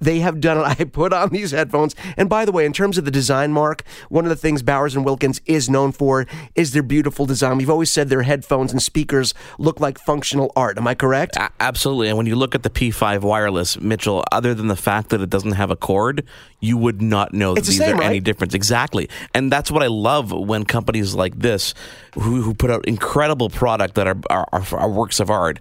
They 0.00 0.20
have 0.20 0.40
done 0.40 0.58
it. 0.58 0.62
I 0.80 0.84
put 0.84 1.12
on 1.12 1.30
these 1.30 1.52
headphones. 1.52 1.94
And 2.16 2.28
by 2.28 2.44
the 2.44 2.52
way, 2.52 2.66
in 2.66 2.72
terms 2.72 2.98
of 2.98 3.04
the 3.04 3.10
design, 3.10 3.52
Mark, 3.52 3.82
one 4.08 4.24
of 4.24 4.28
the 4.28 4.36
things 4.36 4.62
Bowers 4.62 4.94
and 4.94 5.04
Wilkins 5.04 5.40
is 5.46 5.68
known 5.68 5.92
for 5.92 6.26
is 6.54 6.72
their 6.72 6.82
beautiful 6.82 7.26
design. 7.26 7.56
We've 7.58 7.70
always 7.70 7.90
said 7.90 8.08
their 8.08 8.22
headphones 8.22 8.72
and 8.72 8.82
speakers 8.82 9.34
look 9.58 9.80
like 9.80 9.98
functional 9.98 10.52
art. 10.56 10.78
Am 10.78 10.86
I 10.86 10.94
correct? 10.94 11.36
A- 11.36 11.50
absolutely. 11.60 12.08
And 12.08 12.16
when 12.16 12.26
you 12.26 12.36
look 12.36 12.54
at 12.54 12.62
the 12.62 12.70
P5 12.70 13.22
wireless, 13.22 13.80
Mitchell, 13.80 14.24
other 14.32 14.54
than 14.54 14.68
the 14.68 14.76
fact 14.76 15.10
that 15.10 15.20
it 15.20 15.30
doesn't 15.30 15.52
have 15.52 15.70
a 15.70 15.76
cord, 15.76 16.24
you 16.60 16.76
would 16.76 17.00
not 17.00 17.32
know 17.32 17.54
that 17.54 17.64
these 17.64 17.78
same, 17.78 17.96
are 17.96 18.00
right? 18.00 18.06
any 18.06 18.20
difference. 18.20 18.54
Exactly. 18.54 19.08
And 19.34 19.50
that's 19.50 19.70
what 19.70 19.82
I 19.82 19.88
love 19.88 20.32
when 20.32 20.64
companies 20.64 21.14
like 21.14 21.38
this, 21.38 21.74
who, 22.14 22.42
who 22.42 22.54
put 22.54 22.70
out 22.70 22.86
incredible 22.86 23.48
product 23.48 23.94
that 23.94 24.06
are, 24.06 24.16
are, 24.30 24.48
are 24.52 24.90
works 24.90 25.20
of 25.20 25.30
art, 25.30 25.60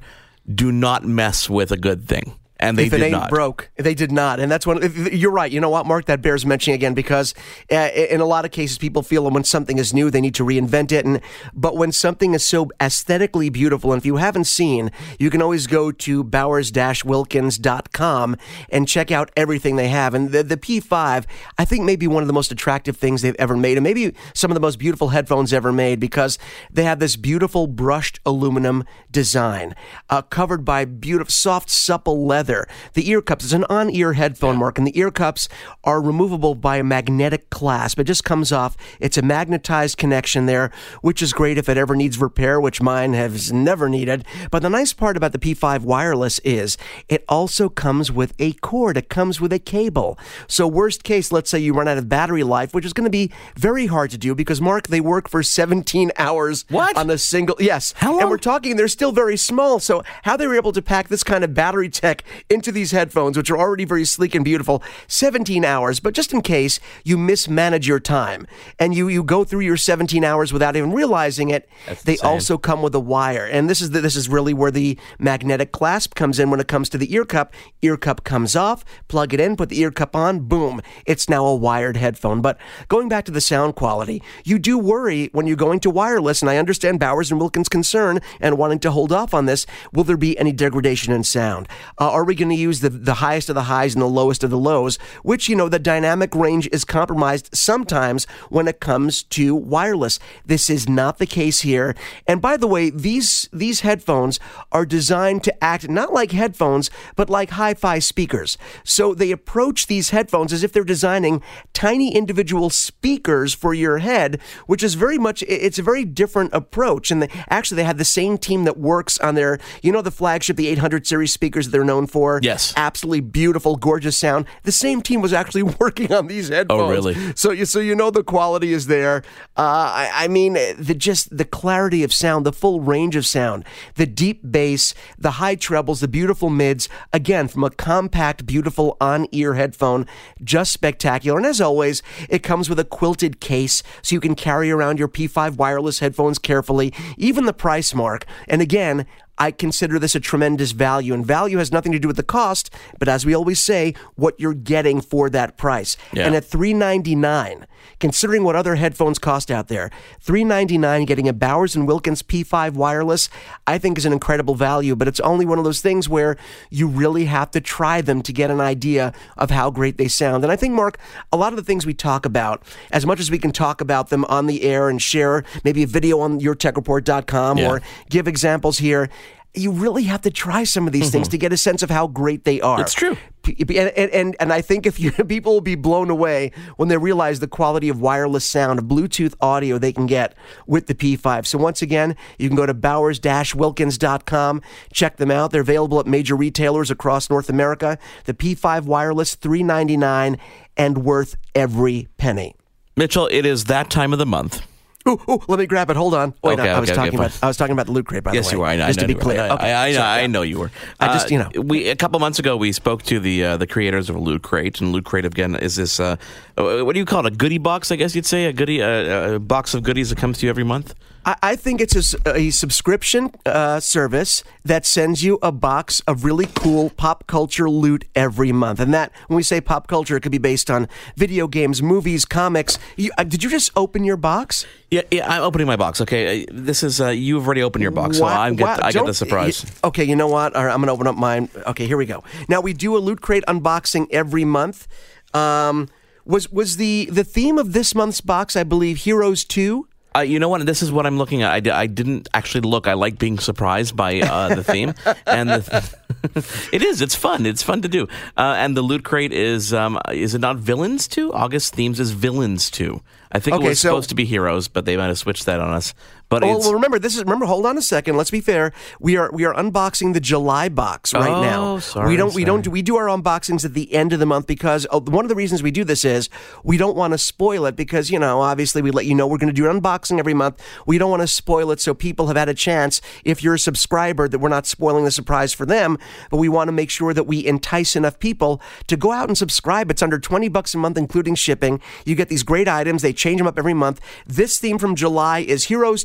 do 0.53 0.71
not 0.71 1.03
mess 1.03 1.49
with 1.49 1.71
a 1.71 1.77
good 1.77 2.07
thing 2.07 2.35
and 2.65 2.78
they 2.78 2.86
if 2.86 2.93
it 2.93 3.01
ain't 3.01 3.12
not. 3.12 3.30
broke, 3.30 3.69
they 3.75 3.93
did 3.93 4.12
not, 4.12 4.39
and 4.39 4.51
that's 4.51 4.65
one. 4.65 4.82
You're 5.12 5.32
right. 5.32 5.51
You 5.51 5.60
know 5.60 5.69
what, 5.69 5.86
Mark? 5.86 6.06
That 6.06 6.21
bears 6.21 6.45
mentioning 6.45 6.75
again 6.75 6.93
because 6.93 7.34
uh, 7.71 7.89
in 7.93 8.21
a 8.21 8.25
lot 8.25 8.45
of 8.45 8.51
cases, 8.51 8.78
people 8.78 9.01
feel 9.01 9.23
that 9.25 9.34
when 9.34 9.43
something 9.43 9.78
is 9.78 9.93
new, 9.93 10.10
they 10.10 10.21
need 10.21 10.36
to 10.36 10.43
reinvent 10.43 10.91
it. 10.91 11.06
And 11.06 11.21
but 11.54 11.78
when 11.78 11.91
something 11.91 12.34
is 12.34 12.45
so 12.45 12.69
aesthetically 12.82 13.49
beautiful, 13.49 13.91
and 13.91 14.01
if 14.01 14.06
you 14.06 14.17
haven't 14.17 14.45
seen, 14.45 14.91
you 15.19 15.30
can 15.30 15.41
always 15.41 15.67
go 15.67 15.91
to 15.91 16.23
Bowers-Wilkins.com 16.23 18.38
and 18.69 18.88
check 18.88 19.12
out 19.12 19.32
everything 19.36 19.75
they 19.75 19.89
have. 19.89 20.13
And 20.13 20.32
the, 20.32 20.43
the 20.43 20.58
P5, 20.58 21.25
I 21.58 21.65
think, 21.65 21.86
may 21.86 21.95
be 21.95 22.08
one 22.08 22.23
of 22.23 22.28
the 22.28 22.34
most 22.34 22.51
attractive 22.51 22.97
things 22.97 23.21
they've 23.21 23.36
ever 23.39 23.58
made, 23.58 23.78
and 23.78 23.84
maybe 23.84 24.13
some 24.34 24.51
of 24.51 24.56
the 24.56 24.62
most 24.62 24.80
beautiful 24.80 25.10
headphones 25.10 25.54
ever 25.54 25.71
made 25.71 25.99
because 25.99 26.39
they 26.71 26.84
have 26.84 26.99
this 26.99 27.15
beautiful 27.15 27.67
brushed 27.67 28.19
aluminum 28.25 28.84
design, 29.12 29.75
uh, 30.10 30.21
covered 30.21 30.65
by 30.65 30.86
beautiful, 30.86 31.32
soft, 31.32 31.69
supple 31.69 32.25
leather 32.25 32.54
The 32.93 33.09
ear 33.09 33.21
cups, 33.21 33.45
it's 33.45 33.53
an 33.53 33.65
on 33.65 33.89
ear 33.89 34.13
headphone, 34.13 34.57
Mark, 34.57 34.77
and 34.77 34.87
the 34.87 34.97
ear 34.97 35.11
cups 35.11 35.49
are 35.83 36.01
removable 36.01 36.55
by 36.55 36.77
a 36.77 36.83
magnetic 36.83 37.49
clasp. 37.49 37.99
It 37.99 38.05
just 38.05 38.23
comes 38.23 38.51
off. 38.51 38.77
It's 38.99 39.17
a 39.17 39.21
magnetized 39.21 39.97
connection 39.97 40.45
there, 40.45 40.71
which 41.01 41.21
is 41.21 41.33
great 41.33 41.57
if 41.57 41.69
it 41.69 41.77
ever 41.77 41.95
needs 41.95 42.19
repair, 42.19 42.59
which 42.59 42.81
mine 42.81 43.13
has 43.13 43.51
never 43.51 43.89
needed. 43.89 44.25
But 44.51 44.61
the 44.61 44.69
nice 44.69 44.93
part 44.93 45.17
about 45.17 45.31
the 45.31 45.39
P5 45.39 45.81
wireless 45.81 46.39
is 46.39 46.77
it 47.09 47.23
also 47.27 47.69
comes 47.69 48.11
with 48.11 48.33
a 48.39 48.53
cord, 48.53 48.97
it 48.97 49.09
comes 49.09 49.41
with 49.41 49.51
a 49.53 49.59
cable. 49.59 50.17
So, 50.47 50.67
worst 50.67 51.03
case, 51.03 51.31
let's 51.31 51.49
say 51.49 51.59
you 51.59 51.73
run 51.73 51.87
out 51.87 51.97
of 51.97 52.09
battery 52.09 52.43
life, 52.43 52.73
which 52.73 52.85
is 52.85 52.93
going 52.93 53.05
to 53.05 53.09
be 53.09 53.31
very 53.55 53.87
hard 53.87 54.11
to 54.11 54.17
do 54.17 54.35
because, 54.35 54.61
Mark, 54.61 54.87
they 54.87 55.01
work 55.01 55.29
for 55.29 55.43
17 55.43 56.11
hours 56.17 56.65
what? 56.69 56.95
on 56.97 57.09
a 57.09 57.17
single. 57.17 57.55
Yes. 57.59 57.93
How 57.97 58.11
long? 58.11 58.21
And 58.21 58.29
we're 58.29 58.37
talking, 58.37 58.75
they're 58.75 58.87
still 58.87 59.11
very 59.11 59.37
small. 59.37 59.79
So, 59.79 60.03
how 60.23 60.37
they 60.37 60.47
were 60.47 60.55
able 60.55 60.71
to 60.73 60.81
pack 60.81 61.07
this 61.07 61.23
kind 61.23 61.43
of 61.43 61.53
battery 61.53 61.89
tech 61.89 62.23
into 62.49 62.71
these 62.71 62.91
headphones, 62.91 63.37
which 63.37 63.49
are 63.49 63.57
already 63.57 63.85
very 63.85 64.05
sleek 64.05 64.35
and 64.35 64.45
beautiful, 64.45 64.83
17 65.07 65.63
hours. 65.65 65.99
But 65.99 66.13
just 66.13 66.33
in 66.33 66.41
case 66.41 66.79
you 67.03 67.17
mismanage 67.17 67.87
your 67.87 67.99
time 67.99 68.47
and 68.79 68.93
you, 68.93 69.07
you 69.07 69.23
go 69.23 69.43
through 69.43 69.61
your 69.61 69.77
17 69.77 70.23
hours 70.23 70.53
without 70.53 70.75
even 70.75 70.91
realizing 70.91 71.49
it, 71.49 71.69
That's 71.85 72.03
they 72.03 72.13
insane. 72.13 72.29
also 72.29 72.57
come 72.57 72.81
with 72.81 72.95
a 72.95 72.99
wire. 72.99 73.45
And 73.45 73.69
this 73.69 73.81
is 73.81 73.91
the, 73.91 74.01
this 74.01 74.15
is 74.15 74.29
really 74.29 74.53
where 74.53 74.71
the 74.71 74.97
magnetic 75.19 75.71
clasp 75.71 76.15
comes 76.15 76.39
in 76.39 76.49
when 76.49 76.59
it 76.59 76.67
comes 76.67 76.89
to 76.89 76.97
the 76.97 77.13
ear 77.13 77.25
cup. 77.25 77.53
Ear 77.81 77.97
cup 77.97 78.23
comes 78.23 78.55
off, 78.55 78.83
plug 79.07 79.33
it 79.33 79.39
in, 79.39 79.55
put 79.55 79.69
the 79.69 79.79
ear 79.79 79.91
cup 79.91 80.15
on, 80.15 80.41
boom, 80.41 80.81
it's 81.05 81.29
now 81.29 81.45
a 81.45 81.55
wired 81.55 81.97
headphone. 81.97 82.41
But 82.41 82.57
going 82.87 83.09
back 83.09 83.25
to 83.25 83.31
the 83.31 83.41
sound 83.41 83.75
quality, 83.75 84.21
you 84.43 84.59
do 84.59 84.77
worry 84.77 85.29
when 85.31 85.47
you're 85.47 85.55
going 85.55 85.79
to 85.81 85.89
wireless, 85.89 86.41
and 86.41 86.49
I 86.49 86.57
understand 86.57 86.99
Bowers 86.99 87.31
and 87.31 87.39
Wilkins' 87.39 87.69
concern 87.69 88.19
and 88.39 88.57
wanting 88.57 88.79
to 88.79 88.91
hold 88.91 89.11
off 89.11 89.33
on 89.33 89.45
this. 89.45 89.65
Will 89.93 90.03
there 90.03 90.17
be 90.17 90.37
any 90.37 90.51
degradation 90.51 91.13
in 91.13 91.23
sound? 91.23 91.67
Uh, 91.99 92.11
are 92.11 92.24
we 92.25 92.35
going 92.35 92.49
to 92.49 92.55
use 92.55 92.81
the, 92.81 92.89
the 92.89 93.15
highest 93.15 93.49
of 93.49 93.55
the 93.55 93.63
highs 93.63 93.93
and 93.93 94.01
the 94.01 94.07
lowest 94.07 94.43
of 94.43 94.49
the 94.49 94.57
lows? 94.57 94.97
Which, 95.23 95.47
you 95.47 95.55
know, 95.55 95.69
the 95.69 95.79
dynamic 95.79 96.35
range 96.35 96.67
is 96.71 96.85
compromised 96.85 97.49
sometimes 97.55 98.25
when 98.49 98.67
it 98.67 98.79
comes 98.79 99.23
to 99.23 99.55
wireless. 99.55 100.19
This 100.45 100.69
is 100.69 100.89
not 100.89 101.17
the 101.17 101.25
case 101.25 101.61
here. 101.61 101.95
And 102.27 102.41
by 102.41 102.57
the 102.57 102.67
way, 102.67 102.89
these 102.89 103.49
these 103.51 103.81
headphones 103.81 104.39
are 104.71 104.85
designed 104.85 105.43
to 105.43 105.63
act 105.63 105.89
not 105.89 106.13
like 106.13 106.31
headphones, 106.31 106.89
but 107.15 107.29
like 107.29 107.51
hi-fi 107.51 107.99
speakers. 107.99 108.57
So 108.83 109.13
they 109.13 109.31
approach 109.31 109.88
these 109.88 110.09
headphones 110.09 110.53
as 110.53 110.63
if 110.63 110.71
they're 110.71 110.83
designing 110.83 111.41
tiny 111.73 112.15
individual 112.15 112.69
speakers 112.69 113.53
for 113.53 113.73
your 113.73 113.99
head, 113.99 114.39
which 114.67 114.83
is 114.83 114.95
very 114.95 115.17
much 115.17 115.43
it's 115.43 115.79
a 115.79 115.83
very 115.83 116.05
different 116.05 116.53
approach. 116.53 117.11
And 117.11 117.21
they, 117.21 117.29
actually, 117.49 117.77
they 117.77 117.83
have 117.83 117.97
the 117.97 118.05
same 118.05 118.38
team 118.38 118.63
that 118.63 118.77
works 118.77 119.17
on 119.19 119.35
their, 119.35 119.59
you 119.81 119.91
know, 119.91 120.01
the 120.01 120.11
flagship, 120.11 120.57
the 120.57 120.67
800 120.67 121.05
series 121.07 121.31
speakers 121.31 121.65
that 121.65 121.71
they're 121.71 121.83
known 121.83 122.07
for. 122.07 122.14
Yes, 122.43 122.73
absolutely 122.78 123.21
beautiful, 123.21 123.75
gorgeous 123.75 124.17
sound. 124.17 124.45
The 124.63 124.71
same 124.71 125.01
team 125.01 125.21
was 125.21 125.34
actually 125.34 125.63
working 125.80 126.13
on 126.13 126.28
these 126.28 126.49
headphones. 126.49 126.82
Oh, 126.82 126.89
really? 126.89 127.15
So 127.36 127.51
you 127.51 127.65
so 127.65 127.80
you 127.80 127.95
know 127.95 128.10
the 128.10 128.23
quality 128.23 128.73
is 128.73 128.88
there. 128.88 129.23
Uh, 129.58 129.62
I, 129.62 130.12
I 130.13 130.28
mean, 130.28 130.54
the 130.54 130.95
just 130.95 131.36
the 131.36 131.45
clarity 131.45 132.04
of 132.04 132.13
sound, 132.13 132.45
the 132.45 132.54
full 132.54 132.82
range 132.82 133.15
of 133.15 133.25
sound, 133.25 133.65
the 133.95 134.06
deep 134.06 134.41
bass, 134.49 134.93
the 135.17 135.32
high 135.32 135.56
trebles, 135.56 135.99
the 135.99 136.08
beautiful 136.08 136.49
mids. 136.49 136.89
Again, 137.13 137.47
from 137.47 137.63
a 137.63 137.69
compact, 137.69 138.45
beautiful 138.45 138.97
on-ear 138.99 139.54
headphone, 139.56 140.08
just 140.43 140.71
spectacular. 140.71 141.38
And 141.38 141.45
as 141.45 141.62
always, 141.62 142.01
it 142.30 142.43
comes 142.43 142.69
with 142.69 142.80
a 142.80 142.86
quilted 142.86 143.39
case, 143.39 143.84
so 144.01 144.15
you 144.15 144.19
can 144.19 144.36
carry 144.36 144.71
around 144.71 144.99
your 144.99 145.08
P5 145.08 145.58
wireless 145.58 145.99
headphones 145.99 146.39
carefully. 146.39 146.93
Even 147.17 147.45
the 147.45 147.54
price 147.54 147.93
mark, 147.93 148.25
and 148.47 148.62
again. 148.62 149.06
I 149.37 149.51
consider 149.51 149.99
this 149.99 150.15
a 150.15 150.19
tremendous 150.19 150.71
value, 150.71 151.13
and 151.13 151.25
value 151.25 151.57
has 151.57 151.71
nothing 151.71 151.91
to 151.91 151.99
do 151.99 152.07
with 152.07 152.17
the 152.17 152.23
cost, 152.23 152.69
but 152.99 153.07
as 153.07 153.25
we 153.25 153.33
always 153.33 153.59
say, 153.59 153.93
what 154.15 154.39
you're 154.39 154.53
getting 154.53 155.01
for 155.01 155.29
that 155.29 155.57
price. 155.57 155.97
Yeah. 156.13 156.25
And 156.27 156.35
at 156.35 156.45
three 156.45 156.73
ninety 156.73 157.15
nine, 157.15 157.65
considering 157.99 158.43
what 158.43 158.55
other 158.55 158.75
headphones 158.75 159.19
cost 159.19 159.51
out 159.51 159.67
there, 159.67 159.91
three 160.21 160.43
ninety 160.45 160.77
nine 160.77 161.05
getting 161.05 161.27
a 161.27 161.33
Bowers 161.33 161.75
and 161.75 161.85
Wilkins 161.85 162.23
P5 162.23 162.73
wireless, 162.73 163.29
I 163.67 163.77
think 163.77 163.97
is 163.97 164.05
an 164.05 164.13
incredible 164.13 164.55
value. 164.55 164.95
But 164.95 165.07
it's 165.09 165.19
only 165.19 165.45
one 165.45 165.57
of 165.57 165.65
those 165.65 165.81
things 165.81 166.07
where 166.07 166.37
you 166.69 166.87
really 166.87 167.25
have 167.25 167.51
to 167.51 167.61
try 167.61 168.01
them 168.01 168.21
to 168.21 168.31
get 168.31 168.49
an 168.49 168.61
idea 168.61 169.11
of 169.37 169.51
how 169.51 169.69
great 169.69 169.97
they 169.97 170.07
sound. 170.07 170.43
And 170.43 170.51
I 170.51 170.55
think, 170.55 170.73
Mark, 170.73 170.97
a 171.33 171.37
lot 171.37 171.51
of 171.51 171.57
the 171.57 171.63
things 171.63 171.85
we 171.85 171.93
talk 171.93 172.25
about, 172.25 172.63
as 172.91 173.05
much 173.05 173.19
as 173.19 173.29
we 173.29 173.37
can 173.37 173.51
talk 173.51 173.81
about 173.81 174.09
them 174.09 174.23
on 174.25 174.45
the 174.47 174.63
air 174.63 174.87
and 174.87 175.01
share 175.01 175.43
maybe 175.65 175.83
a 175.83 175.87
video 175.87 176.19
on 176.21 176.39
yourtechreport.com 176.39 177.57
Yeah. 177.57 177.69
or 177.69 177.81
give 178.09 178.27
examples 178.27 178.77
here. 178.77 179.09
You 179.55 179.71
really 179.71 180.03
have 180.03 180.21
to 180.21 180.31
try 180.31 180.63
some 180.63 180.87
of 180.87 180.93
these 180.93 181.11
things 181.11 181.27
mm-hmm. 181.27 181.31
to 181.31 181.37
get 181.37 181.53
a 181.53 181.57
sense 181.57 181.83
of 181.83 181.89
how 181.89 182.07
great 182.07 182.43
they 182.43 182.61
are. 182.61 182.81
It's 182.81 182.93
true. 182.93 183.17
And, 183.45 183.69
and, 183.69 184.11
and, 184.11 184.35
and 184.39 184.51
I 184.51 184.61
think 184.61 184.85
if 184.85 184.99
you, 184.99 185.11
people 185.27 185.53
will 185.53 185.61
be 185.61 185.75
blown 185.75 186.09
away 186.09 186.51
when 186.77 186.89
they 186.89 186.97
realize 186.97 187.39
the 187.39 187.47
quality 187.47 187.89
of 187.89 188.01
wireless 188.01 188.43
sound, 188.43 188.81
Bluetooth 188.81 189.35
audio 189.39 189.77
they 189.77 189.93
can 189.93 190.07
get 190.07 190.35
with 190.65 190.87
the 190.87 190.95
P5. 190.95 191.45
So 191.45 191.57
once 191.57 191.81
again, 191.81 192.15
you 192.39 192.49
can 192.49 192.55
go 192.55 192.65
to 192.65 192.73
bowers-wilkins.com, 192.73 194.61
check 194.93 195.17
them 195.17 195.31
out. 195.31 195.51
They're 195.51 195.61
available 195.61 195.99
at 195.99 196.07
major 196.07 196.35
retailers 196.35 196.89
across 196.89 197.29
North 197.29 197.49
America. 197.49 197.97
The 198.25 198.33
P5 198.33 198.83
wireless, 198.83 199.35
399 199.35 200.37
and 200.77 200.97
worth 200.99 201.35
every 201.53 202.07
penny. 202.17 202.55
Mitchell, 202.95 203.27
it 203.31 203.45
is 203.45 203.65
that 203.65 203.89
time 203.89 204.13
of 204.13 204.19
the 204.19 204.25
month. 204.25 204.65
Ooh, 205.07 205.19
ooh, 205.29 205.39
let 205.47 205.59
me 205.59 205.67
grab 205.67 205.91
it. 205.91 205.95
Hold 205.97 206.15
on. 206.15 206.33
Wait, 206.43 206.59
Okay, 206.59 206.67
I 206.69 206.79
was 206.79 206.89
okay, 206.89 206.95
talking 206.95 207.19
okay, 207.19 207.25
about. 207.27 207.43
I 207.43 207.47
was 207.47 207.57
talking 207.57 207.73
about 207.73 207.85
the 207.85 207.91
loot 207.91 208.07
crate. 208.07 208.23
By 208.23 208.33
yes, 208.33 208.49
the 208.49 208.57
way, 208.57 208.57
you 208.57 208.59
were. 208.61 208.65
I 208.67 208.75
know. 208.75 208.87
Just 208.87 208.99
I 208.99 209.01
to 209.03 209.07
know 209.07 209.07
be 209.07 209.13
you 209.13 209.17
were. 209.17 209.21
clear. 209.23 209.41
I, 209.41 209.49
okay, 209.51 209.71
I, 209.73 209.85
I, 209.87 209.91
know, 209.91 209.97
sorry, 209.97 210.23
I 210.23 210.27
know 210.27 210.41
you 210.41 210.59
were. 210.59 210.71
I 210.99 211.07
just, 211.13 211.25
Uh, 211.27 211.29
you 211.29 211.37
know. 211.37 211.61
we 211.61 211.89
a 211.89 211.95
couple 211.95 212.19
months 212.19 212.39
ago 212.39 212.57
we 212.57 212.71
spoke 212.71 213.03
to 213.03 213.19
the 213.19 213.43
uh, 213.45 213.57
the 213.57 213.67
creators 213.67 214.09
of 214.09 214.15
Loot 214.15 214.41
Crate, 214.41 214.81
and 214.81 214.91
Loot 214.91 215.05
Crate 215.05 215.25
again 215.25 215.55
is 215.57 215.75
this 215.75 215.99
uh, 215.99 216.15
what 216.55 216.93
do 216.93 216.99
you 216.99 217.05
call 217.05 217.25
it? 217.25 217.33
A 217.33 217.35
goodie 217.35 217.59
box, 217.59 217.91
I 217.91 217.97
guess 217.97 218.15
you'd 218.15 218.25
say, 218.25 218.45
a 218.45 218.53
goodie 218.53 218.81
uh, 218.81 219.33
a 219.35 219.39
box 219.39 219.75
of 219.75 219.83
goodies 219.83 220.09
that 220.09 220.17
comes 220.17 220.39
to 220.39 220.47
you 220.47 220.49
every 220.49 220.63
month. 220.63 220.95
I, 221.25 221.35
I 221.41 221.55
think 221.55 221.81
it's 221.81 222.15
a 222.25 222.51
subscription 222.51 223.31
uh, 223.45 223.79
service 223.79 224.43
that 224.63 224.85
sends 224.85 225.23
you 225.23 225.39
a 225.41 225.51
box 225.51 225.99
of 226.07 226.23
really 226.23 226.47
cool 226.53 226.89
pop 226.91 227.25
culture 227.27 227.69
loot 227.69 228.05
every 228.15 228.51
month. 228.51 228.79
And 228.79 228.93
that, 228.93 229.11
when 229.27 229.38
we 229.38 229.43
say 229.43 229.59
pop 229.59 229.88
culture, 229.88 230.15
it 230.17 230.21
could 230.21 230.31
be 230.31 230.38
based 230.38 230.69
on 230.69 230.88
video 231.17 231.47
games, 231.47 231.81
movies, 231.81 232.25
comics. 232.25 232.77
You, 232.95 233.11
uh, 233.17 233.23
did 233.23 233.43
you 233.43 233.49
just 233.49 233.71
open 233.75 234.03
your 234.03 234.17
box? 234.17 234.65
Yeah, 234.91 235.01
yeah. 235.11 235.27
I'm 235.29 235.41
opening 235.41 235.67
my 235.67 235.75
box. 235.75 235.99
Okay, 236.01 236.43
uh, 236.43 236.45
this 236.51 236.83
is 236.83 237.01
uh, 237.01 237.09
you've 237.09 237.45
already 237.45 237.63
opened 237.63 237.81
your 237.81 237.91
box, 237.91 238.17
so 238.19 238.25
I'm 238.25 238.55
get, 238.55 238.83
I 238.83 238.91
get 238.91 239.05
the 239.05 239.13
surprise. 239.13 239.65
y- 239.65 239.71
Okay, 239.89 240.03
you 240.03 240.15
know 240.15 240.27
what? 240.27 240.55
All 240.55 240.63
right, 240.63 240.71
I'm 240.71 240.79
going 240.79 240.88
to 240.88 240.93
open 240.93 241.07
up 241.07 241.15
mine. 241.15 241.49
Okay, 241.67 241.88
here 241.88 241.97
we 241.97 242.05
go. 242.05 242.23
Now 242.47 242.61
we 242.61 242.73
do 242.73 242.95
a 242.95 242.99
loot 242.99 243.21
crate 243.21 243.43
unboxing 243.47 244.07
every 244.11 244.45
month. 244.45 244.88
Um, 245.33 245.89
was 246.23 246.51
was 246.51 246.77
the 246.77 247.09
the 247.11 247.23
theme 247.23 247.57
of 247.57 247.73
this 247.73 247.93
month's 247.95 248.21
box? 248.21 248.55
I 248.55 248.63
believe 248.63 248.97
Heroes 248.97 249.43
Two. 249.43 249.88
Uh, 250.15 250.21
you 250.21 250.39
know 250.39 250.47
what? 250.47 250.65
This 250.65 250.82
is 250.82 250.91
what 250.91 251.06
I'm 251.06 251.17
looking 251.17 251.43
at. 251.43 251.67
I, 251.67 251.82
I 251.82 251.88
didn't 251.88 252.30
actually 252.34 252.62
look. 252.62 252.88
I 252.88 252.93
like 252.93 253.19
being 253.19 253.38
surprised 253.38 253.95
by 253.95 254.21
uh, 254.21 254.56
the 254.56 254.63
theme, 254.63 254.93
and 255.28 255.49
the 255.49 255.97
it 256.71 256.82
is. 256.82 257.01
It's 257.01 257.15
fun. 257.15 257.45
It's 257.45 257.62
fun 257.63 257.82
to 257.82 257.88
do. 257.88 258.08
Uh, 258.38 258.56
and 258.58 258.78
the 258.78 258.82
loot 258.82 259.04
crate 259.04 259.34
is 259.34 259.73
um, 259.73 259.99
is 260.12 260.34
it 260.34 260.39
not 260.39 260.58
villains 260.58 261.08
too? 261.08 261.34
August 261.34 261.75
themes 261.75 261.99
is 261.99 262.12
villains 262.12 262.69
too. 262.69 263.01
I 263.32 263.39
think 263.39 263.58
Okay, 263.58 263.65
it 263.65 263.69
was 263.69 263.80
so- 263.82 263.89
supposed 263.89 264.10
to 264.10 264.15
be 264.15 264.23
heroes, 264.25 264.67
but 264.69 264.86
they 264.86 264.95
might 264.95 265.08
have 265.08 265.17
switched 265.17 265.45
that 265.47 265.60
on 265.60 265.69
us. 265.73 265.93
But 266.29 266.43
Oh, 266.43 266.57
well, 266.59 266.73
remember 266.73 266.97
this 266.99 267.15
is 267.15 267.23
remember. 267.23 267.45
Hold 267.45 267.65
on 267.65 267.77
a 267.77 267.81
second. 267.81 268.17
Let's 268.17 268.31
be 268.31 268.41
fair. 268.41 268.73
We 268.99 269.15
are 269.15 269.29
we 269.31 269.45
are 269.45 269.53
unboxing 269.53 270.13
the 270.13 270.19
July 270.19 270.69
box 270.69 271.13
right 271.13 271.29
Oh, 271.29 271.41
now. 271.41 271.79
sorry, 271.79 272.09
we 272.09 272.17
don't 272.17 272.33
we 272.33 272.43
don't 272.43 272.67
we 272.67 272.81
do 272.81 272.95
our 272.97 273.07
unboxings 273.07 273.63
at 273.63 273.73
the 273.73 273.93
end 273.93 274.11
of 274.11 274.19
the 274.19 274.25
month 274.25 274.47
because 274.47 274.88
oh, 274.91 274.99
one 275.01 275.23
of 275.23 275.29
the 275.29 275.35
reasons 275.35 275.61
we 275.61 275.71
do 275.71 275.83
this 275.83 276.03
is 276.03 276.29
we 276.63 276.77
don't 276.77 276.95
want 276.95 277.13
to 277.13 277.17
spoil 277.17 277.65
it 277.67 277.75
because 277.75 278.09
you 278.09 278.17
know 278.19 278.41
obviously 278.41 278.81
we 278.81 278.91
let 278.91 279.05
you 279.05 279.13
know 279.13 279.27
we're 279.27 279.38
going 279.38 279.53
to 279.53 279.61
do 279.61 279.69
an 279.69 279.79
unboxing 279.79 280.17
every 280.19 280.33
month. 280.33 280.61
We 280.88 280.97
don't 280.97 281.09
want 281.11 281.21
to 281.21 281.27
spoil 281.27 281.71
it 281.71 281.79
so 281.79 281.93
people 281.93 282.27
have 282.27 282.38
had 282.38 282.49
a 282.49 282.53
chance 282.55 283.01
if 283.23 283.43
you're 283.43 283.53
a 283.55 283.59
subscriber 283.59 284.27
that 284.27 284.39
we're 284.39 284.49
not 284.49 284.65
spoiling 284.65 285.05
the 285.05 285.11
surprise 285.11 285.53
for 285.53 285.65
them. 285.65 285.97
But 286.31 286.38
we 286.38 286.49
want 286.49 286.67
to 286.69 286.71
make 286.73 286.89
sure 286.89 287.13
that 287.13 287.25
we 287.25 287.45
entice 287.45 287.95
enough 287.95 288.17
people 288.19 288.61
to 288.88 288.97
go 288.97 289.11
out 289.11 289.27
and 289.29 289.38
subscribe. 289.38 289.91
It's 289.91 290.01
under 290.01 290.19
twenty 290.19 290.47
bucks 290.47 290.73
a 290.73 290.77
month 290.79 290.97
including 290.97 291.35
shipping. 291.35 291.81
You 292.03 292.15
get 292.15 292.29
these 292.29 292.43
great 292.43 292.67
items. 292.67 293.03
They 293.03 293.13
change 293.13 293.38
them 293.39 293.47
up 293.47 293.59
every 293.59 293.73
month. 293.75 294.01
This 294.25 294.59
theme 294.59 294.79
from 294.79 294.95
July 294.95 295.39
is 295.39 295.65
Heroes 295.65 296.03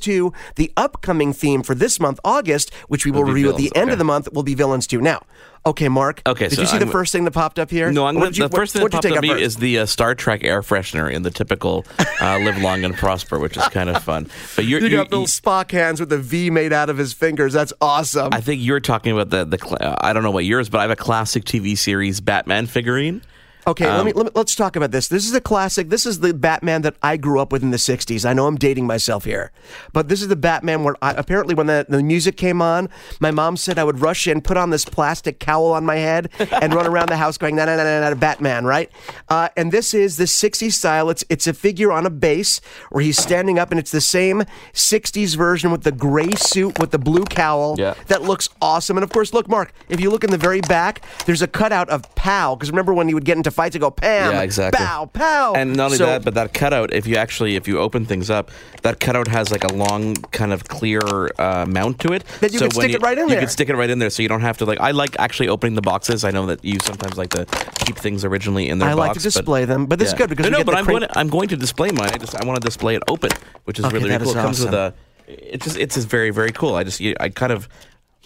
The 0.56 0.72
upcoming 0.76 1.32
theme 1.32 1.62
for 1.62 1.74
this 1.74 2.00
month, 2.00 2.18
August, 2.24 2.74
which 2.88 3.04
we 3.04 3.10
will 3.10 3.24
review 3.24 3.50
at 3.50 3.56
the 3.56 3.70
end 3.76 3.84
okay. 3.84 3.92
of 3.92 3.98
the 3.98 4.04
month, 4.04 4.28
will 4.32 4.42
be 4.42 4.54
Villains 4.54 4.86
2. 4.86 5.00
Now, 5.00 5.22
okay, 5.64 5.88
Mark. 5.88 6.22
Okay, 6.26 6.48
Did 6.48 6.56
so 6.56 6.62
you 6.62 6.66
see 6.66 6.78
the 6.78 6.84
I'm- 6.86 6.92
first 6.92 7.12
thing 7.12 7.24
that 7.24 7.30
popped 7.32 7.58
up 7.58 7.70
here? 7.70 7.90
no. 7.92 8.06
I'm 8.06 8.14
gonna, 8.14 8.30
you- 8.30 8.48
the 8.48 8.56
first 8.56 8.72
thing 8.72 8.82
that 8.82 8.90
popped 8.92 9.04
up 9.06 9.12
up 9.18 9.22
me 9.22 9.30
is 9.40 9.56
the 9.56 9.80
uh, 9.80 9.86
Star 9.86 10.14
Trek 10.14 10.42
air 10.44 10.62
freshener 10.62 11.10
in 11.12 11.22
the 11.22 11.30
typical 11.30 11.84
uh, 12.20 12.38
"Live 12.42 12.58
Long 12.62 12.84
and 12.84 12.94
Prosper," 12.96 13.38
which 13.38 13.56
is 13.56 13.66
kind 13.68 13.88
of 13.90 14.02
fun. 14.02 14.28
But 14.56 14.64
you're, 14.66 14.80
You 14.80 14.88
you're 14.88 15.04
got 15.04 15.10
little 15.12 15.26
Spock 15.26 15.70
hands 15.70 16.00
with 16.00 16.12
a 16.12 16.18
V 16.18 16.50
made 16.50 16.72
out 16.72 16.90
of 16.90 16.98
his 16.98 17.12
fingers. 17.12 17.52
That's 17.52 17.72
awesome. 17.80 18.30
I 18.32 18.40
think 18.40 18.62
you're 18.62 18.80
talking 18.80 19.12
about 19.12 19.30
the 19.30 19.44
the. 19.44 19.58
cl- 19.58 19.78
uh, 19.80 19.96
I 20.00 20.12
don't 20.12 20.22
know 20.22 20.30
what 20.30 20.44
yours, 20.44 20.68
but 20.68 20.78
I 20.78 20.82
have 20.82 20.90
a 20.90 20.96
classic 20.96 21.44
TV 21.44 21.76
series 21.78 22.20
Batman 22.20 22.66
figurine. 22.66 23.22
Okay, 23.66 23.86
let 23.86 24.00
Um, 24.00 24.06
me, 24.06 24.12
let 24.12 24.26
me 24.26 24.32
let's 24.34 24.54
talk 24.54 24.76
about 24.76 24.90
this. 24.90 25.08
This 25.08 25.26
is 25.26 25.34
a 25.34 25.40
classic. 25.40 25.90
This 25.90 26.06
is 26.06 26.20
the 26.20 26.32
Batman 26.34 26.82
that 26.82 26.94
I 27.02 27.16
grew 27.16 27.40
up 27.40 27.52
with 27.52 27.62
in 27.62 27.70
the 27.70 27.76
'60s. 27.76 28.24
I 28.28 28.32
know 28.32 28.46
I'm 28.46 28.56
dating 28.56 28.86
myself 28.86 29.24
here, 29.24 29.52
but 29.92 30.08
this 30.08 30.22
is 30.22 30.28
the 30.28 30.36
Batman 30.36 30.82
where 30.84 30.96
I, 31.02 31.12
apparently 31.12 31.54
when 31.54 31.66
the, 31.66 31.86
the 31.88 32.02
music 32.02 32.36
came 32.36 32.62
on, 32.62 32.88
my 33.20 33.30
mom 33.30 33.56
said 33.56 33.78
I 33.78 33.84
would 33.84 34.00
rush 34.00 34.26
in, 34.26 34.40
put 34.40 34.56
on 34.56 34.70
this 34.70 34.84
plastic 34.84 35.38
cowl 35.40 35.72
on 35.72 35.84
my 35.84 35.96
head, 35.96 36.30
and 36.62 36.74
run 36.74 36.86
around 36.86 37.08
the 37.10 37.16
house 37.16 37.36
going 37.38 37.56
na 37.56 37.64
na 37.66 37.76
na 37.76 37.84
na 37.84 38.08
na 38.08 38.14
Batman, 38.14 38.64
right? 38.64 38.90
Uh, 39.28 39.48
and 39.56 39.72
this 39.72 39.92
is 39.94 40.16
the 40.16 40.24
'60s 40.24 40.72
style. 40.72 41.10
It's 41.10 41.24
it's 41.28 41.46
a 41.46 41.52
figure 41.52 41.92
on 41.92 42.06
a 42.06 42.10
base 42.10 42.60
where 42.90 43.04
he's 43.04 43.18
standing 43.18 43.58
up, 43.58 43.70
and 43.70 43.78
it's 43.78 43.90
the 43.90 44.00
same 44.00 44.44
'60s 44.72 45.36
version 45.36 45.70
with 45.70 45.82
the 45.82 45.92
gray 45.92 46.30
suit 46.32 46.78
with 46.78 46.90
the 46.90 46.98
blue 46.98 47.24
cowl. 47.24 47.76
Yeah. 47.78 47.94
That 48.06 48.22
looks 48.22 48.48
awesome. 48.62 48.96
And 48.96 49.04
of 49.04 49.10
course, 49.10 49.32
look, 49.34 49.48
Mark, 49.48 49.72
if 49.88 50.00
you 50.00 50.10
look 50.10 50.24
in 50.24 50.30
the 50.30 50.38
very 50.38 50.60
back, 50.62 51.02
there's 51.26 51.42
a 51.42 51.46
cutout 51.48 51.88
of 51.90 52.02
Pal 52.14 52.56
Because 52.56 52.70
remember 52.70 52.92
when 52.94 53.08
he 53.08 53.14
would 53.14 53.24
get 53.24 53.36
into 53.36 53.49
fight 53.50 53.72
to 53.72 53.78
go 53.78 53.90
Pam, 53.90 54.32
Yeah, 54.32 54.42
exactly. 54.42 54.84
bow, 54.84 55.06
pow. 55.12 55.52
And 55.54 55.76
not 55.76 55.86
only 55.86 55.98
So- 55.98 56.06
that, 56.06 56.24
but 56.24 56.34
that 56.34 56.54
cutout, 56.54 56.92
if 56.92 57.06
you 57.06 57.16
actually, 57.16 57.56
if 57.56 57.66
you 57.68 57.78
open 57.78 58.04
things 58.06 58.30
up, 58.30 58.50
that 58.82 59.00
cutout 59.00 59.28
has 59.28 59.50
like 59.50 59.64
a 59.64 59.72
long, 59.72 60.14
kind 60.32 60.52
of 60.52 60.64
clear 60.68 61.00
uh, 61.38 61.66
mount 61.68 61.98
to 62.00 62.12
it. 62.12 62.24
That 62.40 62.52
you 62.52 62.58
so 62.58 62.66
can 62.66 62.70
stick 62.72 62.92
it 62.92 63.02
right 63.02 63.16
in 63.18 63.24
you 63.24 63.28
there. 63.30 63.36
You 63.38 63.40
can 63.46 63.50
stick 63.50 63.68
it 63.68 63.76
right 63.76 63.90
in 63.90 63.98
there, 63.98 64.10
so 64.10 64.22
you 64.22 64.28
don't 64.28 64.40
have 64.42 64.58
to 64.58 64.64
like. 64.64 64.80
I 64.80 64.90
like 64.92 65.16
actually 65.18 65.48
opening 65.48 65.74
the 65.74 65.82
boxes. 65.82 66.24
I 66.24 66.30
know 66.30 66.46
that 66.46 66.64
you 66.64 66.78
sometimes 66.82 67.18
like 67.18 67.30
to 67.30 67.44
keep 67.84 67.96
things 67.96 68.24
originally 68.24 68.68
in 68.68 68.78
their 68.78 68.88
I 68.90 68.94
box. 68.94 69.08
like 69.08 69.12
to 69.18 69.22
display 69.22 69.64
them, 69.64 69.86
but 69.86 69.98
this 69.98 70.08
is 70.08 70.14
good 70.14 70.28
because 70.30 70.44
no, 70.50 70.58
no, 70.58 70.64
but 70.64 70.72
the 70.72 70.78
I'm 70.78 70.84
going. 70.86 71.00
To, 71.02 71.18
I'm 71.18 71.28
going 71.28 71.48
to 71.48 71.56
display 71.56 71.90
mine. 71.90 72.10
I 72.12 72.18
just 72.18 72.34
I 72.34 72.44
want 72.46 72.60
to 72.60 72.64
display 72.66 72.94
it 72.94 73.02
open, 73.08 73.30
which 73.64 73.78
is 73.78 73.84
Okay, 73.84 73.94
really, 73.96 74.10
really 74.10 74.22
cool. 74.24 74.30
is 74.32 74.36
It 74.36 74.40
comes 74.42 74.60
with 74.64 74.74
a. 74.74 74.94
It's 75.26 75.64
just 75.64 75.76
it's 75.76 75.94
just 75.94 76.08
very 76.08 76.30
very 76.30 76.50
cool. 76.52 76.74
I 76.74 76.82
just 76.84 77.00
I 77.20 77.28
kind 77.28 77.52
of 77.52 77.68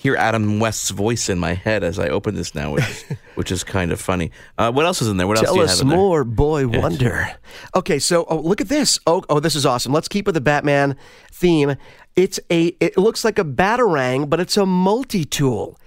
hear 0.04 0.16
Adam 0.16 0.60
West's 0.60 0.90
voice 0.90 1.30
in 1.30 1.38
my 1.38 1.54
head 1.54 1.82
as 1.82 1.98
I 1.98 2.10
open 2.10 2.34
this 2.34 2.54
now, 2.54 2.74
which 2.74 2.88
is, 2.88 3.04
which 3.36 3.50
is 3.50 3.64
kind 3.64 3.90
of 3.90 3.98
funny. 3.98 4.30
Uh, 4.58 4.70
what 4.70 4.84
else 4.84 5.00
is 5.00 5.08
in 5.08 5.16
there? 5.16 5.26
What 5.26 5.38
else 5.38 5.46
Tell 5.46 5.54
do 5.54 5.60
you 5.60 5.64
us 5.64 5.78
have 5.78 5.86
in 5.86 5.88
there? 5.88 5.96
more, 5.96 6.24
boy 6.24 6.68
wonder. 6.68 7.26
Okay, 7.74 7.98
so 7.98 8.26
oh, 8.28 8.38
look 8.38 8.60
at 8.60 8.68
this. 8.68 9.00
Oh, 9.06 9.22
oh, 9.30 9.40
this 9.40 9.56
is 9.56 9.64
awesome. 9.64 9.92
Let's 9.92 10.06
keep 10.06 10.26
with 10.26 10.34
the 10.34 10.42
Batman 10.42 10.96
theme. 11.32 11.76
It's 12.16 12.38
a. 12.50 12.76
It 12.80 12.98
looks 12.98 13.24
like 13.24 13.38
a 13.38 13.44
batarang, 13.44 14.28
but 14.28 14.40
it's 14.40 14.58
a 14.58 14.66
multi-tool. 14.66 15.80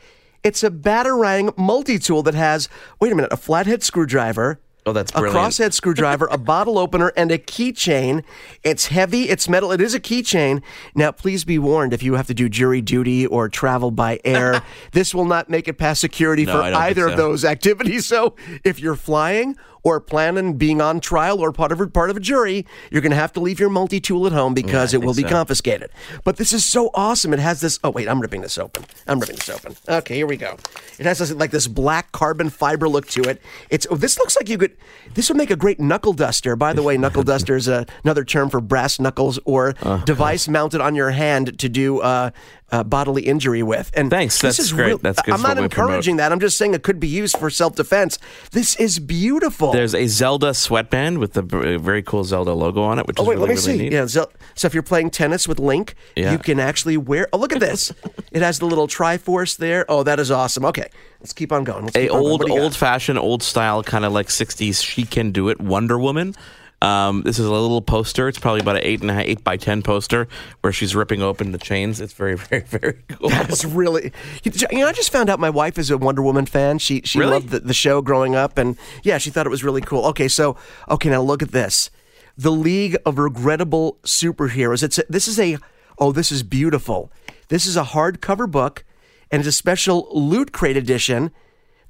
It's 0.43 0.63
a 0.63 0.71
batarang 0.71 1.55
multi-tool 1.55 2.23
that 2.23 2.33
has. 2.33 2.69
Wait 2.99 3.11
a 3.11 3.15
minute, 3.15 3.31
a 3.31 3.37
flathead 3.37 3.83
screwdriver. 3.83 4.59
Oh, 4.87 4.93
that's 4.93 5.11
a 5.11 5.15
crosshead 5.15 5.73
screwdriver, 5.73 6.29
a 6.31 6.37
bottle 6.37 6.77
opener, 6.77 7.11
and 7.17 7.29
a 7.29 7.37
keychain. 7.37 8.23
It's 8.63 8.87
heavy, 8.87 9.23
it's 9.23 9.49
metal, 9.49 9.73
it 9.73 9.81
is 9.81 9.93
a 9.93 9.99
keychain. 9.99 10.63
Now, 10.95 11.11
please 11.11 11.43
be 11.43 11.59
warned 11.59 11.91
if 11.91 12.01
you 12.01 12.13
have 12.13 12.27
to 12.27 12.33
do 12.33 12.47
jury 12.47 12.81
duty 12.81 13.27
or 13.27 13.49
travel 13.49 13.91
by 13.91 14.21
air, 14.23 14.63
this 14.93 15.13
will 15.13 15.25
not 15.25 15.49
make 15.49 15.67
it 15.67 15.73
past 15.73 15.99
security 15.99 16.45
No, 16.45 16.53
for 16.53 16.61
either 16.61 17.07
of 17.09 17.17
those 17.17 17.43
activities. 17.43 18.05
So, 18.05 18.35
if 18.63 18.79
you're 18.79 18.95
flying 18.95 19.57
or 19.83 19.99
planning 19.99 20.57
being 20.57 20.81
on 20.81 20.99
trial 20.99 21.39
or 21.39 21.51
part 21.51 21.71
of 21.71 21.79
a, 21.81 21.87
part 21.87 22.09
of 22.09 22.17
a 22.17 22.19
jury, 22.19 22.65
you're 22.91 23.01
going 23.01 23.11
to 23.11 23.15
have 23.17 23.33
to 23.33 23.39
leave 23.39 23.59
your 23.59 23.69
multi 23.69 23.99
tool 23.99 24.25
at 24.27 24.33
home 24.33 24.53
because 24.53 24.93
Yeah, 24.93 24.99
it 24.99 25.05
will 25.05 25.13
be 25.13 25.21
so. 25.23 25.29
confiscated. 25.29 25.89
But 26.23 26.37
this 26.37 26.51
is 26.53 26.65
so 26.65 26.89
awesome. 26.93 27.33
It 27.33 27.39
has 27.39 27.61
this. 27.61 27.79
Oh 27.83 27.89
wait, 27.91 28.07
I'm 28.07 28.19
ripping 28.21 28.41
this 28.41 28.57
open. 28.57 28.85
I'm 29.07 29.19
ripping 29.19 29.35
this 29.37 29.49
open. 29.49 29.75
Okay, 29.87 30.15
here 30.15 30.27
we 30.27 30.37
go. 30.37 30.57
It 30.99 31.05
has 31.05 31.19
this, 31.19 31.31
like 31.31 31.51
this 31.51 31.67
black 31.67 32.11
carbon 32.11 32.49
fiber 32.49 32.89
look 32.89 33.07
to 33.09 33.21
it. 33.23 33.41
It's 33.69 33.85
oh, 33.89 33.95
this 33.95 34.17
looks 34.17 34.35
like 34.35 34.49
you 34.49 34.57
could. 34.57 34.75
This 35.13 35.29
would 35.29 35.37
make 35.37 35.51
a 35.51 35.55
great 35.55 35.79
knuckle 35.79 36.13
duster. 36.13 36.55
By 36.55 36.73
the 36.73 36.83
way, 36.83 36.97
knuckle 36.97 37.23
duster 37.23 37.55
is 37.55 37.67
a, 37.67 37.85
another 38.03 38.23
term 38.25 38.49
for 38.49 38.59
brass 38.61 38.99
knuckles 38.99 39.39
or 39.45 39.73
Oh, 39.83 40.01
device 40.05 40.47
mounted 40.47 40.81
on 40.81 40.95
your 40.95 41.11
hand 41.11 41.59
to 41.59 41.69
do. 41.69 41.99
Uh, 42.01 42.31
uh, 42.71 42.83
bodily 42.83 43.23
injury 43.23 43.63
with 43.63 43.89
and 43.93 44.09
Thanks, 44.09 44.35
this 44.41 44.57
that's 44.57 44.67
is 44.67 44.73
great. 44.73 44.87
real- 44.87 44.97
That's 44.97 45.21
good 45.21 45.33
I'm 45.33 45.41
not 45.41 45.53
promote. 45.55 45.71
encouraging 45.71 46.17
that. 46.17 46.31
I'm 46.33 46.39
just 46.39 46.57
saying 46.57 46.73
it 46.73 46.83
could 46.83 46.99
be 46.99 47.07
used 47.07 47.37
for 47.37 47.49
self 47.49 47.75
defense. 47.75 48.19
This 48.51 48.75
is 48.75 48.99
beautiful. 48.99 49.71
There's 49.71 49.95
a 49.95 50.07
Zelda 50.07 50.53
sweatband 50.53 51.19
with 51.19 51.33
the 51.33 51.41
very 51.41 52.03
cool 52.03 52.23
Zelda 52.25 52.51
logo 52.53 52.81
on 52.83 52.99
it, 52.99 53.07
which 53.07 53.19
Oh 53.19 53.23
is 53.23 53.27
wait, 53.29 53.35
really, 53.35 53.47
let 53.47 53.55
me 53.55 53.61
really 53.67 53.77
see. 53.77 53.83
neat. 53.85 53.93
Yeah, 53.93 54.05
so, 54.07 54.29
if 54.67 54.73
you're 54.73 54.83
playing 54.83 55.11
tennis 55.11 55.47
with 55.47 55.59
Link, 55.59 55.95
Yeah. 56.17 56.31
you 56.33 56.37
can 56.39 56.59
actually 56.59 56.97
wear. 56.97 57.27
Oh, 57.31 57.37
look 57.37 57.53
at 57.53 57.59
this! 57.61 57.93
it 58.31 58.41
has 58.41 58.59
the 58.59 58.65
little 58.65 58.87
Triforce 58.87 59.55
there. 59.57 59.85
Oh, 59.87 60.03
that 60.03 60.19
is 60.19 60.29
awesome. 60.29 60.65
Okay, 60.65 60.89
let's 61.21 61.31
keep 61.33 61.51
on 61.53 61.63
going. 61.63 61.85
Let's 61.85 61.95
a 61.95 62.01
keep 62.01 62.11
old 62.11 62.41
What 62.41 62.47
do 62.47 62.53
you 62.53 62.59
got? 62.59 62.63
old 62.63 62.75
fashioned 62.75 63.17
old 63.19 63.43
style 63.43 63.81
kind 63.83 64.03
of 64.03 64.11
like 64.11 64.27
60s 64.27 64.83
she 64.83 65.03
can 65.03 65.31
do 65.31 65.47
it 65.49 65.61
wonder 65.61 65.97
woman 65.97 66.35
um, 66.81 67.23
this 67.23 67.39
is 67.39 67.45
a 67.45 67.51
little 67.51 67.81
poster 67.81 68.27
it's 68.27 68.37
probably 68.37 68.61
about 68.61 68.75
an 68.77 68.83
eight 68.83 69.01
and 69.01 69.09
a 69.09 69.13
half 69.13 69.23
eight 69.25 69.43
by 69.43 69.57
ten 69.57 69.81
poster 69.81 70.27
where 70.61 70.71
she's 70.71 70.95
ripping 70.95 71.21
open 71.23 71.51
the 71.51 71.57
chains 71.57 71.99
it's 71.99 72.13
very 72.13 72.35
very 72.37 72.61
very 72.61 72.99
cool 73.09 73.29
That's 73.29 73.65
really. 73.65 74.11
You 74.43 74.79
know, 74.79 74.87
I 74.87 74.91
just 74.93 75.11
found 75.11 75.29
out 75.29 75.39
my 75.39 75.49
wife 75.49 75.77
is 75.79 75.89
a 75.89 75.97
Wonder 75.97 76.21
Woman 76.21 76.45
fan. 76.45 76.77
She 76.77 77.01
she 77.03 77.19
Really? 77.19 77.31
loved 77.31 77.49
the, 77.49 77.59
the 77.61 77.73
show 77.73 78.01
growing 78.01 78.35
up, 78.35 78.57
and 78.57 78.77
yeah, 79.03 79.17
she 79.17 79.29
thought 79.31 79.45
it 79.45 79.49
was 79.49 79.63
really 79.63 79.81
cool. 79.81 80.05
Okay, 80.07 80.27
so 80.27 80.55
okay, 80.89 81.09
now 81.09 81.21
look 81.21 81.41
at 81.41 81.51
this, 81.51 81.89
the 82.37 82.51
League 82.51 82.95
of 83.05 83.17
Regrettable 83.17 83.97
Superheroes. 84.03 84.83
It's 84.83 84.99
a, 84.99 85.03
this 85.09 85.27
is 85.27 85.39
a 85.39 85.57
oh, 85.97 86.11
this 86.11 86.31
is 86.31 86.43
beautiful. 86.43 87.11
This 87.47 87.65
is 87.65 87.75
a 87.75 87.83
hardcover 87.83 88.49
book, 88.49 88.83
and 89.31 89.39
it's 89.39 89.47
a 89.47 89.51
special 89.51 90.07
loot 90.11 90.51
crate 90.51 90.77
edition. 90.77 91.31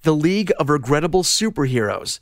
The 0.04 0.14
League 0.16 0.52
of 0.60 0.70
Regrettable 0.70 1.24
Superheroes. 1.24 2.20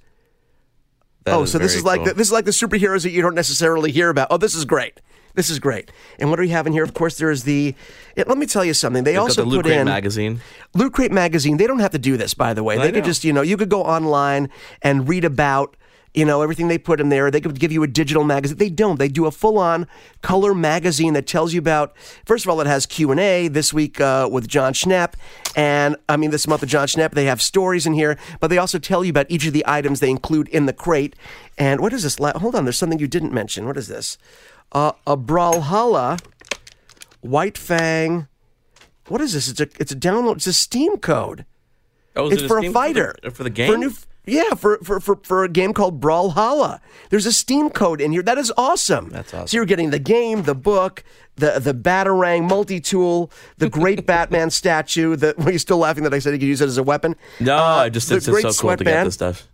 That 1.25 1.33
oh, 1.33 1.45
so 1.45 1.57
this 1.57 1.75
is 1.75 1.83
like 1.83 1.99
cool. 1.99 2.05
the, 2.05 2.13
this 2.13 2.27
is 2.27 2.33
like 2.33 2.45
the 2.45 2.51
superheroes 2.51 3.03
that 3.03 3.09
you 3.09 3.21
don't 3.21 3.35
necessarily 3.35 3.91
hear 3.91 4.09
about. 4.09 4.27
Oh, 4.29 4.37
this 4.37 4.53
is 4.53 4.63
great. 4.63 5.01
This 5.33 5.49
is 5.49 5.59
great. 5.59 5.91
And 6.19 6.29
what 6.29 6.37
do 6.37 6.41
we 6.43 6.49
have 6.49 6.65
in 6.65 6.71
here? 6.71 6.83
Of 6.83 6.93
course, 6.93 7.17
there 7.17 7.29
is 7.29 7.43
the. 7.43 7.75
yeah, 8.15 8.23
let 8.27 8.37
me 8.37 8.45
tell 8.45 8.63
you 8.63 8.73
something. 8.73 9.03
They 9.03 9.13
They've 9.13 9.21
also 9.21 9.43
the 9.43 9.49
Loot 9.49 9.63
put 9.63 9.65
Crate 9.69 9.79
in 9.79 9.85
magazine 9.85 10.41
Loot 10.73 10.93
Crate 10.93 11.11
magazine. 11.11 11.57
They 11.57 11.67
don't 11.67 11.79
have 11.79 11.91
to 11.91 11.99
do 11.99 12.15
this, 12.15 12.33
by 12.33 12.53
the 12.53 12.63
way. 12.63 12.77
They 12.77 12.91
could 12.91 13.03
just, 13.03 13.23
you 13.23 13.33
know, 13.33 13.41
you 13.41 13.57
could 13.57 13.69
go 13.69 13.83
online 13.83 14.49
and 14.81 15.09
read 15.09 15.25
about, 15.25 15.75
you 16.15 16.25
know, 16.25 16.41
everything 16.41 16.67
they 16.67 16.77
put 16.77 16.99
in 16.99 17.09
there. 17.09 17.29
They 17.29 17.41
could 17.41 17.59
give 17.59 17.71
you 17.71 17.83
a 17.83 17.87
digital 17.87 18.23
magazine. 18.23 18.57
They 18.57 18.69
don't. 18.69 18.97
They 18.97 19.09
do 19.09 19.25
a 19.25 19.31
full-on 19.31 19.87
color 20.21 20.53
magazine 20.53 21.13
that 21.13 21.27
tells 21.27 21.53
you 21.53 21.59
about. 21.59 21.95
First 22.25 22.45
of 22.45 22.49
all, 22.49 22.61
it 22.61 22.67
has 22.67 22.85
Q 22.85 23.11
and 23.11 23.19
A 23.19 23.47
this 23.47 23.73
week 23.73 23.99
uh, 23.99 24.29
with 24.31 24.47
John 24.47 24.73
Schnapp, 24.73 25.13
and 25.55 25.95
I 26.07 26.17
mean 26.17 26.31
this 26.31 26.47
month 26.47 26.61
with 26.61 26.69
John 26.69 26.87
Schnapp. 26.87 27.11
They 27.11 27.25
have 27.25 27.41
stories 27.41 27.85
in 27.85 27.93
here, 27.93 28.17
but 28.39 28.47
they 28.47 28.57
also 28.57 28.79
tell 28.79 29.03
you 29.03 29.09
about 29.09 29.25
each 29.29 29.45
of 29.45 29.53
the 29.53 29.63
items 29.67 29.99
they 29.99 30.09
include 30.09 30.47
in 30.49 30.65
the 30.65 30.73
crate. 30.73 31.15
And 31.57 31.81
what 31.81 31.93
is 31.93 32.03
this? 32.03 32.17
Hold 32.17 32.55
on, 32.55 32.65
there's 32.65 32.77
something 32.77 32.99
you 32.99 33.07
didn't 33.07 33.33
mention. 33.33 33.65
What 33.65 33.77
is 33.77 33.87
this? 33.87 34.17
Uh, 34.71 34.93
a 35.05 35.15
Brawlhalla, 35.15 36.19
White 37.21 37.57
Fang. 37.57 38.27
What 39.07 39.21
is 39.21 39.33
this? 39.33 39.47
It's 39.47 39.59
a 39.59 39.67
it's 39.79 39.91
a 39.91 39.95
download. 39.95 40.37
It's 40.37 40.47
a 40.47 40.53
Steam 40.53 40.97
code. 40.97 41.45
oh, 42.15 42.29
it's 42.29 42.41
it 42.41 42.47
for 42.47 42.57
a 42.57 42.61
Steam 42.61 42.73
fighter 42.73 43.15
for 43.21 43.29
the, 43.29 43.35
for 43.35 43.43
the 43.43 43.49
For 43.49 43.55
game 43.55 43.73
a 43.73 43.77
new, 43.77 43.93
yeah, 44.25 44.53
for, 44.55 44.77
for 44.83 44.99
for 44.99 45.19
for 45.23 45.43
a 45.43 45.49
game 45.49 45.73
called 45.73 45.99
Brawlhalla. 46.01 46.79
There's 47.09 47.25
a 47.25 47.31
Steam 47.33 47.69
code 47.69 48.01
in 48.01 48.11
here. 48.11 48.21
That 48.21 48.37
is 48.37 48.51
awesome. 48.57 49.09
That's 49.09 49.33
awesome. 49.33 49.47
So 49.47 49.57
you're 49.57 49.65
getting 49.65 49.89
the 49.91 49.99
game, 49.99 50.43
the 50.43 50.55
book, 50.55 51.03
the 51.35 51.59
the 51.59 51.73
Batarang 51.73 52.47
multi 52.49 52.79
tool, 52.79 53.31
the 53.57 53.69
great 53.69 54.05
Batman 54.07 54.49
statue. 54.49 55.15
The 55.15 55.35
were 55.39 55.51
you 55.51 55.59
still 55.59 55.77
laughing 55.77 56.03
that 56.03 56.13
I 56.13 56.19
said 56.19 56.33
you 56.33 56.39
could 56.39 56.47
use 56.47 56.61
it 56.61 56.67
as 56.67 56.77
a 56.77 56.83
weapon? 56.83 57.15
no 57.39 57.57
Uh, 57.57 57.61
I 57.61 57.89
just 57.89 58.09
the 58.09 58.15
it's 58.15 58.25
so 58.25 58.53
cool 58.53 58.75
to 58.77 58.83
get 58.83 59.03
this 59.03 59.13
stuff 59.13 59.47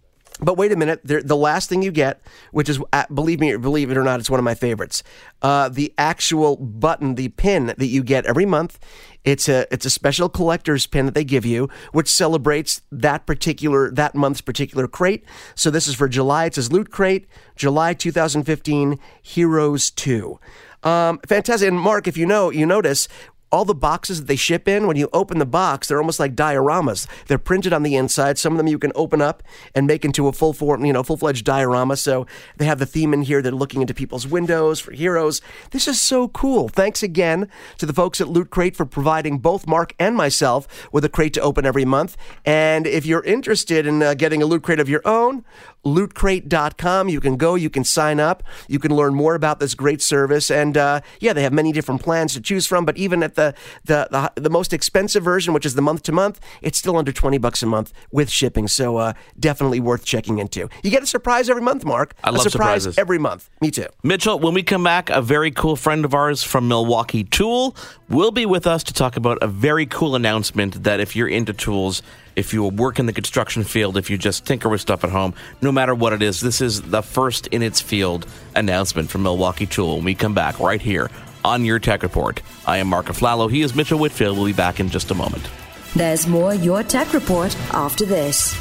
But 0.44 0.58
wait 0.58 0.72
a 0.72 0.76
minute, 0.76 1.02
the 1.04 1.38
last 1.38 1.70
thing 1.70 1.84
you 1.84 1.92
get, 1.92 2.20
which 2.52 2.68
is 2.68 2.80
uh, 2.92 3.06
believe 3.14 3.39
me, 3.39 3.56
believe 3.58 3.92
it 3.92 3.98
or 3.98 4.04
not, 4.04 4.20
it's 4.20 4.30
one 4.30 4.39
of 4.39 4.44
my 4.44 4.56
favorites. 4.56 5.04
Uh, 5.44 5.70
the 5.70 5.94
actual 6.00 6.58
button, 6.58 7.14
the 7.14 7.30
pin 7.30 7.68
that 7.68 7.86
you 7.86 8.04
get 8.04 8.26
every 8.26 8.46
month. 8.46 8.80
It's 9.24 9.48
a 9.48 9.72
it's 9.72 9.86
a 9.86 9.92
special 9.92 10.30
collector's 10.30 10.88
pin 10.88 11.06
that 11.06 11.14
they 11.14 11.24
give 11.24 11.46
you, 11.46 11.70
which 11.92 12.10
celebrates 12.10 12.82
that 12.92 13.28
particular 13.28 13.92
that 13.92 14.16
month's 14.16 14.42
particular 14.42 14.88
crate. 14.88 15.24
So 15.54 15.70
this 15.70 15.88
is 15.88 15.94
for 15.94 16.08
July. 16.08 16.46
It 16.46 16.56
says 16.56 16.72
Loot 16.72 16.89
Crate, 16.89 17.28
July 17.56 17.94
2015, 17.94 18.98
Heroes 19.22 19.92
2. 19.92 20.39
Um, 20.84 21.20
fantastic. 21.28 21.68
And 21.68 21.80
Mark, 21.80 22.08
if 22.08 22.18
you 22.18 22.26
know, 22.26 22.50
you 22.50 22.66
notice 22.66 23.08
all 23.52 23.66
the 23.66 23.76
boxes 23.76 24.22
that 24.22 24.28
they 24.28 24.36
ship 24.36 24.68
in, 24.68 24.88
when 24.88 24.97
you 24.97 25.10
open 25.14 25.39
the 25.39 25.45
box, 25.45 25.88
they're 25.88 25.99
almost 25.99 26.20
like 26.20 26.36
dioramas. 26.36 27.08
They're 27.28 27.38
printed 27.38 27.74
on 27.74 27.84
the 27.84 27.95
inside. 27.95 28.38
Some 28.38 28.54
of 28.54 28.58
them 28.58 28.68
you 28.68 28.80
can 28.80 28.91
open 28.95 29.22
up 29.22 29.43
and 29.76 29.86
make 29.86 30.06
into 30.06 30.28
a 30.28 30.34
full 30.34 30.54
form, 30.54 30.86
you 30.86 30.93
know, 30.93 31.04
full 31.04 31.18
fledged 31.18 31.45
diorama. 31.45 31.97
So 31.97 32.26
they 32.58 32.66
have 32.66 32.80
the 32.80 32.86
theme 32.86 33.14
in 33.14 33.24
here. 33.24 33.41
They're 33.41 33.52
looking 33.52 33.82
into 33.82 33.93
people's 33.93 34.28
windows 34.28 34.80
for 34.80 34.91
heroes. 34.91 35.41
This 35.72 35.88
is 35.88 35.99
so 35.99 36.30
cool. 36.30 36.70
Thanks 36.70 37.04
again 37.04 37.49
to 37.78 37.86
the 37.86 37.93
folks 37.93 38.22
at 38.22 38.30
Loot 38.30 38.49
Crate 38.49 38.76
for 38.76 38.86
providing 38.86 39.39
both 39.39 39.68
Mark 39.68 39.93
and 39.99 40.16
myself 40.16 40.89
with 40.91 41.04
a 41.04 41.10
crate 41.10 41.34
to 41.34 41.41
open 41.41 41.66
every 41.66 41.86
month. 41.86 42.18
And 42.45 42.88
if 42.88 43.06
you're 43.06 43.24
interested 43.24 43.86
in 43.86 44.02
uh, 44.02 44.14
getting 44.14 44.41
a 44.41 44.45
Loot 44.45 44.64
Crate 44.64 44.80
of 44.80 44.89
your 44.89 45.02
own, 45.06 45.43
lootcrate.com. 45.86 47.10
You 47.10 47.20
can 47.20 47.38
go, 47.38 47.56
you 47.56 47.70
can 47.70 47.84
sign 47.84 48.20
up, 48.20 48.44
you 48.68 48.80
can 48.80 48.96
learn 48.96 49.14
more 49.14 49.36
about 49.36 49.60
this 49.60 49.76
great 49.76 50.02
service. 50.02 50.50
And 50.50 50.78
uh, 50.78 51.02
yeah, 51.20 51.34
they 51.34 51.44
have 51.44 51.54
many 51.54 51.72
different 51.72 52.02
plans 52.02 52.34
to 52.34 52.42
choose 52.42 52.66
from. 52.66 52.86
But 52.86 52.98
even 52.98 53.24
at 53.24 53.36
the, 53.36 53.54
the, 53.86 54.08
the, 54.12 54.42
the 54.42 54.50
most 54.50 54.74
expensive 54.74 55.24
version, 55.24 55.54
which 55.54 55.66
is 55.66 55.76
the 55.76 55.82
month 55.82 56.04
to 56.04 56.12
month, 56.12 56.40
it's 56.62 56.78
still 56.78 56.98
under 56.98 57.12
20 57.12 57.38
bucks 57.38 57.62
a 57.64 57.66
month 57.66 57.94
with 58.12 58.30
shipping. 58.30 58.68
So 58.68 58.98
uh, 58.98 59.14
definitely 59.40 59.80
worth 59.80 60.06
checking 60.06 60.40
into. 60.40 60.70
You 60.84 60.92
get 60.92 61.04
a 61.04 61.08
surprise 61.08 61.50
every 61.50 61.64
month, 61.64 61.86
Mark. 61.86 62.14
I 62.24 62.30
a 62.30 62.32
love 62.32 62.42
surprise 62.44 62.62
surprises. 62.84 62.98
every 62.98 63.18
month. 63.18 63.50
Me 63.62 63.72
too. 63.72 63.88
Mitchell, 64.04 64.40
when 64.40 64.54
we 64.54 64.64
come 64.64 64.84
back, 64.84 65.10
a 65.10 65.22
very 65.22 65.52
cool 65.52 65.76
friend 65.76 66.06
of 66.06 66.14
ours 66.14 66.44
from 66.44 66.68
Milwaukee 66.68 67.24
Tool 67.24 67.76
will 68.10 68.32
be 68.32 68.46
with 68.46 68.68
us 68.68 68.84
to 68.84 68.94
talk 68.94 69.18
about 69.18 69.38
a 69.42 69.48
very 69.48 69.86
cool 69.86 70.16
announcement 70.16 70.84
that 70.84 71.00
if 71.00 71.16
you're 71.16 71.28
into 71.28 71.54
tools, 71.54 72.02
if 72.36 72.54
you 72.54 72.64
work 72.64 73.00
in 73.00 73.06
the 73.06 73.14
construction 73.14 73.64
field, 73.64 73.98
if 73.98 74.10
you 74.10 74.18
just 74.18 74.46
tinker 74.46 74.70
with 74.70 74.82
stuff 74.82 75.04
at 75.04 75.10
home, 75.10 75.34
no 75.62 75.72
matter 75.72 75.94
what 75.94 76.14
it 76.14 76.22
is, 76.22 76.42
this 76.42 76.62
is 76.62 76.82
the 76.82 77.02
first 77.02 77.48
in 77.48 77.62
its 77.62 77.82
field 77.82 78.26
announcement 78.56 79.10
from 79.10 79.24
Milwaukee 79.24 79.66
Tool. 79.66 79.96
When 79.96 80.06
we 80.06 80.16
come 80.16 80.34
back 80.34 80.60
right 80.60 80.82
here 80.82 81.10
on 81.44 81.66
your 81.66 81.80
Tech 81.80 82.04
Report, 82.04 82.42
I 82.66 82.78
am 82.78 82.88
Mark 82.88 83.08
Aflalo. 83.08 83.50
He 83.50 83.62
is 83.62 83.76
Mitchell 83.76 84.00
Whitfield. 84.00 84.38
We'll 84.38 84.48
be 84.48 84.54
back 84.54 84.80
in 84.80 84.90
just 84.90 85.12
a 85.12 85.16
moment. 85.16 85.50
There's 85.96 86.26
more 86.28 86.54
Your 86.54 86.84
Tech 86.84 87.14
Report 87.14 87.56
after 87.74 88.06
this. 88.06 88.56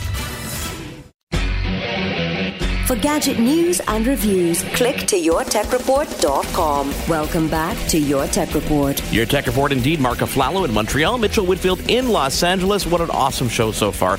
For 2.91 2.97
gadget 2.97 3.39
news 3.39 3.79
and 3.87 4.05
reviews, 4.05 4.65
click 4.75 4.97
to 5.07 5.15
yourtechreport.com. 5.15 6.93
Welcome 7.09 7.49
back 7.49 7.77
to 7.91 8.01
Your 8.01 8.27
Tech 8.27 8.53
Report. 8.53 9.01
Your 9.13 9.27
Tech 9.27 9.47
Report, 9.47 9.71
indeed, 9.71 10.01
Mark 10.01 10.19
Aflalo 10.19 10.65
in 10.65 10.75
Montreal, 10.75 11.17
Mitchell 11.17 11.47
Whitfield 11.47 11.89
in 11.89 12.09
Los 12.09 12.43
Angeles. 12.43 12.89
What 12.89 13.01
an 13.01 13.11
awesome 13.11 13.49
show 13.49 13.71
so 13.71 13.93
far. 13.93 14.19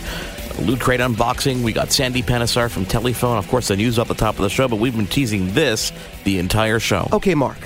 Loot 0.61 0.79
Crate 0.79 1.01
unboxing. 1.01 1.63
We 1.63 1.73
got 1.73 1.91
Sandy 1.91 2.21
Panesar 2.21 2.71
from 2.71 2.85
Telephone. 2.85 3.37
Of 3.37 3.49
course, 3.49 3.67
the 3.67 3.75
news 3.75 3.99
at 3.99 4.07
the 4.07 4.13
top 4.13 4.35
of 4.35 4.43
the 4.43 4.49
show, 4.49 4.69
but 4.69 4.79
we've 4.79 4.95
been 4.95 5.05
teasing 5.05 5.53
this 5.53 5.91
the 6.23 6.39
entire 6.39 6.79
show. 6.79 7.09
Okay, 7.11 7.35
Mark. 7.35 7.57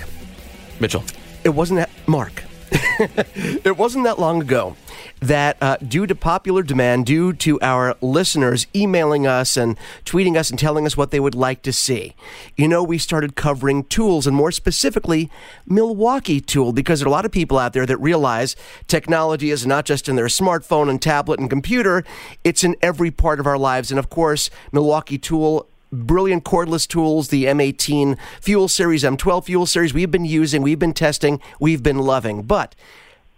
Mitchell. 0.79 1.03
It 1.43 1.49
wasn't 1.49 1.81
that. 1.81 1.91
Mark. 2.07 2.41
it 3.63 3.77
wasn't 3.77 4.03
that 4.03 4.19
long 4.19 4.41
ago 4.41 4.75
that, 5.21 5.57
uh, 5.61 5.77
due 5.77 6.05
to 6.05 6.13
popular 6.13 6.61
demand, 6.61 7.05
due 7.05 7.31
to 7.31 7.59
our 7.61 7.95
listeners 8.01 8.67
emailing 8.75 9.25
us 9.25 9.55
and 9.55 9.77
tweeting 10.03 10.35
us 10.35 10.49
and 10.49 10.59
telling 10.59 10.85
us 10.85 10.97
what 10.97 11.11
they 11.11 11.19
would 11.19 11.35
like 11.35 11.61
to 11.61 11.71
see, 11.71 12.15
you 12.55 12.67
know, 12.67 12.83
we 12.83 12.97
started 12.97 13.35
covering 13.35 13.83
tools 13.85 14.27
and 14.27 14.35
more 14.35 14.51
specifically, 14.51 15.29
Milwaukee 15.65 16.41
Tool, 16.41 16.73
because 16.73 16.99
there 16.99 17.07
are 17.07 17.09
a 17.09 17.11
lot 17.11 17.25
of 17.25 17.31
people 17.31 17.57
out 17.57 17.73
there 17.73 17.85
that 17.85 17.97
realize 17.97 18.55
technology 18.87 19.51
is 19.51 19.65
not 19.65 19.85
just 19.85 20.09
in 20.09 20.15
their 20.15 20.25
smartphone 20.25 20.89
and 20.89 21.01
tablet 21.01 21.39
and 21.39 21.49
computer, 21.49 22.03
it's 22.43 22.63
in 22.63 22.75
every 22.81 23.11
part 23.11 23.39
of 23.39 23.47
our 23.47 23.57
lives. 23.57 23.91
And 23.91 23.99
of 23.99 24.09
course, 24.09 24.49
Milwaukee 24.71 25.17
Tool 25.17 25.67
brilliant 25.95 26.43
cordless 26.43 26.87
tools, 26.87 27.29
the 27.29 27.45
M18 27.45 28.17
fuel 28.41 28.67
series, 28.67 29.03
M12 29.03 29.45
fuel 29.45 29.65
series, 29.65 29.93
we've 29.93 30.11
been 30.11 30.25
using, 30.25 30.61
we've 30.61 30.79
been 30.79 30.93
testing, 30.93 31.41
we've 31.59 31.83
been 31.83 31.99
loving. 31.99 32.43
But 32.43 32.75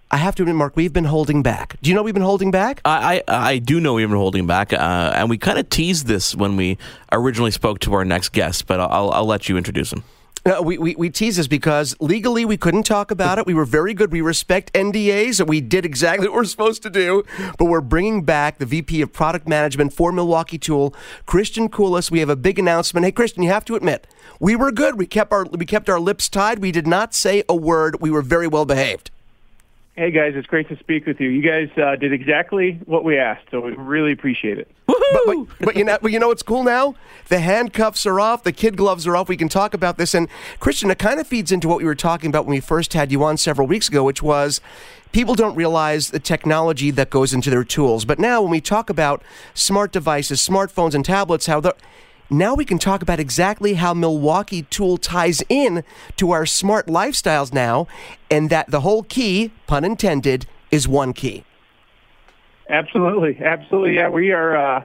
I 0.10 0.18
have 0.18 0.36
to 0.36 0.43
admit, 0.43 0.55
Mark, 0.55 0.76
we've 0.76 0.93
been 0.93 1.05
holding 1.05 1.43
back. 1.43 1.76
Do 1.82 1.89
you 1.89 1.95
know 1.95 2.01
we've 2.03 2.14
been 2.14 2.24
holding 2.24 2.51
back? 2.51 2.82
I 2.86 3.24
I, 3.28 3.49
I 3.49 3.58
do 3.60 3.80
know 3.80 3.93
we've 3.93 4.08
been 4.08 4.18
holding 4.18 4.47
back, 4.47 4.72
uh, 4.72 5.14
and 5.16 5.30
we 5.30 5.38
kind 5.38 5.60
of 5.60 5.70
teased 5.70 6.08
this 6.08 6.34
when 6.36 6.55
we 6.55 6.78
originally 7.12 7.51
spoke 7.51 7.80
to 7.80 7.93
our 7.93 8.05
next 8.05 8.30
guest. 8.30 8.68
But 8.68 8.80
I'll 8.80 9.12
I'll 9.12 9.26
let 9.26 9.49
you 9.49 9.58
introduce 9.58 9.91
him. 9.91 10.03
No, 10.48 10.62
we, 10.62 10.78
we, 10.78 10.95
we 10.95 11.10
tease 11.10 11.36
this 11.36 11.45
because 11.45 11.93
legally 12.00 12.45
we 12.45 12.56
couldn't 12.56 12.84
talk 12.84 13.12
about 13.12 13.38
it. 13.38 13.45
We 13.45 13.54
were 13.54 13.66
very 13.66 13.93
good. 13.93 14.14
We 14.14 14.22
respect 14.22 14.72
NDAs 14.72 15.41
and 15.41 15.50
we 15.50 15.60
did 15.60 15.84
exactly 15.84 16.26
what 16.30 16.36
we're 16.36 16.45
supposed 16.45 16.82
to 16.84 16.89
do. 16.89 17.26
But 17.58 17.66
we're 17.66 17.82
bringing 17.82 18.24
back 18.24 18.58
the 18.58 18.66
VP 18.66 19.02
of 19.02 19.12
Product 19.12 19.45
Management 19.45 19.91
for 19.91 20.14
Milwaukee 20.14 20.58
Tool, 20.58 20.95
Christian 21.26 21.68
Koulis. 21.68 22.10
We 22.10 22.22
have 22.22 22.30
a 22.30 22.38
big 22.38 22.60
announcement. 22.60 23.06
Hey, 23.06 23.12
Christian, 23.12 23.43
you 23.43 23.50
have 23.50 23.66
to 23.66 23.76
admit, 23.76 24.08
we 24.39 24.56
were 24.56 24.72
good. 24.72 24.98
We 24.98 25.06
kept 25.06 25.34
our, 25.34 25.43
we 25.43 25.66
kept 25.66 25.89
our 25.89 26.00
lips 26.00 26.30
tied. 26.30 26.60
We 26.60 26.72
did 26.72 26.88
not 26.88 27.14
say 27.14 27.43
a 27.50 27.56
word. 27.56 28.00
We 28.00 28.10
were 28.10 28.22
very 28.22 28.48
well 28.48 28.64
behaved. 28.64 29.12
Hey 29.98 30.12
guys, 30.12 30.34
it's 30.36 30.48
great 30.48 30.70
to 30.70 30.78
speak 30.78 31.08
with 31.08 31.20
you. 31.20 31.28
You 31.28 31.41
guys 31.41 31.70
uh, 31.76 31.98
did 31.98 32.14
exactly 32.14 32.80
what 32.86 33.04
we 33.04 33.18
asked, 33.18 33.48
so 33.52 33.60
we 33.60 33.72
really 33.72 34.14
appreciate 34.14 34.60
it. 34.60 34.72
But, 35.12 35.22
but, 35.26 35.47
but, 35.60 35.76
you 35.76 35.84
know, 35.84 35.97
but 36.01 36.12
you 36.12 36.20
know 36.20 36.28
what's 36.30 36.43
cool 36.43 36.64
now? 36.64 36.95
The 37.30 37.39
handcuffs 37.39 38.05
are 38.05 38.20
off, 38.20 38.43
the 38.43 38.51
kid 38.51 38.78
gloves 38.78 39.05
are 39.08 39.16
off. 39.16 39.30
We 39.30 39.38
can 39.38 39.49
talk 39.49 39.74
about 39.74 39.97
this. 39.97 40.14
And 40.14 40.28
Christian, 40.60 40.89
it 40.91 40.99
kind 40.99 41.20
of 41.20 41.28
feeds 41.28 41.51
into 41.51 41.68
what 41.68 41.80
we 41.80 41.86
were 41.86 41.95
talking 41.95 42.30
about 42.30 42.45
when 42.45 42.55
we 42.55 42.60
first 42.60 42.93
had 42.93 43.12
you 43.12 43.24
on 43.24 43.38
several 43.38 43.68
weeks 43.68 43.88
ago, 43.88 44.03
which 44.03 44.22
was 44.22 44.62
people 45.12 45.36
don't 45.36 45.55
realize 45.55 46.12
the 46.12 46.20
technology 46.20 46.91
that 46.91 47.10
goes 47.10 47.34
into 47.34 47.49
their 47.49 47.64
tools. 47.64 48.05
But 48.05 48.20
now, 48.20 48.41
when 48.41 48.51
we 48.51 48.62
talk 48.62 48.89
about 48.89 49.24
smart 49.53 49.91
devices, 49.91 50.39
smartphones, 50.45 50.93
and 50.93 51.03
tablets, 51.03 51.47
how 51.47 51.60
the 51.60 51.76
now 52.30 52.55
we 52.55 52.66
can 52.66 52.78
talk 52.78 53.01
about 53.01 53.20
exactly 53.22 53.76
how 53.76 53.93
Milwaukee 53.93 54.64
Tool 54.64 54.97
ties 54.97 55.41
in 55.47 55.84
to 56.18 56.32
our 56.32 56.45
smart 56.45 56.88
lifestyles 56.88 57.53
now, 57.53 57.88
and 58.30 58.49
that 58.49 58.70
the 58.70 58.82
whole 58.82 59.03
key, 59.03 59.51
pun 59.66 59.86
intended, 59.86 60.45
is 60.70 60.89
one 60.89 61.14
key. 61.14 61.45
Absolutely, 62.70 63.38
absolutely. 63.41 63.95
Yeah, 63.95 64.10
we 64.10 64.32
are 64.32 64.58
uh, 64.58 64.84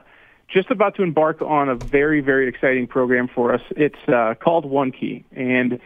just 0.53 0.69
about 0.69 0.95
to 0.95 1.03
embark 1.03 1.41
on 1.41 1.67
a 1.67 1.75
very, 1.75 2.21
very 2.21 2.47
exciting 2.47 2.87
program 2.87 3.27
for 3.27 3.53
us. 3.53 3.61
It's 3.71 3.97
uh, 4.07 4.35
called 4.35 4.65
OneKey. 4.65 5.23
And 5.35 5.79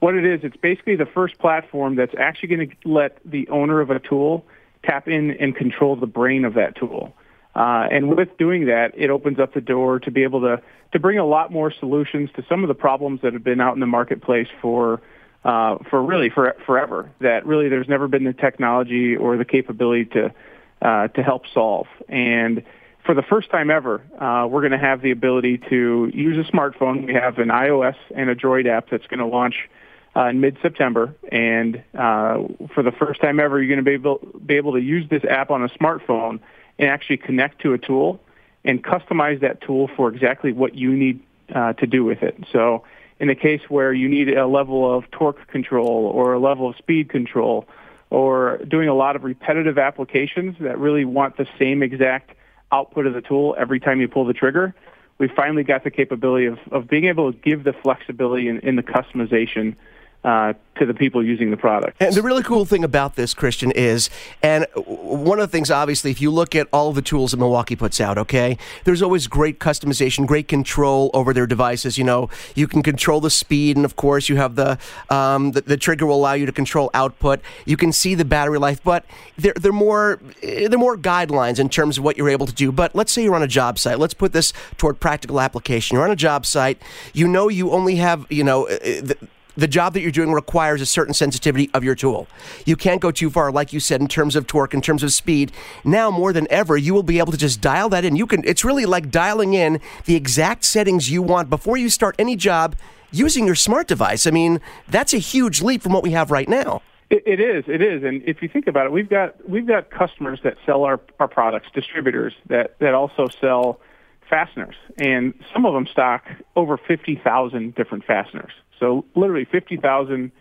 what 0.00 0.14
it 0.14 0.24
is, 0.24 0.40
it's 0.42 0.56
basically 0.56 0.96
the 0.96 1.06
first 1.06 1.38
platform 1.38 1.96
that's 1.96 2.14
actually 2.18 2.48
going 2.48 2.70
to 2.70 2.76
let 2.88 3.18
the 3.24 3.48
owner 3.48 3.80
of 3.80 3.90
a 3.90 3.98
tool 3.98 4.44
tap 4.84 5.08
in 5.08 5.30
and 5.32 5.56
control 5.56 5.96
the 5.96 6.06
brain 6.06 6.44
of 6.44 6.54
that 6.54 6.76
tool. 6.76 7.14
Uh, 7.54 7.88
and 7.90 8.14
with 8.16 8.28
doing 8.38 8.66
that, 8.66 8.92
it 8.96 9.10
opens 9.10 9.38
up 9.38 9.54
the 9.54 9.60
door 9.60 9.98
to 9.98 10.10
be 10.10 10.22
able 10.22 10.40
to, 10.40 10.62
to 10.92 10.98
bring 10.98 11.18
a 11.18 11.26
lot 11.26 11.50
more 11.50 11.72
solutions 11.72 12.30
to 12.36 12.44
some 12.48 12.62
of 12.62 12.68
the 12.68 12.74
problems 12.74 13.20
that 13.22 13.32
have 13.32 13.42
been 13.42 13.60
out 13.60 13.74
in 13.74 13.80
the 13.80 13.86
marketplace 13.86 14.48
for 14.60 15.00
uh, 15.42 15.78
for 15.88 16.02
really 16.02 16.28
for 16.28 16.54
forever. 16.66 17.10
That 17.20 17.46
really 17.46 17.70
there's 17.70 17.88
never 17.88 18.08
been 18.08 18.24
the 18.24 18.34
technology 18.34 19.16
or 19.16 19.38
the 19.38 19.44
capability 19.46 20.04
to 20.06 20.34
uh, 20.82 21.08
to 21.08 21.22
help 21.22 21.44
solve. 21.52 21.86
And 22.10 22.62
for 23.10 23.14
the 23.14 23.22
first 23.22 23.50
time 23.50 23.72
ever, 23.72 24.00
uh, 24.20 24.46
we're 24.46 24.60
going 24.60 24.70
to 24.70 24.78
have 24.78 25.02
the 25.02 25.10
ability 25.10 25.58
to 25.68 26.08
use 26.14 26.46
a 26.46 26.48
smartphone. 26.48 27.08
We 27.08 27.14
have 27.14 27.40
an 27.40 27.48
iOS 27.48 27.96
and 28.14 28.30
a 28.30 28.36
Droid 28.36 28.68
app 28.68 28.88
that's 28.88 29.04
going 29.08 29.18
to 29.18 29.26
launch 29.26 29.68
uh, 30.14 30.26
in 30.26 30.40
mid-September, 30.40 31.12
and 31.32 31.82
uh, 31.92 32.44
for 32.72 32.84
the 32.84 32.92
first 32.92 33.20
time 33.20 33.40
ever, 33.40 33.60
you're 33.60 33.66
going 33.66 33.84
to 33.84 33.90
be 33.90 33.94
able 33.94 34.20
be 34.46 34.54
able 34.54 34.74
to 34.74 34.80
use 34.80 35.08
this 35.10 35.24
app 35.24 35.50
on 35.50 35.64
a 35.64 35.68
smartphone 35.70 36.38
and 36.78 36.88
actually 36.88 37.16
connect 37.16 37.62
to 37.62 37.72
a 37.72 37.78
tool 37.78 38.20
and 38.62 38.84
customize 38.84 39.40
that 39.40 39.60
tool 39.60 39.90
for 39.96 40.08
exactly 40.14 40.52
what 40.52 40.76
you 40.76 40.92
need 40.92 41.20
uh, 41.52 41.72
to 41.72 41.88
do 41.88 42.04
with 42.04 42.22
it. 42.22 42.36
So 42.52 42.84
in 43.18 43.26
the 43.26 43.34
case 43.34 43.62
where 43.68 43.92
you 43.92 44.08
need 44.08 44.28
a 44.28 44.46
level 44.46 44.88
of 44.88 45.10
torque 45.10 45.48
control 45.48 46.06
or 46.14 46.34
a 46.34 46.38
level 46.38 46.68
of 46.68 46.76
speed 46.76 47.08
control 47.08 47.66
or 48.08 48.58
doing 48.68 48.88
a 48.88 48.94
lot 48.94 49.16
of 49.16 49.24
repetitive 49.24 49.78
applications 49.78 50.54
that 50.60 50.78
really 50.78 51.04
want 51.04 51.36
the 51.38 51.48
same 51.58 51.82
exact 51.82 52.36
output 52.72 53.06
of 53.06 53.14
the 53.14 53.20
tool 53.20 53.54
every 53.58 53.80
time 53.80 54.00
you 54.00 54.08
pull 54.08 54.24
the 54.24 54.32
trigger, 54.32 54.74
we 55.18 55.28
finally 55.28 55.64
got 55.64 55.84
the 55.84 55.90
capability 55.90 56.46
of, 56.46 56.58
of 56.70 56.88
being 56.88 57.04
able 57.04 57.32
to 57.32 57.38
give 57.38 57.64
the 57.64 57.72
flexibility 57.72 58.48
in, 58.48 58.58
in 58.60 58.76
the 58.76 58.82
customization 58.82 59.76
uh, 60.24 60.52
to 60.76 60.86
the 60.86 60.94
people 60.94 61.24
using 61.24 61.50
the 61.50 61.56
product. 61.56 61.96
And 62.00 62.14
the 62.14 62.22
really 62.22 62.42
cool 62.42 62.64
thing 62.64 62.84
about 62.84 63.16
this, 63.16 63.32
Christian, 63.32 63.70
is, 63.70 64.10
and 64.42 64.66
one 64.74 65.38
of 65.38 65.48
the 65.48 65.52
things, 65.52 65.70
obviously, 65.70 66.10
if 66.10 66.20
you 66.20 66.30
look 66.30 66.54
at 66.54 66.68
all 66.72 66.92
the 66.92 67.02
tools 67.02 67.30
that 67.30 67.38
Milwaukee 67.38 67.76
puts 67.76 68.00
out, 68.00 68.18
okay, 68.18 68.58
there's 68.84 69.02
always 69.02 69.26
great 69.26 69.58
customization, 69.58 70.26
great 70.26 70.48
control 70.48 71.10
over 71.14 71.32
their 71.32 71.46
devices. 71.46 71.96
You 71.96 72.04
know, 72.04 72.28
you 72.54 72.66
can 72.66 72.82
control 72.82 73.20
the 73.20 73.30
speed, 73.30 73.76
and 73.76 73.84
of 73.84 73.96
course, 73.96 74.28
you 74.28 74.36
have 74.36 74.56
the 74.56 74.78
um, 75.08 75.52
the, 75.52 75.62
the, 75.62 75.76
trigger 75.76 76.06
will 76.06 76.16
allow 76.16 76.34
you 76.34 76.46
to 76.46 76.52
control 76.52 76.90
output. 76.92 77.40
You 77.64 77.76
can 77.76 77.92
see 77.92 78.14
the 78.14 78.24
battery 78.24 78.58
life, 78.58 78.82
but 78.82 79.04
they're 79.36 79.54
they're 79.54 79.72
more 79.72 80.20
they're 80.42 80.78
more 80.78 80.96
guidelines 80.96 81.58
in 81.58 81.68
terms 81.68 81.98
of 81.98 82.04
what 82.04 82.16
you're 82.16 82.28
able 82.28 82.46
to 82.46 82.54
do. 82.54 82.72
But 82.72 82.94
let's 82.94 83.12
say 83.12 83.22
you're 83.22 83.34
on 83.34 83.42
a 83.42 83.48
job 83.48 83.78
site. 83.78 83.98
Let's 83.98 84.14
put 84.14 84.32
this 84.32 84.52
toward 84.76 85.00
practical 85.00 85.40
application. 85.40 85.94
You're 85.96 86.04
on 86.04 86.10
a 86.10 86.16
job 86.16 86.44
site. 86.44 86.80
You 87.14 87.26
know, 87.26 87.48
you 87.48 87.70
only 87.70 87.96
have 87.96 88.26
you 88.30 88.44
know. 88.44 88.66
Uh, 88.68 88.78
the, 88.78 89.16
the 89.56 89.68
job 89.68 89.94
that 89.94 90.00
you're 90.00 90.10
doing 90.10 90.32
requires 90.32 90.80
a 90.80 90.86
certain 90.86 91.14
sensitivity 91.14 91.70
of 91.74 91.84
your 91.84 91.94
tool. 91.94 92.26
You 92.64 92.76
can't 92.76 93.00
go 93.00 93.10
too 93.10 93.30
far, 93.30 93.52
like 93.52 93.72
you 93.72 93.80
said, 93.80 94.00
in 94.00 94.08
terms 94.08 94.36
of 94.36 94.46
torque, 94.46 94.74
in 94.74 94.80
terms 94.80 95.02
of 95.02 95.12
speed. 95.12 95.52
Now 95.84 96.10
more 96.10 96.32
than 96.32 96.46
ever, 96.50 96.76
you 96.76 96.94
will 96.94 97.02
be 97.02 97.18
able 97.18 97.32
to 97.32 97.38
just 97.38 97.60
dial 97.60 97.88
that 97.90 98.04
in. 98.04 98.16
You 98.16 98.26
can. 98.26 98.42
It's 98.44 98.64
really 98.64 98.86
like 98.86 99.10
dialing 99.10 99.54
in 99.54 99.80
the 100.04 100.16
exact 100.16 100.64
settings 100.64 101.10
you 101.10 101.22
want 101.22 101.50
before 101.50 101.76
you 101.76 101.88
start 101.88 102.14
any 102.18 102.36
job 102.36 102.76
using 103.12 103.46
your 103.46 103.54
smart 103.54 103.88
device. 103.88 104.26
I 104.26 104.30
mean, 104.30 104.60
that's 104.88 105.12
a 105.12 105.18
huge 105.18 105.62
leap 105.62 105.82
from 105.82 105.92
what 105.92 106.02
we 106.02 106.12
have 106.12 106.30
right 106.30 106.48
now. 106.48 106.82
It, 107.10 107.40
is. 107.40 107.64
It 107.66 107.82
is. 107.82 108.04
And 108.04 108.22
if 108.22 108.40
you 108.40 108.48
think 108.48 108.68
about 108.68 108.86
it, 108.86 108.92
we've 108.92 109.08
got 109.08 109.48
we've 109.48 109.66
got 109.66 109.90
customers 109.90 110.38
that 110.44 110.56
sell 110.64 110.84
our 110.84 111.00
our 111.18 111.26
products, 111.26 111.66
distributors 111.74 112.34
that 112.46 112.78
that 112.78 112.94
also 112.94 113.28
sell 113.40 113.80
fasteners, 114.28 114.76
and 114.96 115.34
some 115.52 115.66
of 115.66 115.74
them 115.74 115.88
stock 115.88 116.24
over 116.54 116.76
fifty 116.76 117.16
thousand 117.16 117.74
different 117.74 118.04
fasteners. 118.04 118.52
So 118.80 119.04
literally 119.14 119.44
50,000 119.44 120.32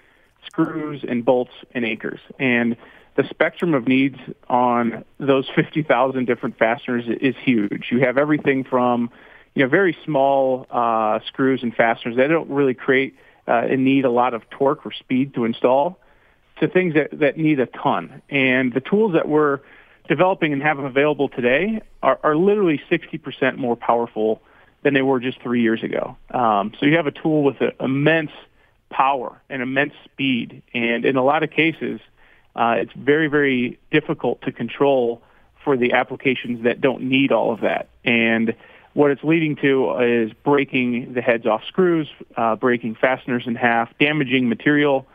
screws 0.45 1.03
and 1.07 1.23
bolts 1.23 1.51
and 1.73 1.85
anchors. 1.85 2.19
And 2.39 2.77
the 3.15 3.27
spectrum 3.29 3.73
of 3.73 3.87
needs 3.87 4.17
on 4.47 5.03
those 5.19 5.47
50,000 5.55 6.25
different 6.25 6.57
fasteners 6.57 7.03
is 7.07 7.35
huge. 7.43 7.87
You 7.91 7.99
have 7.99 8.17
everything 8.17 8.63
from, 8.63 9.11
you 9.53 9.63
know, 9.63 9.69
very 9.69 9.95
small 10.05 10.65
uh, 10.71 11.19
screws 11.27 11.61
and 11.61 11.75
fasteners 11.75 12.15
that 12.15 12.27
don't 12.27 12.49
really 12.49 12.73
create 12.73 13.15
uh, 13.47 13.65
and 13.69 13.83
need 13.83 14.05
a 14.05 14.09
lot 14.09 14.33
of 14.33 14.49
torque 14.49 14.85
or 14.85 14.93
speed 14.93 15.33
to 15.33 15.45
install 15.45 15.99
to 16.59 16.67
things 16.67 16.93
that, 16.93 17.19
that 17.19 17.37
need 17.37 17.59
a 17.59 17.65
ton. 17.65 18.21
And 18.29 18.73
the 18.73 18.81
tools 18.81 19.13
that 19.13 19.27
we're 19.27 19.59
developing 20.07 20.53
and 20.53 20.61
have 20.61 20.79
available 20.79 21.29
today 21.29 21.81
are, 22.01 22.19
are 22.23 22.35
literally 22.35 22.81
60% 22.89 23.57
more 23.57 23.75
powerful 23.75 24.41
than 24.83 24.93
they 24.93 25.01
were 25.01 25.19
just 25.19 25.41
three 25.41 25.61
years 25.61 25.83
ago. 25.83 26.17
Um, 26.31 26.73
so 26.79 26.85
you 26.85 26.97
have 26.97 27.07
a 27.07 27.11
tool 27.11 27.43
with 27.43 27.61
a, 27.61 27.73
immense 27.83 28.31
power 28.89 29.41
and 29.49 29.61
immense 29.61 29.93
speed, 30.05 30.61
and 30.73 31.05
in 31.05 31.15
a 31.15 31.23
lot 31.23 31.43
of 31.43 31.51
cases, 31.51 31.99
uh, 32.55 32.75
it's 32.77 32.93
very, 32.93 33.27
very 33.27 33.79
difficult 33.91 34.41
to 34.41 34.51
control 34.51 35.21
for 35.63 35.77
the 35.77 35.93
applications 35.93 36.63
that 36.63 36.81
don't 36.81 37.03
need 37.03 37.31
all 37.31 37.53
of 37.53 37.61
that. 37.61 37.89
And 38.03 38.55
what 38.93 39.11
it's 39.11 39.23
leading 39.23 39.55
to 39.57 39.97
is 39.99 40.31
breaking 40.43 41.13
the 41.13 41.21
heads 41.21 41.45
off 41.45 41.63
screws, 41.67 42.07
uh, 42.35 42.55
breaking 42.55 42.95
fasteners 42.95 43.43
in 43.45 43.55
half, 43.55 43.95
damaging 43.99 44.49
material, 44.49 45.05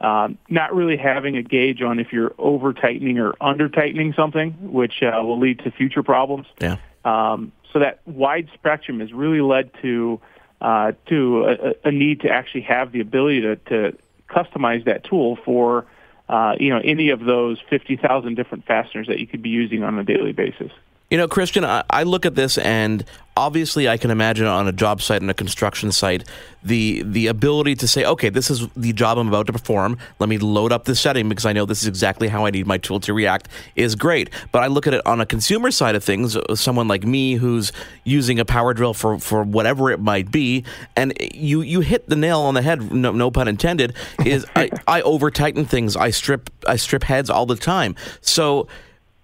um, 0.00 0.38
not 0.48 0.74
really 0.74 0.96
having 0.96 1.36
a 1.36 1.42
gauge 1.42 1.80
on 1.80 1.98
if 1.98 2.12
you're 2.12 2.34
over 2.38 2.72
tightening 2.72 3.18
or 3.18 3.34
under 3.40 3.68
tightening 3.68 4.12
something, 4.12 4.72
which 4.72 5.02
uh, 5.02 5.22
will 5.22 5.38
lead 5.38 5.60
to 5.60 5.70
future 5.70 6.02
problems. 6.02 6.46
Yeah. 6.60 6.76
Um, 7.04 7.52
so 7.74 7.80
that 7.80 7.98
wide 8.06 8.48
spectrum 8.54 9.00
has 9.00 9.12
really 9.12 9.40
led 9.40 9.70
to 9.82 10.20
uh, 10.60 10.92
to 11.06 11.44
a, 11.44 11.88
a, 11.88 11.90
need 11.90 12.20
to 12.20 12.30
actually 12.30 12.62
have 12.62 12.92
the 12.92 13.00
ability 13.00 13.42
to, 13.42 13.56
to 13.56 13.98
customize 14.30 14.84
that 14.84 15.04
tool 15.04 15.36
for 15.44 15.84
uh, 16.28 16.54
you 16.58 16.70
know 16.70 16.80
any 16.82 17.10
of 17.10 17.20
those 17.20 17.60
50,000 17.68 18.34
different 18.34 18.64
fasteners 18.64 19.08
that 19.08 19.18
you 19.18 19.26
could 19.26 19.42
be 19.42 19.50
using 19.50 19.82
on 19.82 19.98
a 19.98 20.04
daily 20.04 20.32
basis. 20.32 20.70
You 21.10 21.18
know, 21.18 21.28
Christian, 21.28 21.64
I, 21.64 21.84
I, 21.90 22.02
look 22.02 22.24
at 22.24 22.34
this 22.34 22.56
and 22.56 23.04
obviously 23.36 23.88
I 23.88 23.98
can 23.98 24.10
imagine 24.10 24.46
on 24.46 24.66
a 24.68 24.72
job 24.72 25.02
site 25.02 25.20
and 25.20 25.30
a 25.30 25.34
construction 25.34 25.92
site 25.92 26.24
the 26.62 27.02
the 27.02 27.26
ability 27.26 27.74
to 27.76 27.88
say, 27.88 28.04
okay, 28.04 28.30
this 28.30 28.50
is 28.50 28.66
the 28.74 28.92
job 28.92 29.18
I'm 29.18 29.28
about 29.28 29.46
to 29.48 29.52
perform. 29.52 29.98
Let 30.18 30.28
me 30.28 30.38
load 30.38 30.72
up 30.72 30.84
the 30.84 30.94
setting 30.94 31.28
because 31.28 31.44
I 31.44 31.52
know 31.52 31.66
this 31.66 31.82
is 31.82 31.88
exactly 31.88 32.28
how 32.28 32.46
I 32.46 32.50
need 32.50 32.66
my 32.66 32.78
tool 32.78 33.00
to 33.00 33.12
react 33.12 33.48
is 33.76 33.94
great. 33.94 34.30
But 34.50 34.62
I 34.62 34.68
look 34.68 34.86
at 34.86 34.94
it 34.94 35.06
on 35.06 35.20
a 35.20 35.26
consumer 35.26 35.70
side 35.70 35.94
of 35.94 36.02
things, 36.02 36.36
someone 36.54 36.88
like 36.88 37.04
me 37.04 37.34
who's 37.34 37.70
using 38.04 38.38
a 38.38 38.44
power 38.44 38.72
drill 38.72 38.94
for, 38.94 39.18
for 39.18 39.42
whatever 39.42 39.90
it 39.90 40.00
might 40.00 40.30
be, 40.30 40.64
and 40.96 41.12
you 41.34 41.60
you 41.60 41.80
hit 41.80 42.08
the 42.08 42.16
nail 42.16 42.40
on 42.40 42.54
the 42.54 42.62
head, 42.62 42.92
no, 42.92 43.12
no 43.12 43.30
pun 43.30 43.46
intended, 43.46 43.94
is 44.24 44.46
I, 44.56 44.70
I 44.86 45.02
over 45.02 45.30
tighten 45.30 45.66
things. 45.66 45.96
I 45.96 46.10
strip 46.10 46.50
I 46.66 46.76
strip 46.76 47.04
heads 47.04 47.28
all 47.28 47.46
the 47.46 47.56
time. 47.56 47.94
So 48.22 48.68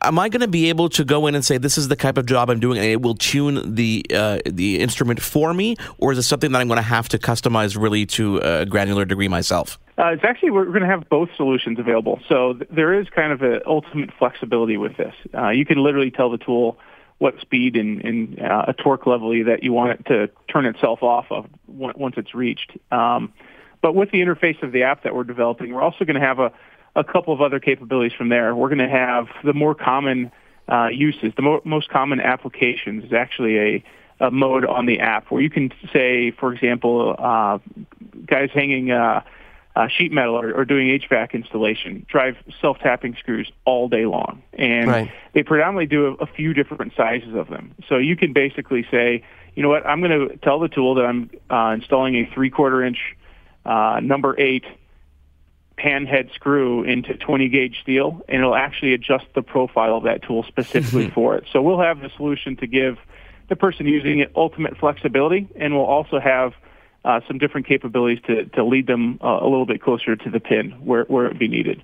am 0.03 0.19
I 0.19 0.29
going 0.29 0.41
to 0.41 0.49
be 0.49 0.69
able 0.69 0.89
to 0.91 1.05
go 1.05 1.27
in 1.27 1.35
and 1.35 1.45
say 1.45 1.59
this 1.59 1.79
is 1.79 1.89
the 1.89 1.97
type 1.97 2.19
of 2.19 2.27
job 2.27 2.51
I'm 2.51 2.61
doing, 2.61 2.79
and 2.79 2.87
it 2.87 3.03
will 3.03 3.15
tune 3.15 3.75
the 3.75 4.05
uh, 4.15 4.39
the 4.47 4.81
instrument 4.81 5.21
for 5.21 5.53
me, 5.53 5.77
or 5.99 6.13
is 6.13 6.19
it 6.19 6.23
something 6.23 6.53
that 6.53 6.61
I'm 6.61 6.69
going 6.69 6.79
to 6.79 6.83
have 6.83 7.09
to 7.11 7.19
customize 7.19 7.81
really 7.81 8.07
to 8.07 8.39
a 8.39 8.67
granular 8.67 9.05
degree 9.05 9.29
myself? 9.29 9.79
Uh, 9.99 10.13
it's 10.13 10.25
actually 10.25 10.51
we're 10.51 10.65
going 10.67 10.81
to 10.81 10.87
have 10.87 11.09
both 11.09 11.29
solutions 11.37 11.79
available. 11.79 12.21
So 12.29 12.55
th- 12.55 12.71
there 12.71 12.99
is 12.99 13.09
kind 13.11 13.33
of 13.33 13.43
an 13.43 13.61
ultimate 13.67 14.11
flexibility 14.19 14.77
with 14.77 14.97
this. 14.97 15.15
Uh, 15.35 15.51
you 15.51 15.67
can 15.67 15.79
literally 15.79 16.11
tell 16.11 16.31
the 16.31 16.39
tool 16.39 16.79
what 17.19 17.39
speed 17.41 17.77
and, 17.77 18.03
and 18.03 18.41
uh, 18.41 18.65
a 18.69 18.73
torque 18.73 19.07
level 19.07 19.29
that 19.45 19.63
you 19.63 19.75
want 19.75 20.01
it 20.01 20.07
to 20.07 20.31
turn 20.51 20.65
itself 20.65 21.03
off 21.03 21.27
of 21.31 21.47
once 21.67 22.15
it's 22.17 22.35
reached. 22.35 22.73
Um, 22.91 23.35
but 23.83 23.95
with 23.95 24.11
the 24.11 24.21
interface 24.21 24.63
of 24.63 24.73
the 24.73 24.85
app 24.85 25.05
that 25.05 25.15
we're 25.15 25.25
developing, 25.25 25.73
we're 25.73 25.83
also 25.83 26.07
going 26.07 26.19
to 26.19 26.27
have 26.27 26.39
a 26.39 26.51
a 26.97 27.05
couple 27.05 27.33
of 27.33 27.41
other 27.41 27.61
capabilities 27.61 28.13
from 28.17 28.29
there. 28.29 28.55
We're 28.55 28.69
going 28.69 28.79
to 28.79 28.89
have 28.89 29.29
the 29.45 29.53
more 29.53 29.75
common 29.75 30.33
uh, 30.71 30.89
uses, 30.89 31.33
the 31.37 31.43
mo- 31.43 31.63
most 31.65 31.89
common 31.89 32.21
applications 32.21 33.05
is 33.05 33.13
actually 33.13 33.59
a, 33.59 33.85
a, 34.21 34.31
mode 34.31 34.65
on 34.65 34.87
the 34.87 35.01
app 35.01 35.31
where 35.31 35.43
you 35.43 35.51
can 35.51 35.73
say, 35.93 36.31
for 36.31 36.53
example, 36.53 37.17
uh, 37.19 37.59
guys 38.27 38.51
hanging 38.55 38.91
uh, 38.91 39.23
uh 39.77 39.89
sheet 39.89 40.13
metal 40.13 40.37
or, 40.37 40.53
or, 40.53 40.65
doing 40.65 40.89
HVAC 41.01 41.33
installation 41.33 42.05
drive 42.09 42.37
self-tapping 42.61 43.17
screws 43.17 43.51
all 43.65 43.89
day 43.89 44.07
long, 44.07 44.43
and 44.53 44.89
right. 44.89 45.13
they 45.33 45.43
predominantly 45.43 45.87
do 45.87 46.07
a, 46.07 46.25
a 46.25 46.27
few 46.27 46.55
different 46.55 46.93
sizes 46.97 47.35
of 47.35 47.49
them. 47.49 47.75
So 47.89 47.97
you 47.97 48.17
can 48.17 48.33
basically 48.33 48.87
say, 48.91 49.25
you 49.55 49.63
know 49.63 49.69
what, 49.69 49.85
I'm 49.87 50.01
going 50.01 50.29
to 50.29 50.37
tell 50.39 50.61
the 50.61 50.69
tool 50.69 50.95
that 50.97 51.05
I'm 51.05 51.31
uh, 51.51 51.73
installing 51.75 52.17
a 52.17 52.31
three-quarter 52.33 52.85
inch 52.85 52.99
uh, 53.65 54.01
number 54.03 54.39
eight 54.39 54.65
pan 55.81 56.05
head 56.05 56.31
screw 56.35 56.83
into 56.83 57.15
20 57.15 57.49
gauge 57.49 57.81
steel, 57.83 58.23
and 58.29 58.43
it'll 58.43 58.55
actually 58.55 58.93
adjust 58.93 59.25
the 59.35 59.43
profile 59.43 59.97
of 59.97 60.05
that 60.05 60.23
tool 60.23 60.43
specifically 60.43 61.09
for 61.15 61.37
it. 61.37 61.45
So 61.53 61.63
we'll 61.63 61.81
have 61.81 62.01
the 62.01 62.11
solution 62.17 62.57
to 62.57 62.67
give 62.67 62.99
the 63.49 63.57
person 63.57 63.87
using 63.87 64.19
it 64.19 64.31
ultimate 64.37 64.77
flexibility, 64.77 65.49
and 65.57 65.75
we'll 65.75 65.87
also 65.87 66.21
have 66.21 66.53
uh, 67.05 67.21
some 67.27 67.39
different 67.39 67.67
capabilities 67.67 68.23
to, 68.27 68.45
to 68.45 68.63
lead 68.63 68.87
them 68.87 69.19
uh, 69.23 69.39
a 69.41 69.49
little 69.49 69.65
bit 69.65 69.81
closer 69.81 70.17
to 70.17 70.31
the 70.31 70.39
pin 70.39 70.73
where, 70.85 71.05
where 71.05 71.27
it 71.27 71.39
be 71.39 71.49
needed. 71.49 71.83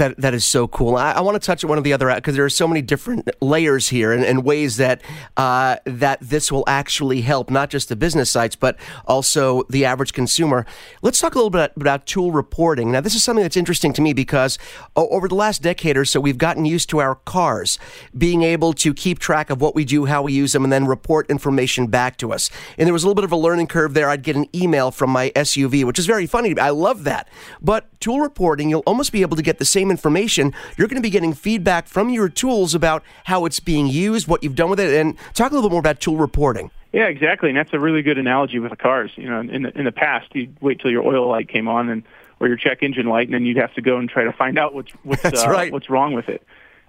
That 0.00 0.16
that 0.16 0.32
is 0.32 0.46
so 0.46 0.66
cool. 0.66 0.96
I, 0.96 1.12
I, 1.12 1.20
want 1.20 1.34
to 1.34 1.46
touch 1.46 1.62
on 1.62 1.68
one 1.68 1.76
of 1.76 1.84
the 1.84 1.92
other 1.92 2.10
because 2.14 2.34
there 2.34 2.44
are 2.46 2.48
so 2.48 2.66
many 2.66 2.80
different 2.80 3.28
layers 3.42 3.88
here 3.88 4.12
and, 4.12 4.24
and 4.24 4.42
ways 4.42 4.78
that 4.78 5.02
uh, 5.36 5.76
that 5.84 6.20
this 6.22 6.50
will 6.50 6.64
actually 6.66 7.20
help 7.20 7.50
not 7.50 7.68
just 7.68 7.90
the 7.90 7.96
business 7.96 8.30
sites 8.30 8.56
but 8.56 8.78
also 9.06 9.64
the 9.64 9.84
average 9.84 10.14
consumer. 10.14 10.64
Let's 11.02 11.20
talk 11.20 11.34
a 11.34 11.38
little 11.38 11.50
bit 11.50 11.72
about 11.76 12.06
tool 12.06 12.32
reporting. 12.32 12.90
Now, 12.90 13.02
this 13.02 13.14
is 13.14 13.22
something 13.22 13.42
that's 13.42 13.58
interesting 13.58 13.92
to 13.92 14.00
me 14.00 14.14
because 14.14 14.58
over 14.96 15.28
the 15.28 15.34
last 15.34 15.60
decade 15.60 15.98
or 15.98 16.06
so, 16.06 16.18
we've 16.18 16.38
gotten 16.38 16.64
used 16.64 16.88
to 16.90 17.00
our 17.00 17.16
cars 17.16 17.78
being 18.16 18.42
able 18.42 18.72
to 18.72 18.94
keep 18.94 19.18
track 19.18 19.50
of 19.50 19.60
what 19.60 19.74
we 19.74 19.84
do, 19.84 20.06
how 20.06 20.22
we 20.22 20.32
use 20.32 20.54
them, 20.54 20.64
and 20.64 20.72
then 20.72 20.86
report 20.86 21.28
information 21.28 21.88
back 21.88 22.16
to 22.16 22.32
us. 22.32 22.48
And 22.78 22.86
there 22.86 22.94
was 22.94 23.04
a 23.04 23.06
little 23.06 23.16
bit 23.16 23.24
of 23.24 23.32
a 23.32 23.36
learning 23.36 23.66
curve 23.66 23.92
there. 23.92 24.08
I'd 24.08 24.22
get 24.22 24.34
an 24.34 24.46
email 24.56 24.90
from 24.90 25.10
my 25.10 25.28
SUV, 25.36 25.84
which 25.84 25.98
is 25.98 26.06
very 26.06 26.26
funny. 26.26 26.58
I 26.58 26.70
love 26.70 27.04
that. 27.04 27.28
But 27.60 28.00
tool 28.00 28.20
reporting, 28.20 28.70
you'll 28.70 28.80
almost 28.86 29.12
be 29.12 29.20
able 29.20 29.36
to 29.36 29.42
get 29.42 29.58
the 29.58 29.66
same 29.66 29.89
information, 29.90 30.54
you're 30.76 30.88
going 30.88 30.96
to 30.96 31.02
be 31.02 31.10
getting 31.10 31.34
feedback 31.34 31.86
from 31.86 32.10
your 32.10 32.28
tools 32.28 32.74
about 32.74 33.02
how 33.24 33.44
it's 33.44 33.60
being 33.60 33.86
used, 33.86 34.28
what 34.28 34.42
you've 34.42 34.54
done 34.54 34.70
with 34.70 34.80
it, 34.80 34.98
and 34.98 35.16
talk 35.34 35.52
a 35.52 35.54
little 35.54 35.68
bit 35.68 35.72
more 35.72 35.80
about 35.80 36.00
tool 36.00 36.16
reporting. 36.16 36.70
Yeah, 36.92 37.06
exactly, 37.06 37.50
and 37.50 37.58
that's 37.58 37.72
a 37.72 37.78
really 37.78 38.02
good 38.02 38.18
analogy 38.18 38.58
with 38.58 38.70
the 38.70 38.76
cars. 38.76 39.12
You 39.16 39.28
know, 39.28 39.40
in 39.40 39.62
the, 39.62 39.78
in 39.78 39.84
the 39.84 39.92
past, 39.92 40.34
you'd 40.34 40.56
wait 40.60 40.80
till 40.80 40.90
your 40.90 41.04
oil 41.04 41.28
light 41.28 41.48
came 41.48 41.68
on 41.68 41.88
and 41.88 42.02
or 42.40 42.48
your 42.48 42.56
check 42.56 42.82
engine 42.82 43.06
light, 43.06 43.26
and 43.28 43.34
then 43.34 43.44
you'd 43.44 43.58
have 43.58 43.74
to 43.74 43.82
go 43.82 43.98
and 43.98 44.08
try 44.08 44.24
to 44.24 44.32
find 44.32 44.58
out 44.58 44.74
what's 44.74 44.90
what's 45.04 45.24
uh, 45.24 45.48
right. 45.48 45.72
what's 45.72 45.88
wrong 45.88 46.14
with 46.14 46.28
it. 46.28 46.42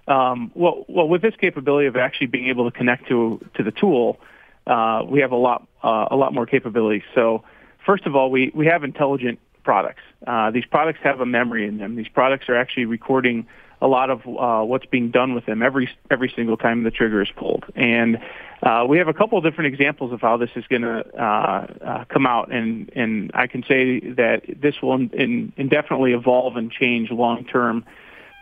Um, 0.08 0.50
well, 0.54 0.84
well, 0.88 1.06
with 1.06 1.22
this 1.22 1.36
capability 1.36 1.86
of 1.86 1.96
actually 1.96 2.26
being 2.26 2.48
able 2.48 2.68
to 2.68 2.76
connect 2.76 3.06
to 3.08 3.40
to 3.54 3.62
the 3.62 3.70
tool, 3.70 4.18
uh, 4.66 5.04
we 5.06 5.20
have 5.20 5.30
a 5.30 5.36
lot 5.36 5.68
uh, 5.84 6.08
a 6.10 6.16
lot 6.16 6.34
more 6.34 6.46
capabilities. 6.46 7.02
So, 7.14 7.44
first 7.86 8.06
of 8.06 8.16
all, 8.16 8.30
we 8.30 8.50
we 8.54 8.66
have 8.66 8.82
intelligent 8.82 9.38
products. 9.62 10.02
Uh, 10.26 10.50
these 10.50 10.64
products 10.66 11.00
have 11.02 11.20
a 11.20 11.26
memory 11.26 11.66
in 11.66 11.78
them. 11.78 11.96
These 11.96 12.08
products 12.08 12.48
are 12.48 12.56
actually 12.56 12.86
recording 12.86 13.46
a 13.82 13.88
lot 13.88 14.10
of 14.10 14.20
uh, 14.26 14.64
what's 14.64 14.86
being 14.86 15.10
done 15.10 15.34
with 15.34 15.44
them 15.44 15.60
every 15.60 15.90
every 16.10 16.32
single 16.34 16.56
time 16.56 16.84
the 16.84 16.90
trigger 16.90 17.20
is 17.20 17.28
pulled. 17.36 17.64
And 17.74 18.18
uh, 18.62 18.86
we 18.88 18.98
have 18.98 19.08
a 19.08 19.12
couple 19.12 19.36
of 19.36 19.44
different 19.44 19.74
examples 19.74 20.12
of 20.12 20.20
how 20.20 20.36
this 20.36 20.50
is 20.54 20.64
going 20.68 20.82
to 20.82 21.04
uh, 21.20 21.66
uh, 21.84 22.04
come 22.04 22.24
out, 22.24 22.52
and 22.52 22.90
and 22.94 23.32
I 23.34 23.48
can 23.48 23.64
say 23.64 23.98
that 24.12 24.42
this 24.46 24.76
will 24.80 24.94
in, 24.94 25.10
in, 25.10 25.52
indefinitely 25.56 26.12
evolve 26.12 26.56
and 26.56 26.70
change 26.70 27.10
long 27.10 27.44
term 27.44 27.84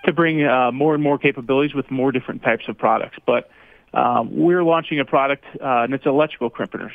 to 0.05 0.13
bring 0.13 0.45
uh, 0.45 0.73
more 0.73 0.93
and 0.95 1.03
more 1.03 1.19
capabilities 1.19 1.75
with 1.75 1.91
more 1.91 2.13
different 2.13 2.43
types 2.43 2.65
of 2.69 2.77
products. 2.77 3.17
But 3.27 3.51
uh, 3.95 4.23
we're 4.29 4.63
launching 4.63 5.01
a 5.01 5.07
product, 5.07 5.45
and 5.59 5.95
it's 5.95 6.05
an 6.05 6.13
electrical 6.13 6.51
crimper, 6.51 6.91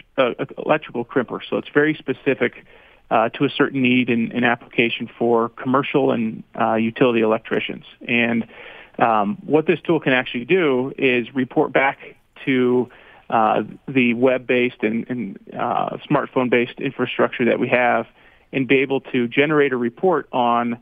electrical 0.63 1.03
crimper. 1.03 1.39
So 1.49 1.57
it's 1.57 1.69
very 1.73 1.95
specific 1.95 2.63
uh, 3.11 3.29
to 3.29 3.45
a 3.45 3.49
certain 3.49 3.81
need 3.81 4.09
in, 4.09 4.31
in 4.31 4.43
application 4.43 5.09
for 5.17 5.49
commercial 5.49 6.11
and 6.11 6.43
uh, 6.59 6.75
utility 6.75 7.21
electricians. 7.21 7.85
And 8.07 8.47
um, 8.97 9.37
what 9.45 9.67
this 9.67 9.79
tool 9.81 9.99
can 9.99 10.13
actually 10.13 10.45
do 10.45 10.93
is 10.97 11.33
report 11.35 11.71
back 11.71 11.99
to 12.45 12.89
uh, 13.29 13.63
the 13.87 14.13
web-based 14.13 14.83
and, 14.83 15.05
and 15.09 15.39
uh, 15.53 15.97
smartphone-based 16.09 16.79
infrastructure 16.79 17.45
that 17.45 17.59
we 17.59 17.69
have 17.69 18.07
and 18.51 18.67
be 18.67 18.77
able 18.77 19.01
to 19.01 19.27
generate 19.27 19.73
a 19.73 19.77
report 19.77 20.27
on 20.31 20.79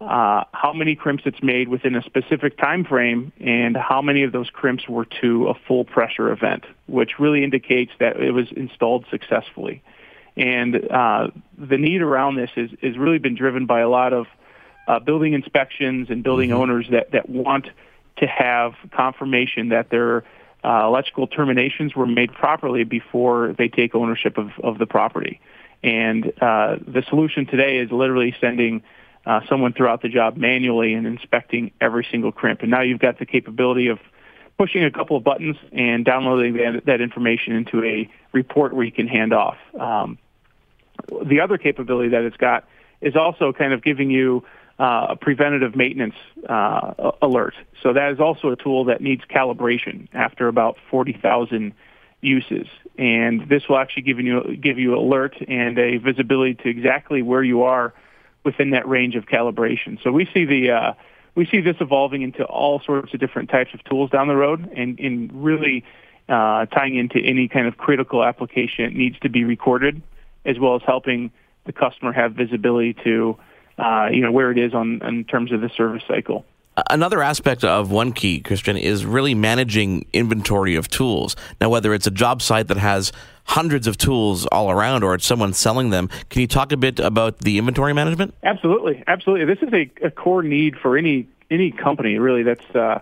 uh, 0.00 0.44
how 0.52 0.72
many 0.72 0.96
crimps 0.96 1.22
it's 1.26 1.42
made 1.42 1.68
within 1.68 1.94
a 1.94 2.02
specific 2.02 2.58
time 2.58 2.84
frame 2.84 3.32
and 3.40 3.76
how 3.76 4.02
many 4.02 4.24
of 4.24 4.32
those 4.32 4.50
crimps 4.50 4.88
were 4.88 5.04
to 5.04 5.48
a 5.48 5.54
full 5.66 5.84
pressure 5.84 6.32
event, 6.32 6.64
which 6.86 7.18
really 7.18 7.44
indicates 7.44 7.92
that 8.00 8.16
it 8.16 8.32
was 8.32 8.50
installed 8.52 9.04
successfully. 9.10 9.82
And 10.36 10.90
uh, 10.90 11.28
the 11.58 11.78
need 11.78 12.00
around 12.00 12.36
this 12.36 12.50
is, 12.56 12.70
is 12.80 12.96
really 12.96 13.18
been 13.18 13.34
driven 13.34 13.66
by 13.66 13.80
a 13.80 13.88
lot 13.88 14.12
of 14.12 14.26
uh, 14.88 14.98
building 14.98 15.34
inspections 15.34 16.08
and 16.10 16.22
building 16.22 16.50
mm-hmm. 16.50 16.60
owners 16.60 16.86
that, 16.90 17.12
that 17.12 17.28
want 17.28 17.66
to 18.16 18.26
have 18.26 18.74
confirmation 18.92 19.68
that 19.70 19.90
their 19.90 20.24
uh, 20.64 20.86
electrical 20.86 21.26
terminations 21.26 21.94
were 21.94 22.06
made 22.06 22.32
properly 22.32 22.84
before 22.84 23.54
they 23.58 23.68
take 23.68 23.94
ownership 23.94 24.38
of, 24.38 24.50
of 24.62 24.78
the 24.78 24.86
property. 24.86 25.40
And 25.82 26.32
uh, 26.40 26.76
the 26.86 27.02
solution 27.08 27.46
today 27.46 27.78
is 27.78 27.90
literally 27.90 28.34
sending 28.40 28.82
uh, 29.26 29.40
someone 29.48 29.72
throughout 29.72 30.02
the 30.02 30.08
job 30.08 30.36
manually 30.36 30.94
and 30.94 31.06
inspecting 31.06 31.72
every 31.80 32.06
single 32.10 32.32
crimp. 32.32 32.62
And 32.62 32.70
now 32.70 32.82
you've 32.82 33.00
got 33.00 33.18
the 33.18 33.26
capability 33.26 33.88
of 33.88 33.98
pushing 34.58 34.84
a 34.84 34.90
couple 34.90 35.16
of 35.16 35.24
buttons 35.24 35.56
and 35.72 36.04
downloading 36.04 36.54
that, 36.54 36.86
that 36.86 37.00
information 37.00 37.54
into 37.54 37.82
a 37.84 38.08
report 38.32 38.72
where 38.72 38.84
you 38.84 38.92
can 38.92 39.08
hand 39.08 39.32
off. 39.32 39.56
Um, 39.78 40.18
the 41.24 41.40
other 41.40 41.58
capability 41.58 42.10
that 42.10 42.22
it's 42.22 42.36
got 42.36 42.64
is 43.00 43.16
also 43.16 43.52
kind 43.52 43.72
of 43.72 43.82
giving 43.82 44.10
you 44.10 44.44
uh, 44.78 45.08
a 45.10 45.16
preventative 45.16 45.76
maintenance 45.76 46.14
uh, 46.48 47.12
alert. 47.20 47.54
So 47.82 47.92
that 47.92 48.12
is 48.12 48.20
also 48.20 48.50
a 48.50 48.56
tool 48.56 48.84
that 48.86 49.00
needs 49.00 49.22
calibration 49.24 50.08
after 50.12 50.48
about 50.48 50.76
40,000 50.90 51.74
uses. 52.20 52.66
And 52.98 53.48
this 53.48 53.68
will 53.68 53.78
actually 53.78 54.02
give 54.02 54.20
you 54.20 54.56
give 54.56 54.78
you 54.78 54.96
alert 54.96 55.36
and 55.46 55.78
a 55.78 55.96
visibility 55.98 56.54
to 56.62 56.68
exactly 56.68 57.22
where 57.22 57.42
you 57.42 57.62
are 57.62 57.94
within 58.44 58.70
that 58.70 58.88
range 58.88 59.14
of 59.14 59.26
calibration. 59.26 60.02
So 60.02 60.12
we 60.12 60.28
see 60.32 60.44
the 60.44 60.70
uh, 60.70 60.92
we 61.34 61.46
see 61.46 61.60
this 61.60 61.76
evolving 61.80 62.22
into 62.22 62.44
all 62.44 62.80
sorts 62.80 63.14
of 63.14 63.20
different 63.20 63.50
types 63.50 63.72
of 63.72 63.82
tools 63.84 64.10
down 64.10 64.28
the 64.28 64.36
road, 64.36 64.70
and, 64.76 64.98
and 65.00 65.44
really 65.44 65.84
uh, 66.28 66.66
tying 66.66 66.96
into 66.96 67.18
any 67.18 67.48
kind 67.48 67.66
of 67.66 67.76
critical 67.76 68.24
application 68.24 68.84
it 68.84 68.94
needs 68.94 69.18
to 69.20 69.28
be 69.28 69.44
recorded 69.44 70.02
as 70.44 70.58
well 70.58 70.76
as 70.76 70.82
helping 70.86 71.30
the 71.64 71.72
customer 71.72 72.12
have 72.12 72.32
visibility 72.32 72.94
to 73.04 73.36
uh, 73.78 74.08
you 74.12 74.20
know 74.20 74.32
where 74.32 74.50
it 74.50 74.58
is 74.58 74.74
on 74.74 75.00
in 75.02 75.24
terms 75.24 75.52
of 75.52 75.60
the 75.60 75.68
service 75.70 76.02
cycle. 76.06 76.44
Another 76.88 77.22
aspect 77.22 77.64
of 77.64 77.90
OneKey, 77.90 78.44
Christian, 78.44 78.78
is 78.78 79.04
really 79.04 79.34
managing 79.34 80.06
inventory 80.14 80.74
of 80.74 80.88
tools. 80.88 81.36
Now, 81.60 81.68
whether 81.68 81.92
it's 81.92 82.06
a 82.06 82.10
job 82.10 82.40
site 82.40 82.68
that 82.68 82.78
has 82.78 83.12
hundreds 83.44 83.86
of 83.86 83.98
tools 83.98 84.46
all 84.46 84.70
around 84.70 85.04
or 85.04 85.14
it's 85.14 85.26
someone 85.26 85.52
selling 85.52 85.90
them, 85.90 86.08
can 86.30 86.40
you 86.40 86.46
talk 86.46 86.72
a 86.72 86.78
bit 86.78 86.98
about 86.98 87.38
the 87.40 87.58
inventory 87.58 87.92
management? 87.92 88.34
Absolutely, 88.42 89.04
absolutely. 89.06 89.44
This 89.54 89.62
is 89.62 89.72
a, 89.74 90.06
a 90.06 90.10
core 90.10 90.42
need 90.42 90.76
for 90.76 90.96
any 90.96 91.28
any 91.50 91.70
company 91.70 92.18
really 92.18 92.42
that's 92.42 92.74
uh, 92.74 92.98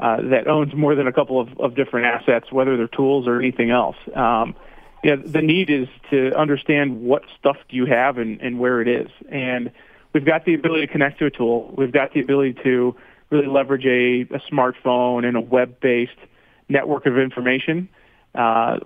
uh, 0.00 0.22
that 0.30 0.46
owns 0.46 0.74
more 0.74 0.94
than 0.94 1.06
a 1.06 1.12
couple 1.12 1.40
of, 1.40 1.48
of 1.58 1.74
different 1.74 2.06
assets, 2.06 2.52
whether 2.52 2.76
they're 2.76 2.86
tools 2.86 3.26
or 3.26 3.38
anything 3.38 3.70
else. 3.70 3.96
Um, 4.14 4.54
yeah, 5.02 5.16
the 5.16 5.42
need 5.42 5.70
is 5.70 5.88
to 6.10 6.32
understand 6.36 7.02
what 7.02 7.22
stuff 7.38 7.56
do 7.68 7.76
you 7.76 7.86
have 7.86 8.18
and, 8.18 8.40
and 8.40 8.58
where 8.58 8.80
it 8.80 8.88
is. 8.88 9.08
And 9.30 9.70
we've 10.12 10.24
got 10.24 10.44
the 10.44 10.54
ability 10.54 10.86
to 10.86 10.92
connect 10.92 11.18
to 11.20 11.26
a 11.26 11.30
tool. 11.30 11.72
We've 11.76 11.92
got 11.92 12.12
the 12.12 12.20
ability 12.20 12.56
to 12.64 12.96
really 13.30 13.46
leverage 13.46 13.84
a, 13.84 14.22
a 14.34 14.40
smartphone 14.50 15.24
and 15.26 15.36
a 15.36 15.40
web-based 15.40 16.12
network 16.68 17.06
of 17.06 17.18
information. 17.18 17.88
Uh, 18.34 18.78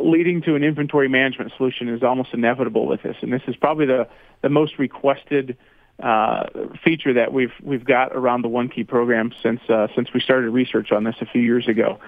leading 0.00 0.42
to 0.42 0.54
an 0.54 0.64
inventory 0.64 1.08
management 1.08 1.52
solution 1.56 1.88
is 1.88 2.02
almost 2.02 2.30
inevitable 2.32 2.86
with 2.86 3.02
this, 3.02 3.16
and 3.20 3.32
this 3.32 3.42
is 3.46 3.54
probably 3.56 3.86
the, 3.86 4.08
the 4.42 4.48
most 4.48 4.78
requested 4.78 5.56
uh, 6.02 6.46
feature 6.84 7.14
that 7.14 7.32
we've 7.32 7.52
we've 7.62 7.84
got 7.84 8.14
around 8.14 8.42
the 8.42 8.48
One 8.48 8.68
Key 8.68 8.84
program 8.84 9.32
since 9.42 9.60
uh, 9.68 9.88
since 9.94 10.12
we 10.12 10.20
started 10.20 10.50
research 10.50 10.92
on 10.92 11.04
this 11.04 11.16
a 11.20 11.26
few 11.26 11.40
years 11.40 11.68
ago. 11.68 11.98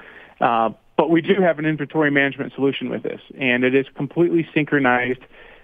Uh, 0.41 0.71
but 0.97 1.11
we 1.11 1.21
do 1.21 1.35
have 1.41 1.59
an 1.59 1.65
inventory 1.65 2.11
management 2.11 2.53
solution 2.55 2.91
with 2.91 3.03
this, 3.03 3.21
and 3.39 3.65
it 3.65 3.75
is 3.75 3.87
completely 3.97 4.49
synchronized 4.53 5.21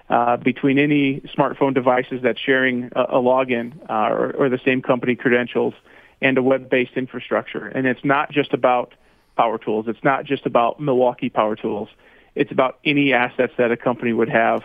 uh, 0.08 0.36
between 0.36 0.78
any 0.78 1.20
smartphone 1.36 1.74
devices 1.74 2.20
that's 2.22 2.40
sharing 2.40 2.90
a, 2.94 3.02
a 3.02 3.22
login 3.22 3.72
uh, 3.88 4.12
or, 4.12 4.32
or 4.32 4.48
the 4.48 4.60
same 4.64 4.80
company 4.80 5.16
credentials 5.16 5.74
and 6.20 6.38
a 6.38 6.42
web-based 6.42 6.92
infrastructure. 6.96 7.66
And 7.66 7.86
it's 7.86 8.04
not 8.04 8.30
just 8.30 8.52
about 8.52 8.94
power 9.36 9.58
tools. 9.58 9.86
It's 9.88 10.02
not 10.04 10.24
just 10.24 10.46
about 10.46 10.80
Milwaukee 10.80 11.28
power 11.28 11.56
tools. 11.56 11.88
It's 12.34 12.52
about 12.52 12.78
any 12.84 13.12
assets 13.12 13.52
that 13.58 13.70
a 13.70 13.76
company 13.76 14.12
would 14.12 14.28
have 14.28 14.62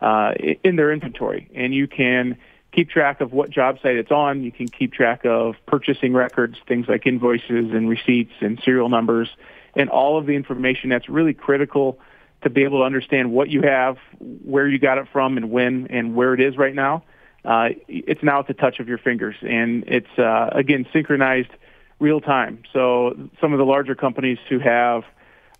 uh, 0.00 0.32
in 0.64 0.76
their 0.76 0.92
inventory. 0.92 1.48
And 1.54 1.74
you 1.74 1.86
can 1.86 2.36
keep 2.72 2.90
track 2.90 3.20
of 3.20 3.32
what 3.32 3.50
job 3.50 3.78
site 3.82 3.96
it's 3.96 4.10
on. 4.10 4.42
You 4.42 4.50
can 4.50 4.68
keep 4.68 4.92
track 4.92 5.24
of 5.24 5.54
purchasing 5.66 6.14
records, 6.14 6.56
things 6.66 6.88
like 6.88 7.06
invoices 7.06 7.72
and 7.72 7.88
receipts 7.88 8.32
and 8.40 8.60
serial 8.64 8.88
numbers, 8.88 9.28
and 9.76 9.90
all 9.90 10.18
of 10.18 10.26
the 10.26 10.34
information 10.34 10.90
that's 10.90 11.08
really 11.08 11.34
critical 11.34 11.98
to 12.42 12.50
be 12.50 12.64
able 12.64 12.80
to 12.80 12.84
understand 12.84 13.30
what 13.30 13.50
you 13.50 13.62
have, 13.62 13.98
where 14.18 14.66
you 14.66 14.78
got 14.78 14.98
it 14.98 15.06
from, 15.12 15.36
and 15.36 15.50
when, 15.50 15.86
and 15.90 16.14
where 16.14 16.34
it 16.34 16.40
is 16.40 16.56
right 16.56 16.74
now. 16.74 17.04
Uh, 17.44 17.70
it's 17.88 18.22
now 18.22 18.40
at 18.40 18.46
the 18.46 18.54
touch 18.54 18.80
of 18.80 18.88
your 18.88 18.98
fingers, 18.98 19.36
and 19.42 19.84
it's 19.86 20.18
uh, 20.18 20.48
again 20.52 20.86
synchronized 20.92 21.50
real 21.98 22.20
time. 22.20 22.62
So 22.72 23.30
some 23.40 23.52
of 23.52 23.58
the 23.58 23.64
larger 23.64 23.94
companies 23.94 24.38
who 24.48 24.58
have 24.58 25.04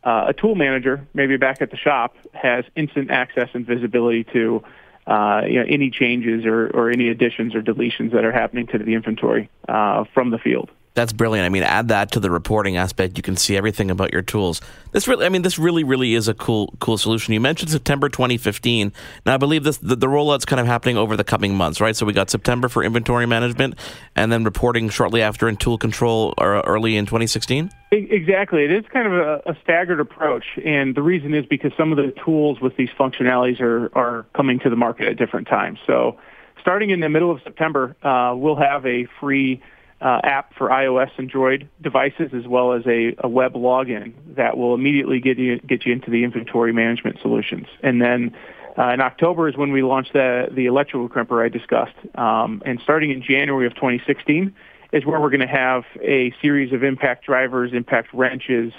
uh, 0.04 0.26
a 0.28 0.32
tool 0.32 0.54
manager, 0.54 1.06
maybe 1.14 1.36
back 1.36 1.62
at 1.62 1.70
the 1.70 1.76
shop, 1.76 2.16
has 2.32 2.64
instant 2.74 3.10
access 3.10 3.48
and 3.54 3.66
visibility 3.66 4.24
to 4.32 4.62
uh, 5.06 5.42
you 5.46 5.58
know, 5.58 5.64
any 5.68 5.90
changes 5.90 6.44
or, 6.44 6.68
or 6.68 6.90
any 6.90 7.08
additions 7.08 7.54
or 7.54 7.62
deletions 7.62 8.12
that 8.12 8.24
are 8.24 8.32
happening 8.32 8.66
to 8.68 8.78
the 8.78 8.94
inventory 8.94 9.50
uh, 9.68 10.04
from 10.14 10.30
the 10.30 10.38
field. 10.38 10.70
That's 10.94 11.12
brilliant. 11.12 11.46
I 11.46 11.48
mean, 11.48 11.62
add 11.62 11.88
that 11.88 12.12
to 12.12 12.20
the 12.20 12.30
reporting 12.30 12.76
aspect. 12.76 13.16
You 13.16 13.22
can 13.22 13.36
see 13.36 13.56
everything 13.56 13.90
about 13.90 14.12
your 14.12 14.20
tools. 14.20 14.60
This 14.92 15.08
really, 15.08 15.24
I 15.24 15.30
mean, 15.30 15.40
this 15.40 15.58
really, 15.58 15.84
really 15.84 16.12
is 16.12 16.28
a 16.28 16.34
cool, 16.34 16.74
cool 16.80 16.98
solution. 16.98 17.32
You 17.32 17.40
mentioned 17.40 17.70
September 17.70 18.10
2015. 18.10 18.92
Now, 19.24 19.34
I 19.34 19.36
believe 19.38 19.64
this 19.64 19.78
the, 19.78 19.96
the 19.96 20.06
rollout's 20.06 20.44
kind 20.44 20.60
of 20.60 20.66
happening 20.66 20.98
over 20.98 21.16
the 21.16 21.24
coming 21.24 21.54
months, 21.54 21.80
right? 21.80 21.96
So 21.96 22.04
we 22.04 22.12
got 22.12 22.28
September 22.28 22.68
for 22.68 22.84
inventory 22.84 23.24
management, 23.24 23.76
and 24.14 24.30
then 24.30 24.44
reporting 24.44 24.90
shortly 24.90 25.22
after 25.22 25.48
in 25.48 25.56
tool 25.56 25.78
control 25.78 26.34
or 26.36 26.60
early 26.60 26.98
in 26.98 27.06
2016. 27.06 27.70
Exactly. 27.90 28.64
It 28.64 28.72
is 28.72 28.84
kind 28.92 29.06
of 29.06 29.14
a, 29.14 29.42
a 29.46 29.56
staggered 29.62 30.00
approach, 30.00 30.44
and 30.62 30.94
the 30.94 31.02
reason 31.02 31.32
is 31.32 31.46
because 31.46 31.72
some 31.74 31.90
of 31.90 31.96
the 31.96 32.12
tools 32.22 32.60
with 32.60 32.76
these 32.76 32.90
functionalities 32.98 33.60
are 33.60 33.90
are 33.96 34.26
coming 34.34 34.58
to 34.60 34.68
the 34.68 34.76
market 34.76 35.08
at 35.08 35.16
different 35.16 35.48
times. 35.48 35.78
So, 35.86 36.18
starting 36.60 36.90
in 36.90 37.00
the 37.00 37.08
middle 37.08 37.30
of 37.30 37.40
September, 37.42 37.96
uh, 38.02 38.34
we'll 38.36 38.56
have 38.56 38.84
a 38.84 39.06
free 39.18 39.62
uh, 40.02 40.20
app 40.24 40.52
for 40.54 40.68
iOS 40.68 41.10
and 41.16 41.28
Android 41.28 41.68
devices, 41.80 42.32
as 42.34 42.46
well 42.46 42.72
as 42.72 42.84
a, 42.86 43.14
a 43.18 43.28
web 43.28 43.54
login 43.54 44.12
that 44.34 44.58
will 44.58 44.74
immediately 44.74 45.20
get 45.20 45.38
you 45.38 45.58
get 45.60 45.86
you 45.86 45.92
into 45.92 46.10
the 46.10 46.24
inventory 46.24 46.72
management 46.72 47.20
solutions. 47.22 47.68
And 47.82 48.02
then 48.02 48.36
uh, 48.76 48.88
in 48.88 49.00
October 49.00 49.48
is 49.48 49.56
when 49.56 49.70
we 49.70 49.82
launched 49.82 50.12
the 50.12 50.48
the 50.50 50.66
electrical 50.66 51.08
crimper 51.08 51.44
I 51.44 51.48
discussed. 51.48 51.94
Um, 52.16 52.62
and 52.66 52.80
starting 52.82 53.10
in 53.10 53.22
January 53.22 53.66
of 53.66 53.74
2016 53.74 54.52
is 54.92 55.06
where 55.06 55.20
we're 55.20 55.30
going 55.30 55.40
to 55.40 55.46
have 55.46 55.84
a 56.02 56.34
series 56.42 56.72
of 56.72 56.82
impact 56.82 57.24
drivers, 57.24 57.72
impact 57.72 58.12
wrenches, 58.12 58.72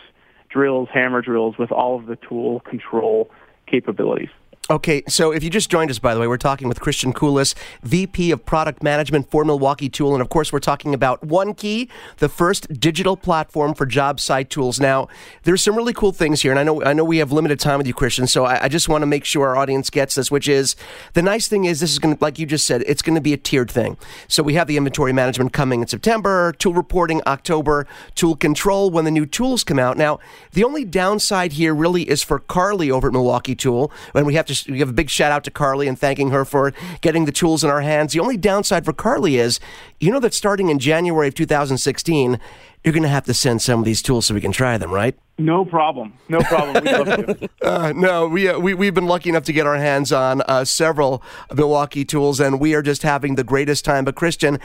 drills, 0.49 0.89
hammer 0.93 1.21
drills 1.21 1.57
with 1.57 1.71
all 1.71 1.95
of 1.95 2.05
the 2.05 2.17
tool 2.17 2.59
control 2.59 3.31
capabilities. 3.65 4.29
Okay, 4.69 5.03
so 5.09 5.33
if 5.33 5.43
you 5.43 5.49
just 5.49 5.69
joined 5.69 5.91
us, 5.91 5.99
by 5.99 6.13
the 6.13 6.21
way, 6.21 6.27
we're 6.27 6.37
talking 6.37 6.69
with 6.69 6.79
Christian 6.79 7.11
Koulis, 7.11 7.53
VP 7.81 8.31
of 8.31 8.45
Product 8.45 8.81
Management 8.81 9.29
for 9.29 9.43
Milwaukee 9.43 9.89
Tool. 9.89 10.13
And 10.13 10.21
of 10.21 10.29
course, 10.29 10.53
we're 10.53 10.59
talking 10.59 10.93
about 10.93 11.21
One 11.21 11.53
Key, 11.53 11.89
the 12.19 12.29
first 12.29 12.79
digital 12.79 13.17
platform 13.17 13.73
for 13.73 13.85
job 13.85 14.21
site 14.21 14.49
tools. 14.49 14.79
Now, 14.79 15.09
there's 15.43 15.61
some 15.61 15.75
really 15.75 15.91
cool 15.91 16.13
things 16.13 16.43
here. 16.43 16.51
And 16.51 16.59
I 16.59 16.63
know, 16.63 16.81
I 16.81 16.93
know 16.93 17.03
we 17.03 17.17
have 17.17 17.33
limited 17.33 17.59
time 17.59 17.77
with 17.77 17.87
you, 17.87 17.93
Christian. 17.93 18.25
So 18.25 18.45
I, 18.45 18.63
I 18.63 18.67
just 18.69 18.87
want 18.87 19.01
to 19.01 19.05
make 19.05 19.25
sure 19.25 19.49
our 19.49 19.57
audience 19.57 19.89
gets 19.89 20.15
this, 20.15 20.31
which 20.31 20.47
is 20.47 20.77
the 21.11 21.21
nice 21.21 21.49
thing 21.49 21.65
is 21.65 21.81
this 21.81 21.91
is 21.91 21.99
going 21.99 22.15
to, 22.15 22.23
like 22.23 22.39
you 22.39 22.45
just 22.45 22.65
said, 22.65 22.85
it's 22.87 23.01
going 23.01 23.15
to 23.15 23.21
be 23.21 23.33
a 23.33 23.37
tiered 23.37 23.69
thing. 23.69 23.97
So 24.29 24.43
we 24.43 24.53
have 24.53 24.67
the 24.67 24.77
inventory 24.77 25.11
management 25.11 25.51
coming 25.51 25.81
in 25.81 25.87
September, 25.87 26.53
tool 26.53 26.73
reporting 26.73 27.21
October, 27.27 27.85
tool 28.15 28.37
control 28.37 28.89
when 28.91 29.03
the 29.03 29.11
new 29.11 29.25
tools 29.25 29.65
come 29.65 29.77
out. 29.77 29.97
Now, 29.97 30.21
the 30.53 30.63
only 30.63 30.85
downside 30.85 31.51
here 31.51 31.75
really 31.75 32.09
is 32.09 32.23
for 32.23 32.39
Carly 32.39 32.89
over 32.89 33.07
at 33.07 33.13
Milwaukee 33.13 33.55
Tool, 33.55 33.91
when 34.13 34.23
we 34.23 34.35
have 34.35 34.45
to 34.45 34.52
we 34.67 34.77
give 34.77 34.89
a 34.89 34.93
big 34.93 35.09
shout 35.09 35.31
out 35.31 35.43
to 35.45 35.51
Carly 35.51 35.87
and 35.87 35.97
thanking 35.97 36.31
her 36.31 36.45
for 36.45 36.73
getting 37.01 37.25
the 37.25 37.31
tools 37.31 37.63
in 37.63 37.69
our 37.69 37.81
hands. 37.81 38.13
The 38.13 38.19
only 38.19 38.37
downside 38.37 38.85
for 38.85 38.93
Carly 38.93 39.37
is, 39.37 39.59
you 39.99 40.11
know, 40.11 40.19
that 40.19 40.33
starting 40.33 40.69
in 40.69 40.79
January 40.79 41.27
of 41.27 41.35
2016, 41.35 42.39
you're 42.83 42.93
going 42.93 43.03
to 43.03 43.09
have 43.09 43.25
to 43.25 43.33
send 43.33 43.61
some 43.61 43.79
of 43.79 43.85
these 43.85 44.01
tools 44.01 44.25
so 44.25 44.33
we 44.33 44.41
can 44.41 44.51
try 44.51 44.77
them, 44.77 44.91
right? 44.91 45.17
No 45.37 45.65
problem. 45.65 46.13
No 46.29 46.39
problem. 46.41 46.83
We 46.83 47.49
uh, 47.61 47.93
no, 47.93 48.27
we, 48.27 48.47
uh, 48.47 48.59
we, 48.59 48.73
we've 48.73 48.93
been 48.93 49.07
lucky 49.07 49.29
enough 49.29 49.43
to 49.43 49.53
get 49.53 49.65
our 49.65 49.77
hands 49.77 50.11
on 50.11 50.41
uh, 50.41 50.65
several 50.65 51.23
Milwaukee 51.53 52.05
tools, 52.05 52.39
and 52.39 52.59
we 52.59 52.73
are 52.75 52.81
just 52.81 53.03
having 53.03 53.35
the 53.35 53.43
greatest 53.43 53.83
time. 53.83 54.05
But, 54.05 54.15
Christian, 54.15 54.59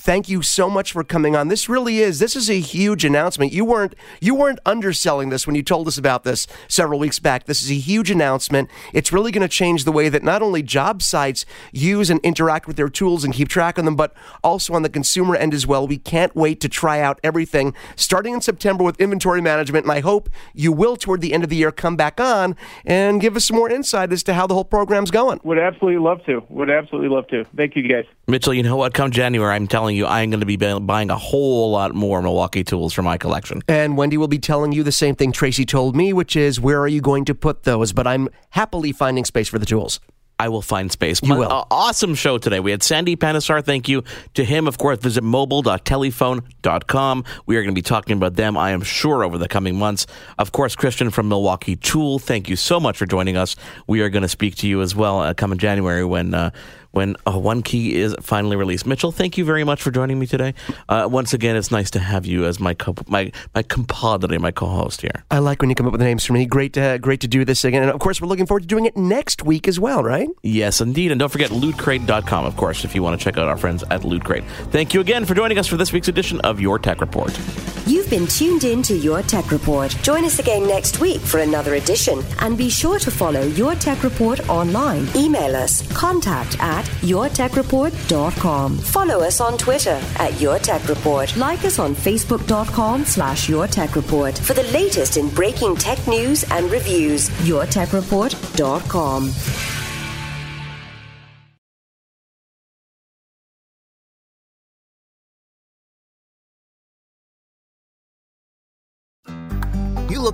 thank 0.00 0.28
you 0.28 0.40
so 0.40 0.70
much 0.70 0.92
for 0.92 1.04
coming 1.04 1.36
on. 1.36 1.48
This 1.48 1.68
really 1.68 1.98
is. 1.98 2.18
This 2.18 2.34
is 2.34 2.48
a 2.48 2.58
huge 2.58 3.04
announcement. 3.04 3.52
You 3.52 3.64
weren't 3.64 3.94
you 4.20 4.34
weren't 4.34 4.58
underselling 4.64 5.28
this 5.28 5.46
when 5.46 5.54
you 5.54 5.62
told 5.62 5.86
us 5.86 5.98
about 5.98 6.24
this 6.24 6.46
several 6.68 6.98
weeks 6.98 7.18
back. 7.18 7.44
This 7.44 7.62
is 7.62 7.70
a 7.70 7.74
huge 7.74 8.10
announcement. 8.10 8.70
It's 8.94 9.12
really 9.12 9.30
going 9.30 9.42
to 9.42 9.48
change 9.48 9.84
the 9.84 9.92
way 9.92 10.08
that 10.08 10.22
not 10.22 10.42
only 10.42 10.62
job 10.62 11.02
sites 11.02 11.44
use 11.72 12.08
and 12.08 12.18
interact 12.20 12.66
with 12.66 12.76
their 12.76 12.88
tools 12.88 13.24
and 13.24 13.34
keep 13.34 13.48
track 13.48 13.76
of 13.76 13.84
them, 13.84 13.94
but 13.94 14.14
also 14.42 14.72
on 14.72 14.82
the 14.82 14.88
consumer 14.88 15.36
end 15.36 15.52
as 15.52 15.66
well. 15.66 15.86
We 15.86 15.98
can't 15.98 16.34
wait 16.34 16.60
to 16.60 16.68
try 16.68 17.00
out 17.00 17.20
everything 17.22 17.74
starting 17.94 18.34
in 18.34 18.40
September 18.40 18.82
with 18.82 18.98
inventory 19.00 19.42
management, 19.42 19.84
and 19.84 19.92
I 19.92 20.00
hope 20.00 20.30
you 20.54 20.72
will 20.72 20.96
toward 20.96 21.20
the 21.20 21.34
end 21.34 21.44
of 21.44 21.50
the 21.50 21.56
year 21.56 21.70
come 21.70 21.96
back 21.96 22.18
on 22.18 22.56
and 22.86 23.20
give 23.20 23.36
us 23.36 23.44
some 23.44 23.56
more 23.56 23.70
insight 23.70 24.12
as 24.12 24.22
to 24.24 24.34
how 24.34 24.46
the 24.46 24.54
whole 24.54 24.64
program's 24.64 25.10
going. 25.10 25.40
Would 25.44 25.58
absolutely 25.58 26.00
love 26.00 26.24
to. 26.24 26.42
Would 26.48 26.70
absolutely 26.70 27.10
love 27.10 27.28
to. 27.28 27.44
Thank 27.56 27.76
you 27.76 27.86
guys. 27.86 28.06
Mitchell, 28.30 28.54
you 28.54 28.62
know 28.62 28.76
what? 28.76 28.94
Come 28.94 29.10
January, 29.10 29.54
I'm 29.54 29.66
telling 29.66 29.96
you, 29.96 30.06
I'm 30.06 30.30
going 30.30 30.40
to 30.40 30.46
be 30.46 30.56
buying 30.56 31.10
a 31.10 31.16
whole 31.16 31.72
lot 31.72 31.94
more 31.94 32.22
Milwaukee 32.22 32.64
tools 32.64 32.92
for 32.92 33.02
my 33.02 33.18
collection. 33.18 33.62
And 33.68 33.96
Wendy 33.96 34.16
will 34.16 34.28
be 34.28 34.38
telling 34.38 34.72
you 34.72 34.82
the 34.82 34.92
same 34.92 35.16
thing 35.16 35.32
Tracy 35.32 35.64
told 35.64 35.96
me, 35.96 36.12
which 36.12 36.36
is 36.36 36.60
where 36.60 36.80
are 36.80 36.88
you 36.88 37.00
going 37.00 37.24
to 37.26 37.34
put 37.34 37.64
those? 37.64 37.92
But 37.92 38.06
I'm 38.06 38.28
happily 38.50 38.92
finding 38.92 39.24
space 39.24 39.48
for 39.48 39.58
the 39.58 39.66
tools. 39.66 40.00
I 40.40 40.48
will 40.48 40.62
find 40.62 40.90
space. 40.90 41.22
You 41.22 41.34
will. 41.34 41.52
Uh, 41.52 41.66
awesome 41.70 42.14
show 42.14 42.38
today. 42.38 42.60
We 42.60 42.70
had 42.70 42.82
Sandy 42.82 43.14
Panesar. 43.14 43.62
Thank 43.62 43.90
you 43.90 44.04
to 44.32 44.42
him. 44.42 44.66
Of 44.66 44.78
course, 44.78 44.98
visit 44.98 45.22
mobile.telephone.com. 45.22 47.24
We 47.44 47.58
are 47.58 47.60
going 47.60 47.74
to 47.74 47.78
be 47.78 47.82
talking 47.82 48.16
about 48.16 48.36
them, 48.36 48.56
I 48.56 48.70
am 48.70 48.80
sure, 48.80 49.22
over 49.22 49.36
the 49.36 49.48
coming 49.48 49.76
months. 49.76 50.06
Of 50.38 50.52
course, 50.52 50.74
Christian 50.74 51.10
from 51.10 51.28
Milwaukee 51.28 51.76
Tool, 51.76 52.18
thank 52.18 52.48
you 52.48 52.56
so 52.56 52.80
much 52.80 52.96
for 52.96 53.04
joining 53.04 53.36
us. 53.36 53.54
We 53.86 54.00
are 54.00 54.08
going 54.08 54.22
to 54.22 54.28
speak 54.28 54.54
to 54.56 54.66
you 54.66 54.80
as 54.80 54.96
well 54.96 55.20
uh, 55.20 55.34
coming 55.34 55.58
January 55.58 56.06
when 56.06 56.32
uh, 56.32 56.52
when 56.92 57.16
uh, 57.26 57.38
One 57.38 57.62
Key 57.62 57.96
is 57.96 58.14
finally 58.20 58.56
released. 58.56 58.86
Mitchell, 58.86 59.12
thank 59.12 59.38
you 59.38 59.44
very 59.44 59.64
much 59.64 59.82
for 59.82 59.90
joining 59.90 60.18
me 60.18 60.26
today. 60.26 60.54
Uh, 60.88 61.08
once 61.10 61.32
again, 61.32 61.56
it's 61.56 61.70
nice 61.70 61.90
to 61.92 61.98
have 61.98 62.26
you 62.26 62.44
as 62.44 62.60
my 62.60 62.74
co- 62.74 62.94
my 63.06 63.30
my 63.54 63.62
compadre, 63.62 64.38
my 64.38 64.50
co-host 64.50 65.00
here. 65.02 65.24
I 65.30 65.38
like 65.38 65.60
when 65.60 65.70
you 65.70 65.76
come 65.76 65.86
up 65.86 65.92
with 65.92 66.00
names 66.00 66.24
for 66.24 66.32
me. 66.32 66.46
Great 66.46 66.72
to 66.74 66.98
great 67.00 67.20
to 67.20 67.28
do 67.28 67.44
this 67.44 67.64
again, 67.64 67.82
and 67.82 67.90
of 67.90 68.00
course, 68.00 68.20
we're 68.20 68.28
looking 68.28 68.46
forward 68.46 68.62
to 68.62 68.66
doing 68.66 68.86
it 68.86 68.96
next 68.96 69.42
week 69.44 69.68
as 69.68 69.78
well, 69.78 70.02
right? 70.02 70.28
Yes, 70.42 70.80
indeed, 70.80 71.10
and 71.10 71.18
don't 71.18 71.30
forget 71.30 71.50
lootcrate.com, 71.50 72.44
of 72.44 72.56
course, 72.56 72.84
if 72.84 72.94
you 72.94 73.02
want 73.02 73.18
to 73.18 73.24
check 73.24 73.36
out 73.38 73.48
our 73.48 73.56
friends 73.56 73.84
at 73.90 74.04
Loot 74.04 74.24
Crate. 74.24 74.44
Thank 74.70 74.94
you 74.94 75.00
again 75.00 75.24
for 75.24 75.34
joining 75.34 75.58
us 75.58 75.66
for 75.66 75.76
this 75.76 75.92
week's 75.92 76.08
edition 76.08 76.40
of 76.40 76.60
Your 76.60 76.78
Tech 76.78 77.00
Report. 77.00 77.38
You've 77.86 78.10
been 78.10 78.26
tuned 78.26 78.64
in 78.64 78.82
to 78.82 78.96
Your 78.96 79.22
Tech 79.22 79.50
Report. 79.50 79.90
Join 80.02 80.24
us 80.24 80.38
again 80.38 80.66
next 80.66 81.00
week 81.00 81.20
for 81.20 81.40
another 81.40 81.74
edition, 81.74 82.22
and 82.40 82.56
be 82.58 82.68
sure 82.70 82.98
to 82.98 83.10
follow 83.10 83.42
Your 83.42 83.74
Tech 83.74 84.02
Report 84.02 84.48
online. 84.48 85.06
Email 85.16 85.56
us 85.56 85.90
contact 85.96 86.56
at 86.60 86.79
yourtechreport.com. 86.84 88.78
Follow 88.78 89.20
us 89.20 89.40
on 89.40 89.58
Twitter 89.58 90.00
at 90.18 90.40
Your 90.40 90.58
Tech 90.58 90.86
Report. 90.88 91.34
Like 91.36 91.64
us 91.64 91.78
on 91.78 91.94
facebook.com 91.94 93.04
slash 93.04 93.48
Your 93.48 93.66
Tech 93.66 93.96
Report 93.96 94.38
for 94.38 94.54
the 94.54 94.62
latest 94.64 95.16
in 95.16 95.28
breaking 95.30 95.76
tech 95.76 96.04
news 96.06 96.44
and 96.50 96.70
reviews. 96.70 97.28
yourtechreport.com. 97.48 99.79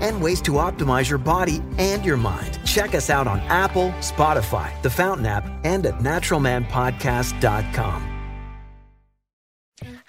and 0.00 0.22
ways 0.22 0.40
to 0.42 0.52
optimize 0.52 1.08
your 1.08 1.18
body 1.18 1.60
and 1.78 2.04
your 2.04 2.16
mind. 2.16 2.60
Check 2.64 2.94
us 2.94 3.10
out 3.10 3.26
on 3.26 3.40
Apple, 3.40 3.90
Spotify, 4.00 4.70
the 4.82 4.90
Fountain 4.90 5.26
app, 5.26 5.48
and 5.64 5.84
at 5.86 5.98
naturalmanpodcast.com. 5.98 8.12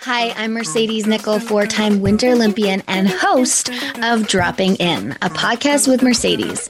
Hi, 0.01 0.29
I'm 0.37 0.53
Mercedes 0.53 1.05
Nicoll, 1.05 1.41
four 1.41 1.65
time 1.65 2.01
Winter 2.01 2.29
Olympian 2.29 2.83
and 2.87 3.09
host 3.09 3.71
of 4.01 4.27
Dropping 4.27 4.75
In, 4.75 5.13
a 5.13 5.29
podcast 5.29 5.87
with 5.87 6.03
Mercedes. 6.03 6.69